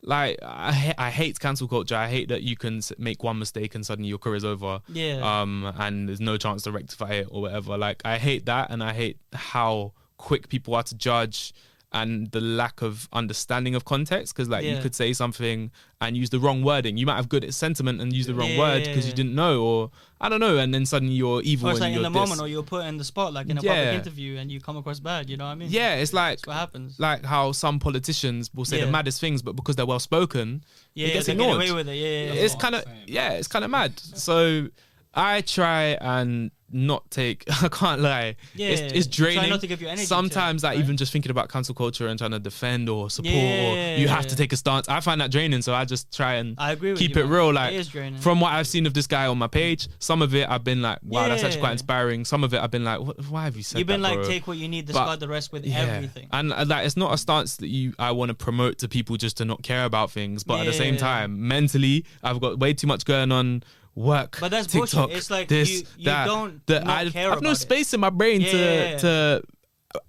[0.07, 1.97] Like I, ha- I hate cancel culture.
[1.97, 4.81] I hate that you can make one mistake and suddenly your career's over.
[4.89, 5.41] Yeah.
[5.41, 7.79] Um, and there's no chance to rectify it or whatever.
[7.79, 11.53] Like I hate that, and I hate how quick people are to judge
[11.95, 15.71] and the lack of understanding of context because like you could say something
[16.01, 18.59] and use the wrong wording you might have good sentiment and use the wrong Yeah,
[18.59, 19.91] word yeah, because you didn't know or
[20.21, 22.21] i don't know and then suddenly you're evil or it's like in you're the this.
[22.21, 23.71] moment, or you're put in the spot, like in a Yeah.
[23.75, 25.31] public interview, and you come across bad.
[25.31, 25.69] You know what I mean?
[25.71, 26.99] yeah it's like That's what happens.
[26.99, 30.65] like how some politicians will say the maddest things but because they're well spoken
[30.95, 31.95] yeah, it gets they get ignored away with it.
[31.95, 32.45] Yeah, yeah, yeah.
[32.45, 34.67] it's kind of yeah it's kind of mad so
[35.15, 39.67] i try and not take i can't lie Yeah, it's, it's try draining not to
[39.67, 40.79] give your energy to sometimes like right?
[40.85, 43.39] even just thinking about cancel culture and trying to defend or support or
[43.77, 43.97] Yeah.
[43.97, 46.57] you have to take a stance i find that draining so i just try and
[46.59, 47.33] I agree with keep you, it man.
[47.33, 50.49] real like from what i've seen of this guy on my page some of it
[50.51, 53.17] i've been like wow that's actually quite inspiring some of it i've been like what,
[53.29, 54.29] why have you said You've been that, like, bro?
[54.29, 56.29] take what you need, discard the rest with everything.
[56.33, 59.17] And uh, like it's not a stance that you I want to promote to people
[59.17, 62.73] just to not care about things, but at the same time, mentally, I've got way
[62.75, 63.63] too much going on.
[63.97, 65.17] Work, But that's TikTok, bullshit.
[65.19, 67.61] It's like this, you- you that, don't that not I, care I've no about it.
[67.61, 68.99] space in my brain Yeah, to yeah, yeah.
[68.99, 69.43] to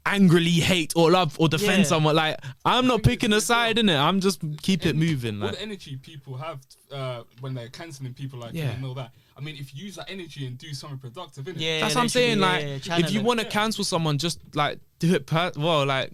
[0.06, 1.84] angrily hate or love or defend Yeah.
[1.84, 2.16] someone.
[2.16, 3.96] Like I'm not picking a side in it.
[3.98, 5.44] I'm just keep it En- moving.
[5.44, 6.60] All the energy people have
[6.92, 8.66] uh, when they're canceling people like Yeah.
[8.66, 9.12] you and all that.
[9.38, 11.56] I mean, if you use that energy and do something productive, innit?
[11.58, 12.40] Yeah, that's what I'm should be- saying.
[12.40, 13.52] yeah, like yeah, if you want to Yeah.
[13.52, 15.28] cancel someone, just like do it.
[15.28, 16.14] Per- well, like.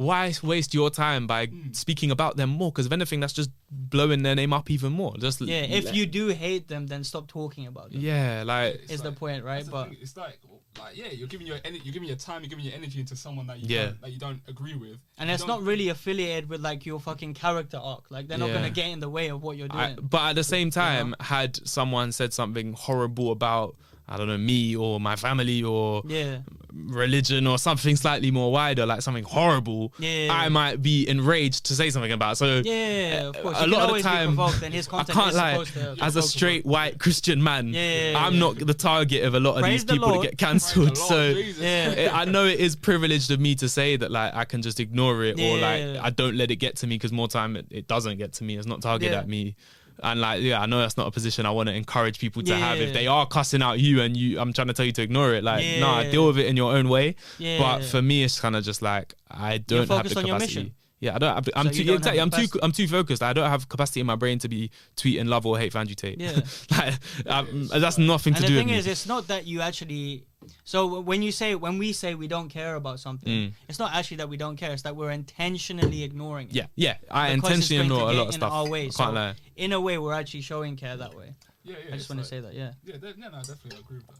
[0.00, 1.72] Why waste your time by Hmm.
[1.72, 2.70] speaking about them more?
[2.72, 5.14] Because if anything, that's just blowing their name up even more.
[5.18, 8.00] Just yeah, if let- you do hate them, then stop talking about them.
[8.00, 9.62] Yeah, like It's Is the point, right?
[9.70, 10.38] But it's like,
[10.78, 13.14] like yeah, you're giving your ener- you're giving your time, you're giving your energy into
[13.14, 13.86] someone that you Yeah.
[13.88, 16.98] don't, that you don't agree with, and You it's don't- really affiliated with like your
[16.98, 18.10] fucking character arc.
[18.10, 18.54] Like they're not Yeah.
[18.54, 19.80] gonna get in the way of what you're doing.
[19.80, 23.76] I, but at the same time, had someone said something horrible about
[24.10, 26.38] I don't know me or my family or yeah,
[26.72, 30.28] religion or something slightly more wider, like something horrible, Yeah.
[30.32, 32.36] I might be enraged to say something about.
[32.36, 33.58] So yeah, of course.
[33.60, 35.64] a you lot of the time, provoked, and his I content can't is lie.
[35.64, 38.40] to As a provoke straight white Christian man, Yeah, yeah, yeah, I'm yeah.
[38.40, 40.22] not the target of a lot of Praise these people Lord.
[40.24, 40.96] to get cancelled.
[40.96, 41.90] So Yeah.
[41.90, 44.80] it- I know it is privileged of me to say that like I can just
[44.80, 47.66] ignore it or like I don't let it get to me because more time it,
[47.70, 48.56] it doesn't get to me.
[48.56, 49.20] It's not targeted Yeah.
[49.20, 49.54] at me.
[50.02, 52.54] And like yeah, I know that's not a position I want to encourage people to
[52.56, 52.78] have.
[52.78, 55.34] If they are cussing out you and you, I'm trying to tell you to ignore
[55.34, 55.44] it.
[55.44, 57.16] Like nah, deal with it in your own way.
[57.38, 57.58] Yeah.
[57.58, 60.72] But for me, it's kind of just like I don't have the capacity.
[61.00, 61.06] Mission.
[61.06, 61.34] Yeah, I don't.
[61.34, 62.18] Have, I'm So too don't exactly.
[62.18, 62.58] the I'm too.
[62.62, 63.22] I'm too focused.
[63.22, 65.94] I don't have capacity in my brain to be tweeting love or hate for Andrew
[65.94, 66.20] Tate.
[66.20, 66.40] Yeah.
[66.70, 66.94] like,
[67.26, 68.58] um, that's nothing and to do.
[68.58, 68.92] And the thing is, me.
[68.92, 70.24] it's not that you actually.
[70.64, 73.52] So when you say when we say we don't care about something, Mm.
[73.68, 74.72] it's not actually that we don't care.
[74.72, 76.54] It's that we're intentionally ignoring it.
[76.54, 76.96] Yeah, yeah.
[77.10, 78.52] I intentionally going to ignore a lot of in stuff.
[78.52, 78.90] Our way.
[78.90, 81.34] So in a way, we're actually showing care that way.
[81.62, 81.94] Yeah, yeah.
[81.94, 82.54] I just it's want like- to say that.
[82.54, 82.72] Yeah.
[82.84, 84.16] Yeah, de- yeah, no, definitely agree with that.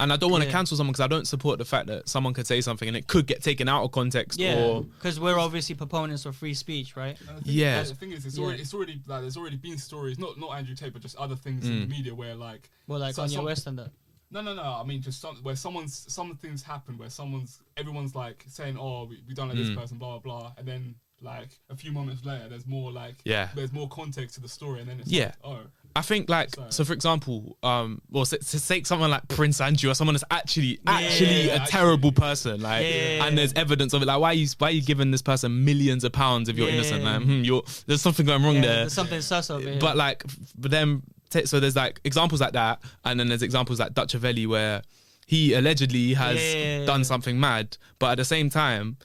[0.00, 0.52] And I don't want to Yeah.
[0.52, 3.08] cancel someone because I don't support the fact that someone could say something and it
[3.08, 4.38] could get taken out of context.
[4.38, 7.18] Yeah, because we're obviously proponents of free speech, right?
[7.28, 7.82] And the Yeah.
[7.82, 8.44] The thing is, it's Yeah.
[8.44, 11.34] already, it's already like there's already been stories, not not Andrew Tate, but just other
[11.34, 11.90] things in the Mm.
[11.90, 13.90] media where like Well, like So on your some- West and that.
[14.30, 14.62] No, no, no.
[14.62, 19.04] I mean, just some, where someone's some things happen where someone's everyone's like saying, "Oh,
[19.06, 19.76] we, we don't like this Mm.
[19.76, 23.48] person," blah blah blah, and then like a few moments later, there's more like Yeah.
[23.56, 25.24] there's more context to the story, and then it's Yeah.
[25.24, 25.60] like, oh,
[25.98, 26.84] I think like So- so.
[26.84, 31.46] For example, um, well, to take someone like Prince Andrew or someone that's actually actually
[31.46, 31.70] Yeah, a actually.
[31.72, 33.24] terrible person, like, Yeah.
[33.26, 34.06] and there's evidence of it.
[34.06, 36.68] Like, why are you why are you giving this person millions of pounds if you're
[36.68, 37.02] innocent?
[37.02, 37.16] Yeah.
[37.18, 38.76] Like, hmm, you're there's something going wrong Yeah, there.
[38.76, 39.78] there's something sus over here.
[39.80, 43.42] But like, f- but then t- so there's like examples like that, and then there's
[43.42, 44.82] examples like Dutchavelli where
[45.26, 46.84] he allegedly has Yeah.
[46.86, 48.96] done something mad, but at the same time,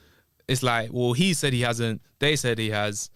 [0.47, 2.01] it's like, well, he said he hasn't.
[2.19, 3.09] They said he has.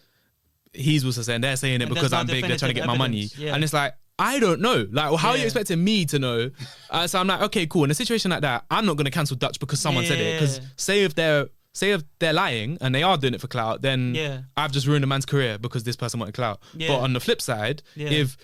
[0.77, 2.45] He's also saying they're saying it And because no I'm big.
[2.47, 3.53] They're trying to get definitive my money, yeah.
[3.55, 3.93] and it's like.
[4.19, 4.87] I don't know.
[4.91, 6.49] Like, well, how are you expecting me to know?
[6.89, 7.83] Uh, so I'm like, okay, cool.
[7.83, 10.39] In a situation like that, I'm not going to cancel Dutch because someone said it.
[10.39, 13.83] Because say if they're say if they're lying and they are doing it for clout,
[13.83, 14.39] then Yeah.
[14.57, 16.59] I've just ruined a man's career because this person wanted clout.
[16.75, 16.87] Yeah.
[16.87, 18.09] But on the flip side, Yeah.
[18.09, 18.37] if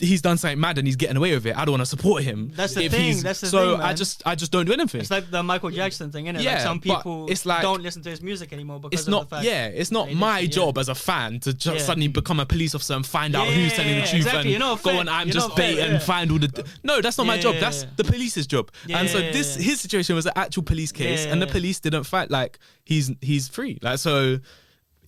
[0.00, 2.22] he's done something mad and he's getting away with it, I don't want to support
[2.22, 2.50] him.
[2.54, 5.00] That's the thing, that's the so thing, I just I just don't do anything.
[5.00, 6.42] it's like the Michael Jackson thing, innit?
[6.42, 9.12] Yeah, like some people it's like- don't listen to his music anymore because it's of
[9.12, 9.44] not the fact.
[9.46, 10.54] yeah it's not my listen, yeah.
[10.66, 11.82] job as a fan to just Yeah.
[11.82, 14.54] suddenly become a police officer and find out who's Yeah, telling the truth exactly.
[14.54, 14.98] and go fair.
[15.00, 17.56] on I'm You're just fair, bait and find all the no that's not my job
[17.60, 21.40] that's the police's job and so this his situation was an actual police case and
[21.40, 24.38] the police didn't fight like he's he's free like so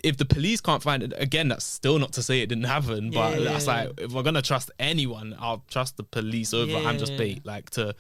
[0.05, 3.11] if the police can't find it again that's still not to say it didn't happen
[3.11, 6.77] but Yeah, that's yeah, like if we're gonna trust anyone I'll trust the police over
[6.77, 7.19] I'm just Yeah.
[7.19, 7.95] bait like to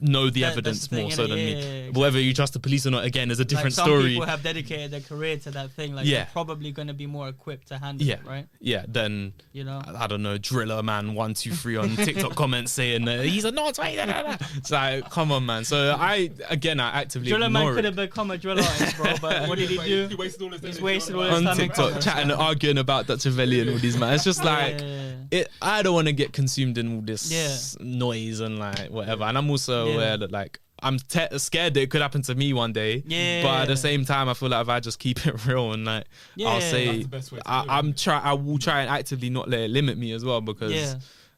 [0.00, 1.50] know the That- evidence the more thing, so than Yeah, me.
[1.52, 2.00] yeah, yeah, exactly.
[2.00, 4.10] Whether you trust the police or not, again, is a different like some story.
[4.12, 5.94] people have dedicated their career to that thing.
[5.94, 6.18] Like Yeah.
[6.24, 8.14] they're probably going to be more equipped to handle Yeah.
[8.14, 8.46] it, right?
[8.60, 9.82] yeah, then You know.
[9.86, 13.50] I don't know, driller man one two three on TikTok comments saying uh, he's a
[13.52, 15.64] not It's like, come on, man.
[15.64, 19.12] So I again, I actively Driller man could have become a drill artist, bro.
[19.20, 20.08] But what did he do?
[20.08, 22.36] He wasted all his He's wasted on all his time in TikTok, comments, chatting, man.
[22.38, 24.14] arguing about Dutchavelli and all these man.
[24.14, 25.12] It's just like Yeah.
[25.30, 25.50] it.
[25.60, 27.84] I don't want to get consumed in all this Yeah.
[27.84, 29.24] noise and like whatever.
[29.24, 29.94] And I'm also Yeah.
[29.94, 33.02] aware that like I'm te- scared that it could happen to me one day.
[33.06, 33.42] Yeah.
[33.42, 35.84] But at the same time, I feel like if I just keep it real and
[35.84, 36.04] like
[36.44, 38.18] I'll say That's the best way to I, do it, I'm try.
[38.20, 40.72] I will try and actively not let it limit me as well because.
[40.72, 40.94] Yeah.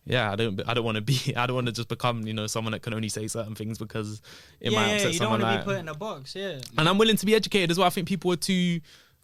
[0.08, 0.62] Yeah, I don't.
[0.68, 1.18] I don't want to be.
[1.36, 3.76] I don't want to just become, you know, someone that can only say certain things
[3.76, 4.22] because
[4.60, 6.36] it yeah, might yeah, upset you don't want to like, be put in a box.
[6.36, 6.60] Yeah.
[6.78, 7.88] and I'm willing to be educated as well.
[7.88, 8.80] I think people are too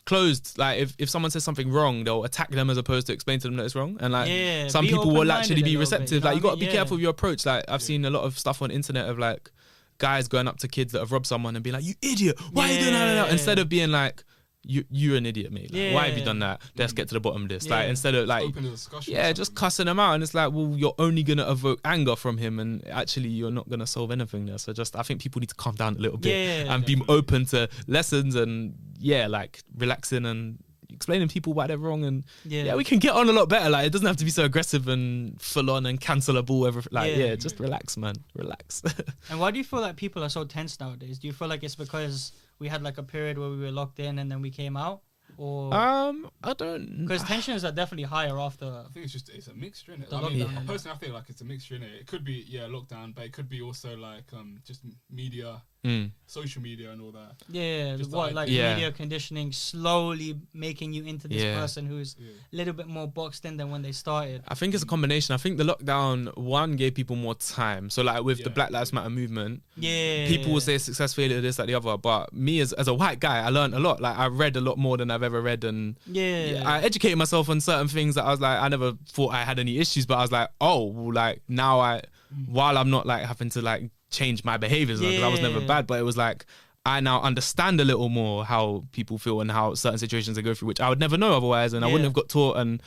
[0.06, 0.58] closed.
[0.58, 3.48] Like if, if someone says something wrong, they'll attack them as opposed to explain to
[3.48, 3.96] them that it's wrong.
[4.00, 6.12] And like Yeah, some people will actually be little bit, receptive.
[6.12, 6.60] you know like you got to mean?
[6.60, 6.72] be Yeah.
[6.72, 7.46] careful with your approach.
[7.46, 9.50] Like I've seen a lot of stuff on internet of like
[9.98, 12.36] guys going up to kids that have robbed someone and be like, "You idiot!
[12.52, 14.24] Why are you doing that?" Instead of being like,
[14.64, 15.72] "You you're an idiot, mate.
[15.72, 16.60] Like, Why have you done that?
[16.76, 18.42] Let's get to the bottom of this." Like instead of like.
[18.44, 19.14] Open a discussion.
[19.14, 22.16] or Yeah, just cussing them out, and it's like, well, you're only gonna evoke anger
[22.16, 24.58] from him, and actually, you're not gonna solve anything there.
[24.58, 26.30] So, just I think people need to calm down a little bit
[26.66, 30.58] Yeah, and be open to lessons, and yeah, like relaxing and
[30.92, 32.64] explaining people why they're wrong, and Yeah.
[32.64, 32.74] yeah.
[32.74, 33.70] we can get on a lot better.
[33.70, 36.66] Like, it doesn't have to be so aggressive and full on and cancelable.
[36.66, 36.92] Everything.
[36.92, 37.24] Like, Yeah.
[37.26, 38.82] yeah, just relax, man, relax.
[39.30, 41.18] And why do you feel like people are so tense nowadays?
[41.18, 43.98] Do you feel like it's because we had like a period where we were locked
[44.00, 45.00] in and then we came out,
[45.38, 47.06] or um, I don't.
[47.06, 48.66] because tensions are definitely higher after?
[48.66, 50.12] I think it's just it's a mixture in it.
[50.12, 50.66] I mean, lockdown, innit?
[50.66, 51.92] personally, I feel like it's a mixture in it.
[52.02, 56.12] It could be yeah lockdown, but it could be also like um just media, Mm.
[56.26, 57.32] social media, and all that.
[57.50, 58.72] Yeah, Just what like idea.
[58.74, 61.58] media conditioning slowly making you into this Yeah.
[61.58, 62.30] person who's Yeah.
[62.52, 64.42] a little bit more boxed in than when they started.
[64.46, 65.34] I think it's a combination.
[65.34, 67.90] I think the lockdown one gave people more time.
[67.90, 71.56] So like with the Black Lives Matter movement, Yeah, people will say success failure this
[71.56, 74.16] that the other but me as, as a white guy i learned a lot like
[74.18, 77.60] i read a lot more than i've ever read and yeah, i educated myself on
[77.60, 80.20] certain things that i was like i never thought i had any issues but i
[80.22, 82.00] was like oh well, like now i
[82.46, 85.86] while i'm not like having to like change my behaviors because i was never bad
[85.86, 86.44] but it was like
[86.84, 90.52] I now understand a little more how people feel and how certain situations they go
[90.52, 92.82] through, which I would never know otherwise, and I wouldn't have got taught, and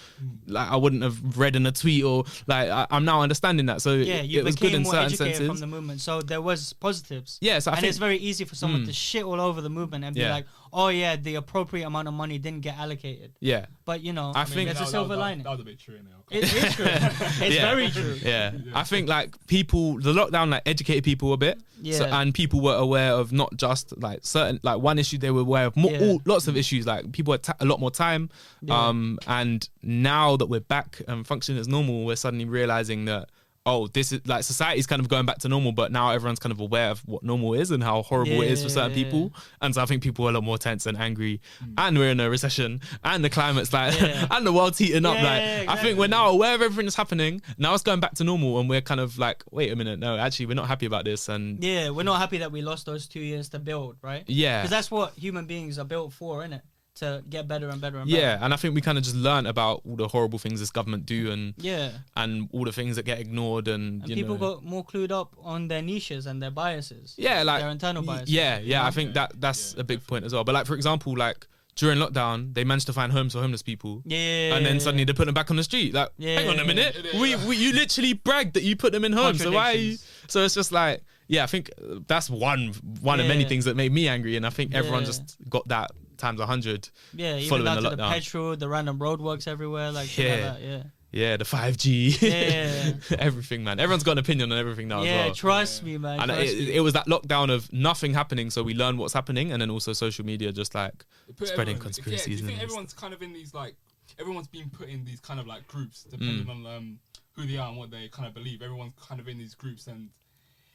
[0.47, 3.81] like I wouldn't have read in a tweet or like I, I'm now understanding that.
[3.81, 5.47] So yeah, it, you it was good became in more certain educated senses.
[5.47, 7.37] from the movement, so there was positives.
[7.39, 8.87] yeah, so and think it's very easy for someone Mm.
[8.87, 10.31] to shit all over the movement and be Yeah.
[10.33, 10.45] like,
[10.75, 14.41] "Oh yeah, the appropriate amount of money didn't get allocated." yeah, But you know, I
[14.41, 15.39] I mean, think- there's that, a silver that, lining.
[15.39, 16.85] That, that was a bit true in It is true.
[16.87, 17.69] it's Yeah.
[17.73, 18.17] very true.
[18.21, 18.51] Yeah.
[18.53, 18.71] Yeah.
[18.73, 21.59] I think like people, the lockdown like educated people a bit.
[21.59, 22.19] So, Yeah.
[22.21, 25.65] and people were aware of not just like certain, like one issue, they were aware
[25.67, 26.01] of more, Yeah.
[26.05, 26.85] all, lots of issues.
[26.87, 28.29] Like people had ta- a lot more time.
[28.61, 28.87] Yeah.
[28.87, 33.29] Um, and now that we're back and functioning as normal, we're suddenly realizing that,
[33.65, 36.51] oh, this is like society's kind of going back to normal, but now everyone's kind
[36.51, 39.33] of aware of what normal is and how horrible it is for certain people.
[39.61, 41.41] And so I think people are a lot more tense and angry.
[41.63, 41.73] Mm.
[41.77, 44.27] And we're in a recession and the climate's like, Yeah.
[44.31, 45.15] and the world's heating up.
[45.15, 47.41] Yeah, like, yeah, I think we're now aware of everything that's happening.
[47.57, 50.15] Now it's going back to normal, and we're kind of like, wait a minute, no,
[50.17, 53.07] actually, we're not happy about this, and Yeah, we're not happy that we lost those
[53.07, 54.23] two years to build, right?
[54.27, 56.61] yeah, Because that's what human beings are built for, innit?
[56.95, 58.21] To get better and better and better.
[58.21, 60.71] yeah, and I think we kind of just learned about all the horrible things this
[60.71, 61.91] government do, and Yeah.
[62.15, 65.11] and all the things that get ignored, and, And you people know, got more clued
[65.11, 67.13] up on their niches and their biases.
[67.17, 68.31] yeah, like their internal biases.
[68.31, 70.43] Yeah, yeah, I think that that's yeah, a big point as well.
[70.45, 74.01] But like for example, like during lockdown, they managed to find homes for homeless people.
[74.05, 74.55] Yeah.
[74.55, 75.93] And then suddenly they put them back on the street.
[75.93, 76.63] Like, hang on a Yeah.
[76.67, 77.19] minute, Yeah.
[77.19, 79.41] we, we you literally bragged that you put them in homes.
[79.41, 79.73] So why?
[79.73, 79.97] Are you,
[80.29, 82.71] so it's just like, yeah, I think uh, that's one
[83.01, 85.07] one of many things that made me angry, and I think everyone Yeah.
[85.07, 85.91] just got that
[86.25, 86.89] times a hundred.
[87.13, 88.11] Yeah, even following down the to the lockdown.
[88.13, 90.51] petrol, the random roadworks everywhere, like shit like Yeah.
[90.51, 90.83] that, yeah.
[91.11, 92.93] Yeah, the five G, Yeah.
[93.19, 93.79] everything, man.
[93.79, 95.33] Everyone's got an opinion on everything now yeah, as well.
[95.35, 96.19] trust me, man.
[96.19, 96.75] and it, me.
[96.75, 99.93] it was that lockdown of nothing happening, so we learn what's happening, and then also
[99.93, 101.05] social media just like
[101.43, 102.27] spreading everyone- conspiracies.
[102.27, 102.63] Yeah, do you think this.
[102.63, 103.75] everyone's kind of in these like
[104.19, 106.49] everyone's been put in these kind of like groups depending Mm.
[106.49, 106.99] on um
[107.35, 108.61] who they are and what they kind of believe.
[108.61, 110.09] Everyone's kind of in these groups and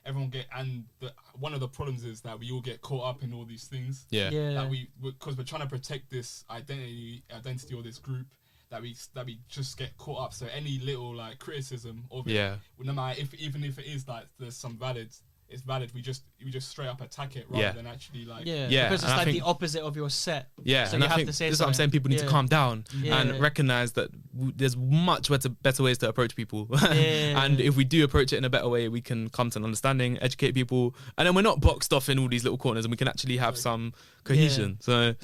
[0.07, 3.23] everyone get and the, one of the problems is that we all get caught up
[3.23, 4.07] in all these things.
[4.11, 4.53] yeah, yeah.
[4.55, 8.27] That we because we're trying to protect this identity identity or this group
[8.71, 10.33] that we that we just get caught up.
[10.33, 12.57] So any little like criticism of it, Yeah.
[12.79, 15.11] no matter if even if it is like there's some valid,
[15.51, 15.91] it's valid.
[15.95, 17.73] We just we just straight up attack it rather Yeah.
[17.73, 20.09] than actually like yeah, Yeah, because and it's I like think- the opposite of your
[20.11, 20.49] set.
[20.63, 21.91] Yeah, So and you I have think to say this is what I'm saying.
[21.91, 23.21] People need to calm down Yeah.
[23.21, 26.69] and recognize that w- there's much better better ways to approach people.
[26.83, 27.45] Yeah.
[27.45, 29.65] and if we do approach it in a better way, we can come to an
[29.65, 32.91] understanding, educate people, and then we're not boxed off in all these little corners, and
[32.93, 33.93] we can actually have some
[34.25, 34.79] cohesion.
[34.81, 35.15] So,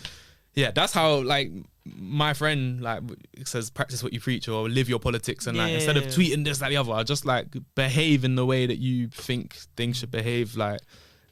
[0.54, 1.50] yeah, that's how like
[1.94, 3.02] my friend like
[3.44, 6.58] says practice what you preach or live your politics and like instead of tweeting this
[6.58, 10.10] that the other, I just like behave in the way that you think things should
[10.10, 10.80] behave like.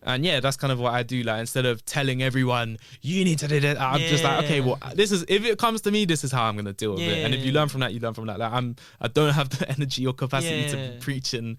[0.07, 1.23] And yeah, that's kind of what I do.
[1.23, 4.79] Like instead of telling everyone you need to do that, I'm just like, okay, well,
[4.95, 7.25] this is if it comes to me, this is how I'm gonna deal with it.
[7.25, 8.39] And if you learn from that, you learn from that.
[8.39, 10.69] Like I'm, I don't have the energy or capacity Yeah.
[10.69, 11.57] to preach, and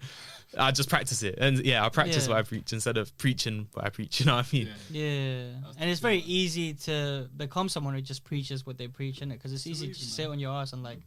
[0.58, 1.36] I just practice it.
[1.38, 2.34] And yeah, I practice Yeah.
[2.34, 4.20] what I preach instead of preaching what I preach.
[4.20, 4.68] You know what I mean?
[4.90, 5.02] Yeah.
[5.02, 5.42] Yeah,
[5.78, 6.08] and it's true.
[6.10, 9.66] very easy to become someone who just preaches what they preach in it because it's
[9.66, 11.00] easy to just sit on your ass and like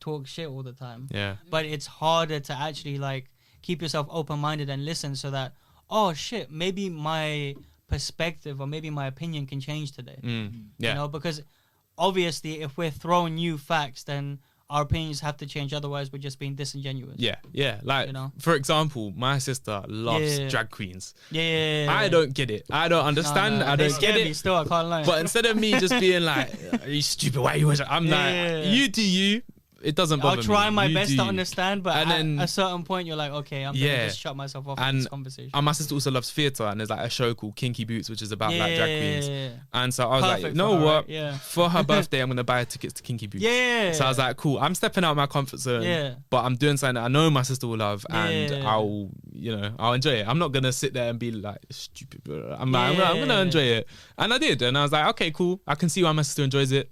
[0.00, 1.08] talk shit all the time.
[1.10, 1.36] Yeah.
[1.50, 3.30] But it's harder to actually like
[3.62, 5.52] keep yourself open minded and listen so that
[5.88, 7.54] oh shit maybe my
[7.88, 10.18] perspective or maybe my opinion can change today.
[10.22, 10.66] Mm.
[10.78, 10.90] Yeah.
[10.90, 11.42] You know because
[11.98, 14.38] obviously if we're throwing new facts then
[14.68, 17.14] our opinions have to change otherwise we're just being disingenuous.
[17.18, 17.80] Yeah, yeah.
[17.84, 18.32] Like You know?
[18.38, 20.48] for example, my sister loves Yeah.
[20.48, 21.14] drag queens.
[21.30, 21.42] Yeah.
[21.42, 22.08] yeah, yeah, I yeah.
[22.08, 22.66] don't get it.
[22.70, 23.62] I don't understand.
[23.62, 24.34] I they don't get scare me it.
[24.34, 25.04] Still, I can't lie.
[25.04, 26.50] But instead of me just being like,
[26.82, 27.40] "Are you stupid?
[27.40, 28.60] Why are you?" watching?" I'm Yeah.
[28.64, 29.42] like, "You do you."
[29.86, 30.40] It doesn't bother me.
[30.40, 30.76] I'll try me.
[30.76, 33.30] my You best do to understand, but And at then- a certain point, you're like,
[33.30, 33.88] okay, I'm Yeah.
[33.96, 35.50] gonna just shut myself off And- this conversation.
[35.54, 38.20] And my sister also loves theater, and there's like a show called Kinky Boots, which
[38.20, 39.28] is about like drag queens.
[39.28, 39.48] Yeah.
[39.72, 40.94] And so I was like, Perfect you know what?
[41.06, 41.08] right?
[41.08, 41.38] Yeah.
[41.38, 43.44] For her birthday, I'm gonna buy tickets to Kinky Boots.
[43.44, 43.92] Yeah.
[43.92, 44.58] So I was like, cool.
[44.58, 45.82] I'm stepping out of my comfort zone.
[45.82, 46.14] Yeah.
[46.30, 48.68] But I'm doing something that I know my sister will love, and Yeah.
[48.70, 50.26] I'll, you know, I'll enjoy it.
[50.28, 52.24] I'm not gonna sit there and be like stupid.
[52.24, 52.56] bro.
[52.58, 54.62] I'm like, I'm, gonna, I'm gonna enjoy it, and I did.
[54.62, 55.60] And I was like, okay, cool.
[55.66, 56.90] I can see why my sister enjoys it.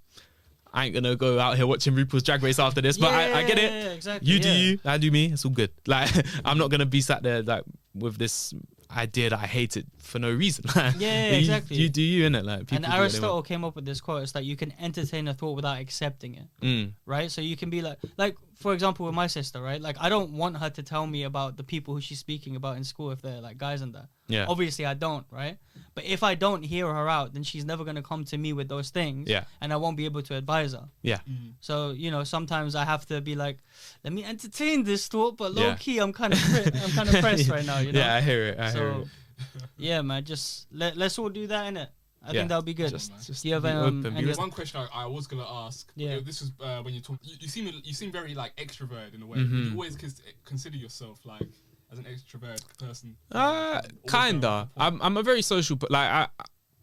[0.75, 3.43] I ain't gonna go out here watching RuPaul's Drag Race after this, but I, I
[3.45, 3.71] get it.
[3.71, 4.29] Yeah, exactly.
[4.31, 4.55] You do yeah.
[4.55, 5.27] you, I do me.
[5.33, 5.71] It's all good.
[5.87, 6.11] Like
[6.45, 7.63] I'm not gonna be sat there like
[7.95, 8.53] with this
[8.91, 10.65] idea that I hate it for no reason.
[10.99, 11.77] Yeah, You- exactly.
[11.77, 14.01] You, do you in it, like And do what they Aristotle came up with this
[14.01, 17.31] quote: "It's that you can entertain a thought without accepting it." Mm, right?
[17.31, 19.81] So you can be like, like for example, with my sister, right?
[19.81, 22.77] Like I don't want her to tell me about the people who she's speaking about
[22.77, 24.09] in school if they're like guys and that.
[24.27, 25.57] yeah, Obviously, I don't, right?
[25.95, 28.69] But if I don't hear her out, then she's never gonna come to me with
[28.69, 29.29] those things.
[29.31, 29.45] Yeah.
[29.61, 30.89] And I won't be able to advise her.
[31.03, 31.21] yeah,
[31.61, 33.59] So you know, sometimes I have to be like,
[34.03, 35.77] let me entertain this thought, but low Yeah.
[35.77, 37.79] key, I'm kind of I'm kind of pressed right now.
[37.79, 38.01] You know.
[38.01, 38.15] yeah.
[38.17, 38.59] I hear it.
[38.59, 39.09] I hear So, it.
[39.79, 41.89] yeah, man, just let let's all do that in it.
[42.27, 42.33] I Yeah.
[42.41, 42.91] think that'll be good.
[42.91, 43.21] Just, man.
[43.23, 45.93] just Do you have, um, open, any- One question I, I was gonna ask.
[45.95, 46.15] Yeah.
[46.15, 46.21] Yeah.
[46.25, 47.19] This was uh, when you talk.
[47.23, 49.39] You, you seem you seem very like extrovert in a way.
[49.39, 49.65] Would Mhm.
[49.67, 51.47] You always cons- consider yourself like
[51.95, 53.17] as an extrovert person.
[53.33, 54.69] Uh, kinda.
[54.77, 56.29] I'm I'm a very social, but like I.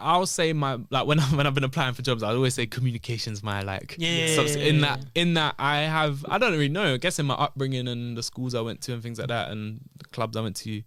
[0.03, 2.65] I'll say my like when I, when I've been applying for jobs, I always say
[2.65, 3.95] communication's my like.
[3.99, 4.35] Yeah.
[4.35, 6.95] subs- in that in that I have I don't really know.
[6.95, 9.51] I guess in my upbringing and the schools I went to and things like that
[9.51, 10.81] and the clubs I went to,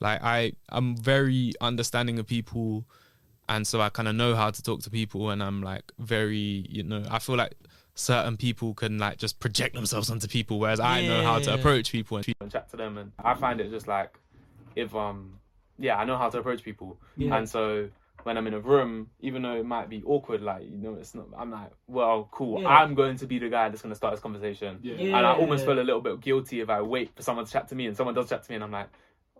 [0.00, 2.84] like I I'm very understanding of people,
[3.48, 6.66] and so I kind of know how to talk to people, and I'm like very
[6.68, 7.54] you know I feel like
[7.98, 11.90] certain people can like just project themselves onto people, whereas I know how to approach
[11.92, 14.12] people and, and chat to them, and I find it just like
[14.76, 15.38] if um
[15.78, 17.36] yeah I know how to approach people, Yeah.
[17.36, 17.88] and so
[18.24, 21.14] when I'm in a room, even though it might be awkward, like you know, it's
[21.14, 21.26] not.
[21.36, 22.60] I'm like, well, cool.
[22.62, 22.68] Yeah.
[22.68, 24.94] I'm going to be the guy that's going to start this conversation, Yeah.
[24.96, 25.16] Yeah.
[25.18, 27.68] and I almost feel a little bit guilty if I wait for someone to chat
[27.68, 28.88] to me, and someone does chat to me, and I'm like,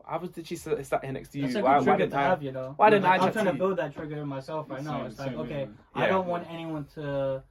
[0.09, 1.45] I was did she sit sat here next to you?
[1.45, 2.23] That's a Why, good why trigger didn't to I?
[2.23, 2.75] have, you know.
[2.77, 4.99] why didn't I I'm trying to to build that trigger in myself right now.
[4.99, 5.69] Same- It's like, okay, here.
[5.95, 7.43] I don't want anyone to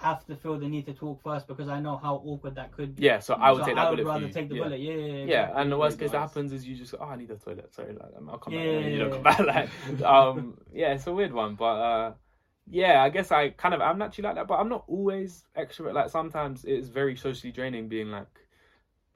[0.00, 2.94] have to feel the need to talk first because I know how awkward that could
[2.96, 3.04] be.
[3.04, 4.30] Yeah, so I would So take I would rather you.
[4.30, 4.56] take the Yeah.
[4.56, 4.80] bullet.
[4.80, 5.26] Yeah, yeah, yeah.
[5.26, 7.36] Yeah, and the worst case that happens is you just go, oh, I need a
[7.36, 7.72] toilet.
[7.74, 8.68] Sorry, like I'll come Yeah, back.
[8.72, 9.38] And you don't yeah, come back.
[9.40, 12.14] Like, um, yeah, it's a weird one, but uh,
[12.66, 15.94] yeah, I guess I kind of I'm naturally like that, but I'm not always extrovert.
[15.94, 18.28] Like sometimes it's very socially draining being like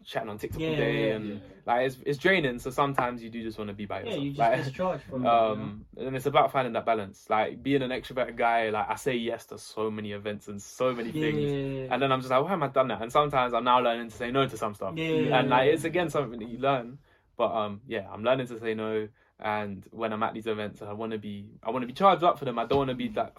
[0.05, 1.37] chatting on TikTok all day, yeah, and yeah.
[1.67, 2.59] like it's it's draining.
[2.59, 4.17] So sometimes you do just want to be by yourself.
[4.17, 5.29] Yeah, you just Like, discharge from it.
[5.29, 5.53] you know?
[5.53, 7.27] um, and it's about finding that balance.
[7.29, 10.93] Like being an extrovert guy, like I say yes to so many events and so
[10.95, 11.39] many yeah, things.
[11.51, 11.87] yeah, yeah.
[11.93, 13.03] And then I'm just like, why am I done that?
[13.03, 14.95] And sometimes I'm now learning to say no to some stuff.
[14.97, 15.39] Yeah.
[15.39, 16.99] And like it's again something that you learn.
[17.37, 19.09] But um yeah, I'm learning to say no.
[19.41, 22.23] And when I'm at these events, I want to be I want to be charged
[22.23, 22.59] up for them.
[22.59, 23.35] I don't want to be like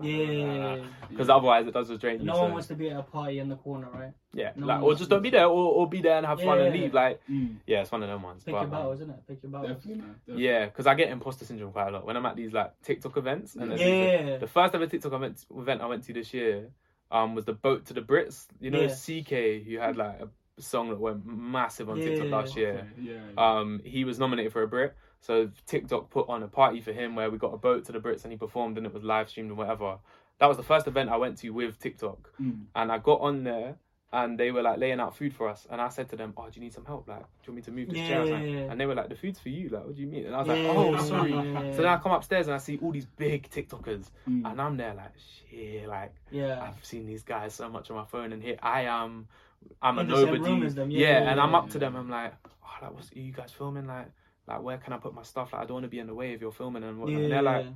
[0.00, 0.78] yeah.
[1.08, 2.26] because otherwise it does just drain you.
[2.26, 4.12] No so, one wants to be at a party in the corner, right?
[4.32, 6.60] yeah, no like or just don't be there, or, or be there and have fun
[6.60, 6.92] and leave.
[6.92, 7.56] Like Mm.
[7.66, 8.44] yeah, it's one of them ones.
[8.44, 9.26] Pick but, your um, battles, isn't it?
[9.28, 9.76] Pick your battles.
[9.76, 10.04] Definitely.
[10.04, 10.44] Definitely.
[10.44, 13.16] Yeah, because I get imposter syndrome quite a lot when I'm at these like TikTok
[13.16, 13.54] events.
[13.54, 13.76] And Yeah.
[13.76, 14.36] there's Yeah.
[14.38, 16.70] the first ever TikTok event, event I went to this year
[17.10, 18.46] um, was the boat to the Brits.
[18.60, 18.88] You know, Yeah.
[18.88, 20.28] CK, who had like a
[20.60, 22.88] song that went massive on TikTok last year.
[22.92, 23.12] Okay, Yeah.
[23.36, 23.58] yeah.
[23.58, 27.14] Um, he was nominated for a Brit, so TikTok put on a party for him
[27.16, 29.28] where we got a boat to the Brits and he performed and it was live
[29.30, 29.98] streamed and whatever.
[30.38, 32.64] That was the first event I went to with TikTok, Mm.
[32.74, 33.76] and I got on there
[34.12, 36.44] and they were like laying out food for us, and I said to them, "Oh,
[36.48, 37.08] do you need some help?
[37.08, 38.70] Like, do you want me to move this chair?" or something?" Yeah.
[38.70, 39.70] And they were like, "The food's for you.
[39.70, 40.54] Like, what do you mean?" And I was Yeah.
[40.54, 41.72] like, "Oh, sorry." Yeah.
[41.72, 44.48] So then I come upstairs and I see all these big TikTokers, Mm.
[44.52, 45.10] and I'm there like,
[45.50, 46.62] shit, like Yeah.
[46.62, 49.26] I've seen these guys so much on my phone, and here I am,
[49.82, 50.68] I'm In a nobody.
[50.68, 51.96] them, Yeah, yeah, and I'm yeah, up to them.
[51.96, 53.86] I'm like, oh, like, what's are you guys filming?
[53.86, 54.12] Like,
[54.46, 55.52] like where can I put my stuff?
[55.52, 57.18] Like, I don't want to be in the way if you're filming and whatnot.
[57.18, 57.24] Yeah.
[57.24, 57.66] And they're like,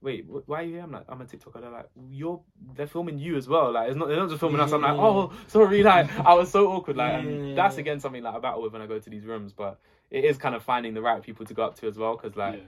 [0.00, 0.82] wait, wh- why are you here?
[0.82, 1.60] I'm like, I'm a TikToker.
[1.60, 2.40] They're like, you're,
[2.74, 3.72] they're filming you as well.
[3.72, 4.72] Like, it's not, they're not just filming us.
[4.72, 5.82] I'm like, oh, sorry.
[5.82, 6.96] Like, I was so awkward.
[6.96, 7.54] Like, Yeah.
[7.54, 9.52] that's again something like I battle with when I go to these rooms.
[9.52, 9.78] But
[10.10, 12.16] it is kind of finding the right people to go up to as well.
[12.16, 12.60] Because like, Yeah.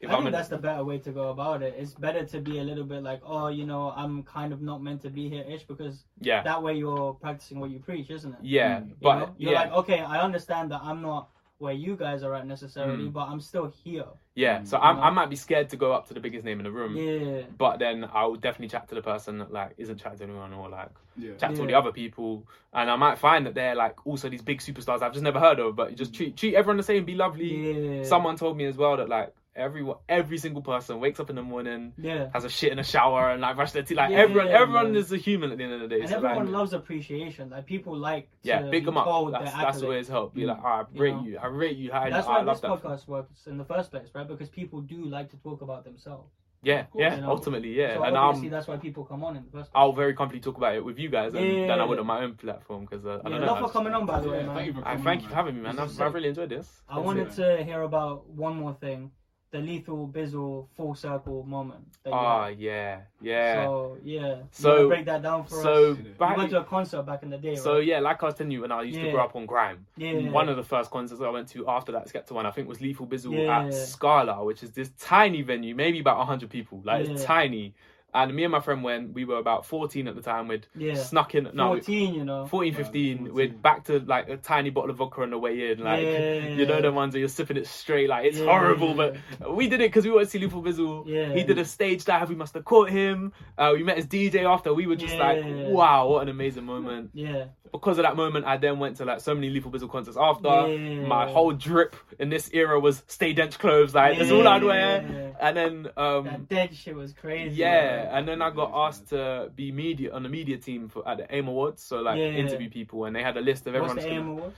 [0.00, 1.74] if I I'm think in, that's the better way to go about it.
[1.78, 4.82] It's better to be a little bit like, oh, you know, I'm kind of not
[4.82, 8.32] meant to be here ish because yeah, that way you're practicing what you preach, isn't
[8.32, 8.38] it?
[8.42, 8.88] yeah, Mm.
[8.88, 9.34] You but know?
[9.38, 11.28] you're yeah, like, okay, I understand that I'm not
[11.60, 13.12] where you guys are at necessarily, Mm.
[13.12, 14.06] but I'm still here.
[14.34, 14.62] yeah.
[14.64, 14.98] So I'm.
[14.98, 16.96] I might be scared to go up to the biggest name in the room.
[16.96, 17.42] Yeah.
[17.58, 20.52] But then I will definitely chat to the person that like isn't chatting to anyone
[20.54, 21.34] or like Yeah.
[21.36, 24.42] chat to all the other people, and I might find that they're like also these
[24.42, 25.76] big superstars I've just never heard of.
[25.76, 27.98] But just treat treat everyone the same, be lovely.
[27.98, 28.04] Yeah.
[28.04, 31.42] Someone told me as well that like everyone, every single person wakes up in the
[31.42, 32.30] morning, Yeah.
[32.34, 33.96] has a shit in a shower, and like brush their teeth.
[33.98, 34.96] Like Yeah, everyone, everyone man.
[34.96, 36.00] is a human at the end of the day.
[36.00, 37.50] And so, everyone like, loves appreciation.
[37.50, 39.04] Like people like to yeah, big be them up.
[39.04, 39.82] told That's their that's accolades.
[39.84, 40.34] always help.
[40.34, 41.24] Be like, oh, I You rate know?
[41.24, 42.10] you, I rate you highly.
[42.12, 42.82] That's why I love this that.
[42.82, 44.26] podcast works in the first place, right?
[44.26, 46.32] Because people do like to talk about themselves.
[46.62, 47.30] Yeah, course, yeah, you know.
[47.30, 49.80] ultimately, yeah, so and obviously um, that's why people come on in the first place.
[49.82, 51.68] I'll very comfortably talk about it with you guys and Yeah.
[51.68, 53.46] than I would on my own platform because uh, I yeah, don't know.
[53.54, 54.54] love for coming on, by the way, man.
[54.54, 55.78] thank you for I thank on, you for having me, man.
[55.78, 56.68] I've, I've really enjoyed this.
[56.86, 59.10] I wanted to hear about one more thing,
[59.50, 61.84] the lethal bizzle full circle moment.
[62.06, 63.64] Ah, yeah, yeah.
[63.64, 64.36] So yeah.
[64.52, 65.98] So- break that down for So us.
[66.18, 67.84] back, you went to a concert back in the day, so right?
[67.84, 70.30] yeah, like I was telling you, when I used to grow up on grime, yeah.
[70.30, 72.80] one of the first concerts I went to after that Skepta one, I think was
[72.80, 73.64] Lethal Bizzle Yeah.
[73.66, 77.74] at Scala, which is this tiny venue, maybe about hundred people, like it's tiny.
[78.12, 79.12] And me and my friend went.
[79.14, 80.48] We were about fourteen at the time.
[80.48, 80.94] We'd yeah.
[80.94, 81.48] snuck in.
[81.54, 82.46] No, 14, you know.
[82.46, 83.34] 14, Yeah, 15, 14.
[83.34, 85.78] we'd back to like a tiny bottle of vodka on the way in.
[85.84, 86.48] Like, Yeah.
[86.56, 88.08] you know, the ones where you're sipping it straight.
[88.08, 88.46] Like, it's Yeah.
[88.46, 89.16] horrible, but
[89.48, 91.06] we did it because we wanted to see Lethal Bizzle.
[91.06, 91.32] Yeah.
[91.34, 92.28] He did a stage dive.
[92.28, 93.32] We must have caught him.
[93.56, 94.74] Uh, we met his DJ after.
[94.74, 95.68] We were just like, Yeah.
[95.68, 97.10] wow, what an amazing moment.
[97.14, 97.44] Yeah.
[97.72, 100.48] Because of that moment, I then went to like so many Lethal Bizzle concerts after.
[100.48, 101.06] Yeah.
[101.06, 103.94] My whole drip in this era was stay dench clothes.
[103.94, 105.02] Like, that's all I'd wear.
[105.02, 105.30] Yeah.
[105.40, 107.54] And then, um, That dead shit was crazy.
[107.56, 108.08] yeah, man.
[108.14, 111.34] and then I got asked to be media on the media team for at the
[111.34, 112.26] AIM Awards, so like Yeah.
[112.32, 113.96] interview people, and they had a list of What's everyone.
[113.96, 114.52] the that's AM gonna- award?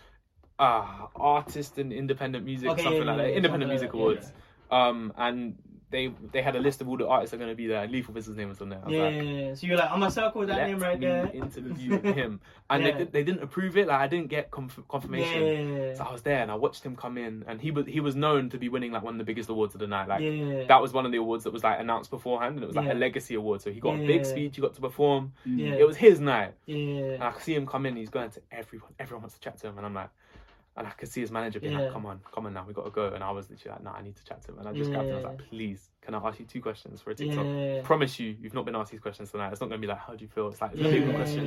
[0.59, 3.31] Ah, artist and independent music, Okay, something yeah, like yeah, that.
[3.31, 4.33] yeah, Independent music awards.
[4.71, 5.57] Um, and
[5.93, 7.87] they they had a list of all the artists that are going to be there.
[7.87, 8.81] Lethal Bizzle's name was on there.
[8.85, 9.55] Was Yeah, like, yeah, yeah.
[9.55, 11.31] So you're like, I'm gonna circle that name right there.
[11.33, 12.41] interview him,
[12.71, 12.99] and Yeah.
[12.99, 13.87] they they didn't approve it.
[13.87, 15.43] Like I didn't get conf- confirmation.
[15.77, 18.01] Yeah, So I was there and I watched him come in, and he was he
[18.01, 20.09] was known to be winning like one of the biggest awards of the night.
[20.09, 22.77] Like that was one of the awards that was like announced beforehand, and it was
[22.77, 23.61] like a legacy award.
[23.61, 25.33] So he got a big speech, he got to perform.
[25.45, 26.55] yeah, It was his night.
[26.67, 28.93] And yeah, I see him come in, he's going to everyone.
[28.99, 29.77] Everyone wants to chat to him.
[29.77, 30.09] And I'm like,
[30.77, 31.81] and I could see his manager being Yeah.
[31.81, 33.09] like, come on, come on now, we got to go.
[33.09, 34.59] And I was literally like, nah, I need to chat to him.
[34.59, 35.13] And I just grabbed him.
[35.13, 37.45] I was like, please, can I ask you two questions for a TikTok?
[37.47, 37.81] yeah.
[37.83, 39.53] Promise you, you've not been asked these questions tonight.
[39.53, 40.49] It's not going to be like, how do you feel?
[40.49, 41.47] It's like, it's a legal question.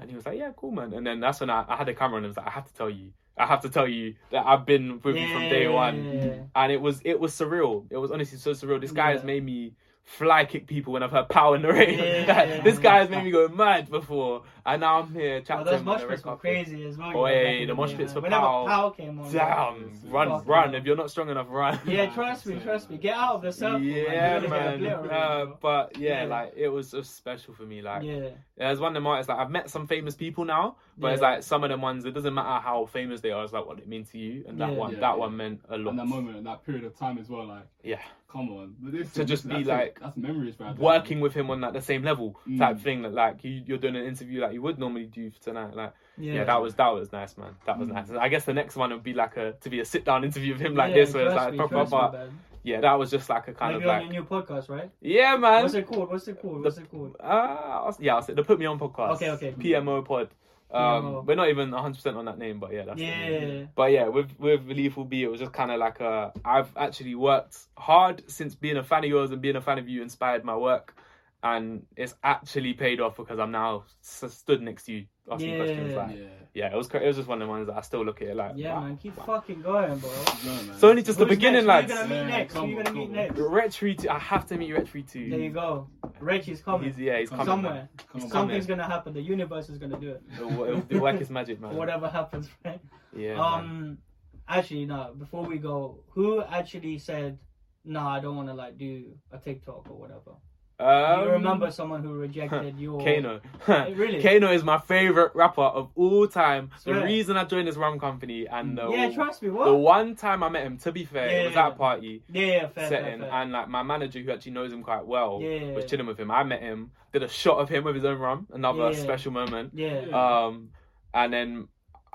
[0.00, 0.92] And he was like, yeah, cool, man.
[0.92, 2.66] And then that's when I, I had a camera and I was like, I have
[2.66, 3.12] to tell you.
[3.36, 6.04] I have to tell you that I've been with you from day one.
[6.04, 6.34] Yeah.
[6.54, 7.86] And it was it was surreal.
[7.90, 8.80] It was honestly so surreal.
[8.80, 9.72] This guy has made me
[10.04, 11.98] fly kick people when I've heard power in the rain.
[11.98, 12.60] Yeah.
[12.64, 14.42] this guy has made me go mad before.
[14.72, 17.08] And now I'm here chatting those to him mosh the pits were crazy as well.
[17.10, 18.66] you Oh, know, yeah, back the the mosh pits for Whenever Pow.
[18.66, 19.32] Pow came on.
[19.32, 20.74] Damn, run, Fuck, run.
[20.76, 21.78] If you're not strong enough, run.
[21.86, 22.98] Yeah, trust me, trust me.
[22.98, 23.80] Get out of the circle.
[23.80, 24.80] yeah, man.
[24.82, 25.10] Man.
[25.10, 26.28] Uh, but yeah, Yeah.
[26.28, 27.82] like it was just special for me.
[27.82, 28.10] Like, bro.
[28.56, 31.22] yeah, as one of them artists, like I've met some famous people now, but it's
[31.22, 32.04] like some of them ones.
[32.04, 33.42] It doesn't matter how famous they are.
[33.42, 34.76] It's like what it means to you, and that Yeah.
[34.76, 35.14] one, Yeah, that yeah.
[35.16, 35.90] one meant a lot.
[35.90, 38.00] And that moment, and that period of time as well, like, Yeah.
[38.28, 38.76] come on.
[38.82, 39.66] This, To just that's be it.
[39.66, 40.76] like, that's memories, right?
[40.76, 40.84] there.
[40.84, 42.58] working with him on like the same level Mm.
[42.58, 45.40] type thing that like you, you're doing an interview like you would normally do for
[45.40, 46.34] tonight like yeah.
[46.34, 46.44] yeah.
[46.44, 47.94] that was that was nice man that was Mm.
[47.94, 50.22] nice i guess the next one would be like a to be a sit down
[50.24, 52.30] interview with him like Yeah, this where it's like proper but
[52.62, 54.90] yeah that was just like a kind Maybe of on like your new podcast, right?
[55.00, 56.10] yeah man What's it called?
[56.10, 56.62] What's it called?
[56.62, 57.16] What's it called?
[57.20, 59.52] uh yeah I'll say the put me on podcast Okay, okay.
[59.52, 60.28] pmo pod
[60.72, 61.26] um PMO.
[61.26, 63.04] we're not even 100% on that name but yeah that's the.
[63.06, 66.32] Yeah, But yeah, with with Lethal B, it was just kind of like a.
[66.44, 69.88] I've actually worked hard since being a fan of yours and being a fan of
[69.88, 70.94] you inspired my work,
[71.42, 75.56] and it's actually paid off because I'm now s- stood next to you asking Yeah.
[75.56, 75.94] questions.
[75.94, 76.24] Like, Yeah.
[76.54, 78.20] yeah, it was cra- it was just one of the ones that I still look
[78.20, 78.52] at it like.
[78.56, 78.96] yeah, wow, man.
[78.98, 79.24] Keep wow.
[79.24, 80.10] fucking going, bro.
[80.10, 80.70] No, man.
[80.74, 81.88] It's only just the beginning, next?
[81.88, 81.92] lads.
[81.92, 82.52] Who you gonna meet Yeah, next?
[82.54, 83.34] Who come you on, gonna meet next?
[83.38, 84.10] Retry two.
[84.10, 85.30] I have to meet Retry too.
[85.30, 85.88] There you go.
[86.20, 86.88] Reggie's coming.
[86.90, 87.46] He's yeah, he's coming.
[87.46, 87.88] Somewhere.
[88.12, 88.78] Come on, Something's coming.
[88.80, 89.14] gonna happen.
[89.14, 90.22] The universe is gonna do it.
[90.34, 91.74] It'll, it'll, it'll work his magic, man.
[91.74, 92.80] Whatever happens, right?
[93.16, 93.36] Yeah.
[93.36, 93.40] man.
[93.40, 93.98] um,
[94.46, 95.14] actually, no.
[95.18, 97.38] Before we go, who actually said,
[97.84, 100.32] "No, I don't want to like do a TikTok or whatever"?
[100.80, 102.98] Um, you remember someone who rejected your?
[103.04, 103.40] Kano.
[103.94, 104.22] Really?
[104.22, 106.70] Kano is my favorite rapper of all time.
[106.84, 109.50] The reason I joined this rum company and the, Yeah, trust me.
[109.50, 109.66] What?
[109.66, 111.66] the one time I met him, to be fair, it was Yeah.
[111.66, 113.30] at a party Yeah, yeah, fair, fair, setting, fair.
[113.32, 115.72] and like my manager, who actually knows him quite well, Yeah.
[115.72, 116.30] was chilling with him.
[116.30, 118.98] I met him, did a shot of him with his own rum, another Yeah.
[118.98, 119.72] special moment.
[119.74, 120.00] yeah.
[120.06, 120.44] Yeah.
[120.46, 120.70] Um,
[121.12, 121.68] and then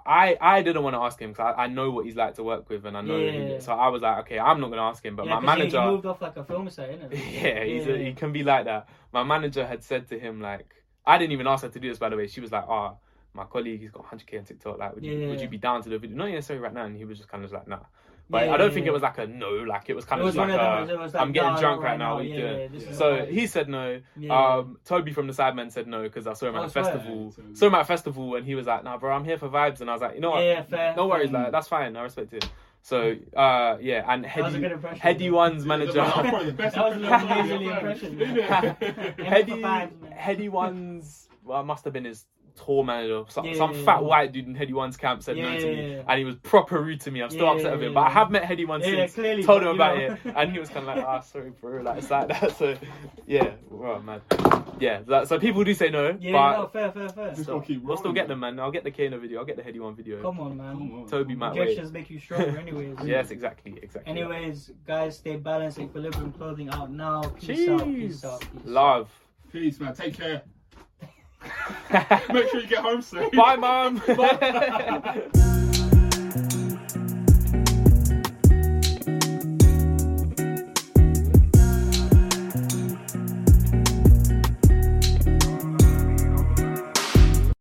[0.06, 2.44] I I didn't want to ask him because I, I know what he's like to
[2.44, 3.18] work with and I know.
[3.18, 3.60] Yeah, yeah, yeah.
[3.60, 5.16] so I was like, okay, I'm not gonna ask him.
[5.16, 7.12] But my manager, he moved off like a film set, innit?
[7.42, 8.06] yeah, he's A, Yeah.
[8.06, 8.88] he can be like that.
[9.12, 11.98] My manager had said to him like, I didn't even ask her to do this
[11.98, 12.28] by the way.
[12.28, 12.94] She was like, ah,
[13.34, 14.78] my colleague, he's got 100k on TikTok.
[14.78, 16.16] Like, would you would you be down to the video?
[16.18, 16.86] Not necessarily right now.
[16.86, 17.80] And he was just kind of like, nah.
[18.28, 18.90] But Yeah, I don't yeah, think yeah.
[18.90, 19.50] it was like a no.
[19.52, 20.90] Like it was kind It of was like, of uh, them.
[20.90, 22.16] It was like, I'm getting nah, drunk not right now.
[22.16, 22.82] What Yeah, you doing?
[22.82, 24.02] yeah, So he said no.
[24.18, 24.56] Yeah.
[24.58, 27.34] Um, Toby from the Sidemen said no because I saw him Oh, at a festival.
[27.38, 29.48] Yeah, Saw him at a festival and he was like, "Nah, bro, I'm here for
[29.48, 30.44] vibes." And I was like, "You know what?
[30.44, 31.44] Yeah, fair, no worries, fair.
[31.44, 31.96] like that's fine.
[31.96, 32.50] I respect it."
[32.82, 35.00] So uh, yeah, and That was a Headie.
[35.00, 35.32] Headie.
[35.32, 35.94] One's manager.
[35.94, 38.18] That was probably the best That was impression an amazing impression.
[39.18, 40.14] Headie, for vibes, man.
[40.18, 42.26] Headie One's well, must have been his
[42.56, 43.24] tour manager.
[43.30, 44.08] Some, Yeah, some yeah, fat yeah.
[44.08, 46.04] white dude in Headie One's camp said no to me, yeah.
[46.08, 47.22] and he was proper rude to me.
[47.22, 49.14] I'm still Yeah, upset of yeah, him, but I have met Headie One Yeah, since.
[49.14, 50.04] clearly, told him about know.
[50.06, 52.52] it, and he was kind of like, "Ah, sorry, bro." Like it's like that.
[52.58, 52.76] So
[53.28, 54.22] yeah, well, man,
[54.80, 55.02] yeah.
[55.08, 57.30] that- so people do say no, Yeah, but no, fair, fair, fair.
[57.32, 58.60] Just so, gotta keep we'll still get them, man.
[58.60, 59.40] I'll get the Kano video.
[59.40, 60.22] I'll get the Headie One video.
[60.22, 60.74] Come on, man.
[60.78, 61.08] Come on.
[61.08, 61.70] Toby might wait.
[61.70, 62.98] Injections make you stronger, anyways.
[63.04, 64.10] Yes, exactly, exactly.
[64.12, 65.80] Anyways, guys, stay balanced.
[65.80, 67.22] Equilibrium clothing out now.
[67.40, 67.86] Peace out.
[67.86, 68.40] Peace out.
[68.42, 68.66] Peace out.
[68.66, 69.10] Love.
[69.52, 69.94] Peace, man.
[69.96, 70.42] Take care.
[72.34, 73.32] Make sure you get home safe.
[73.32, 74.02] Bye, mom.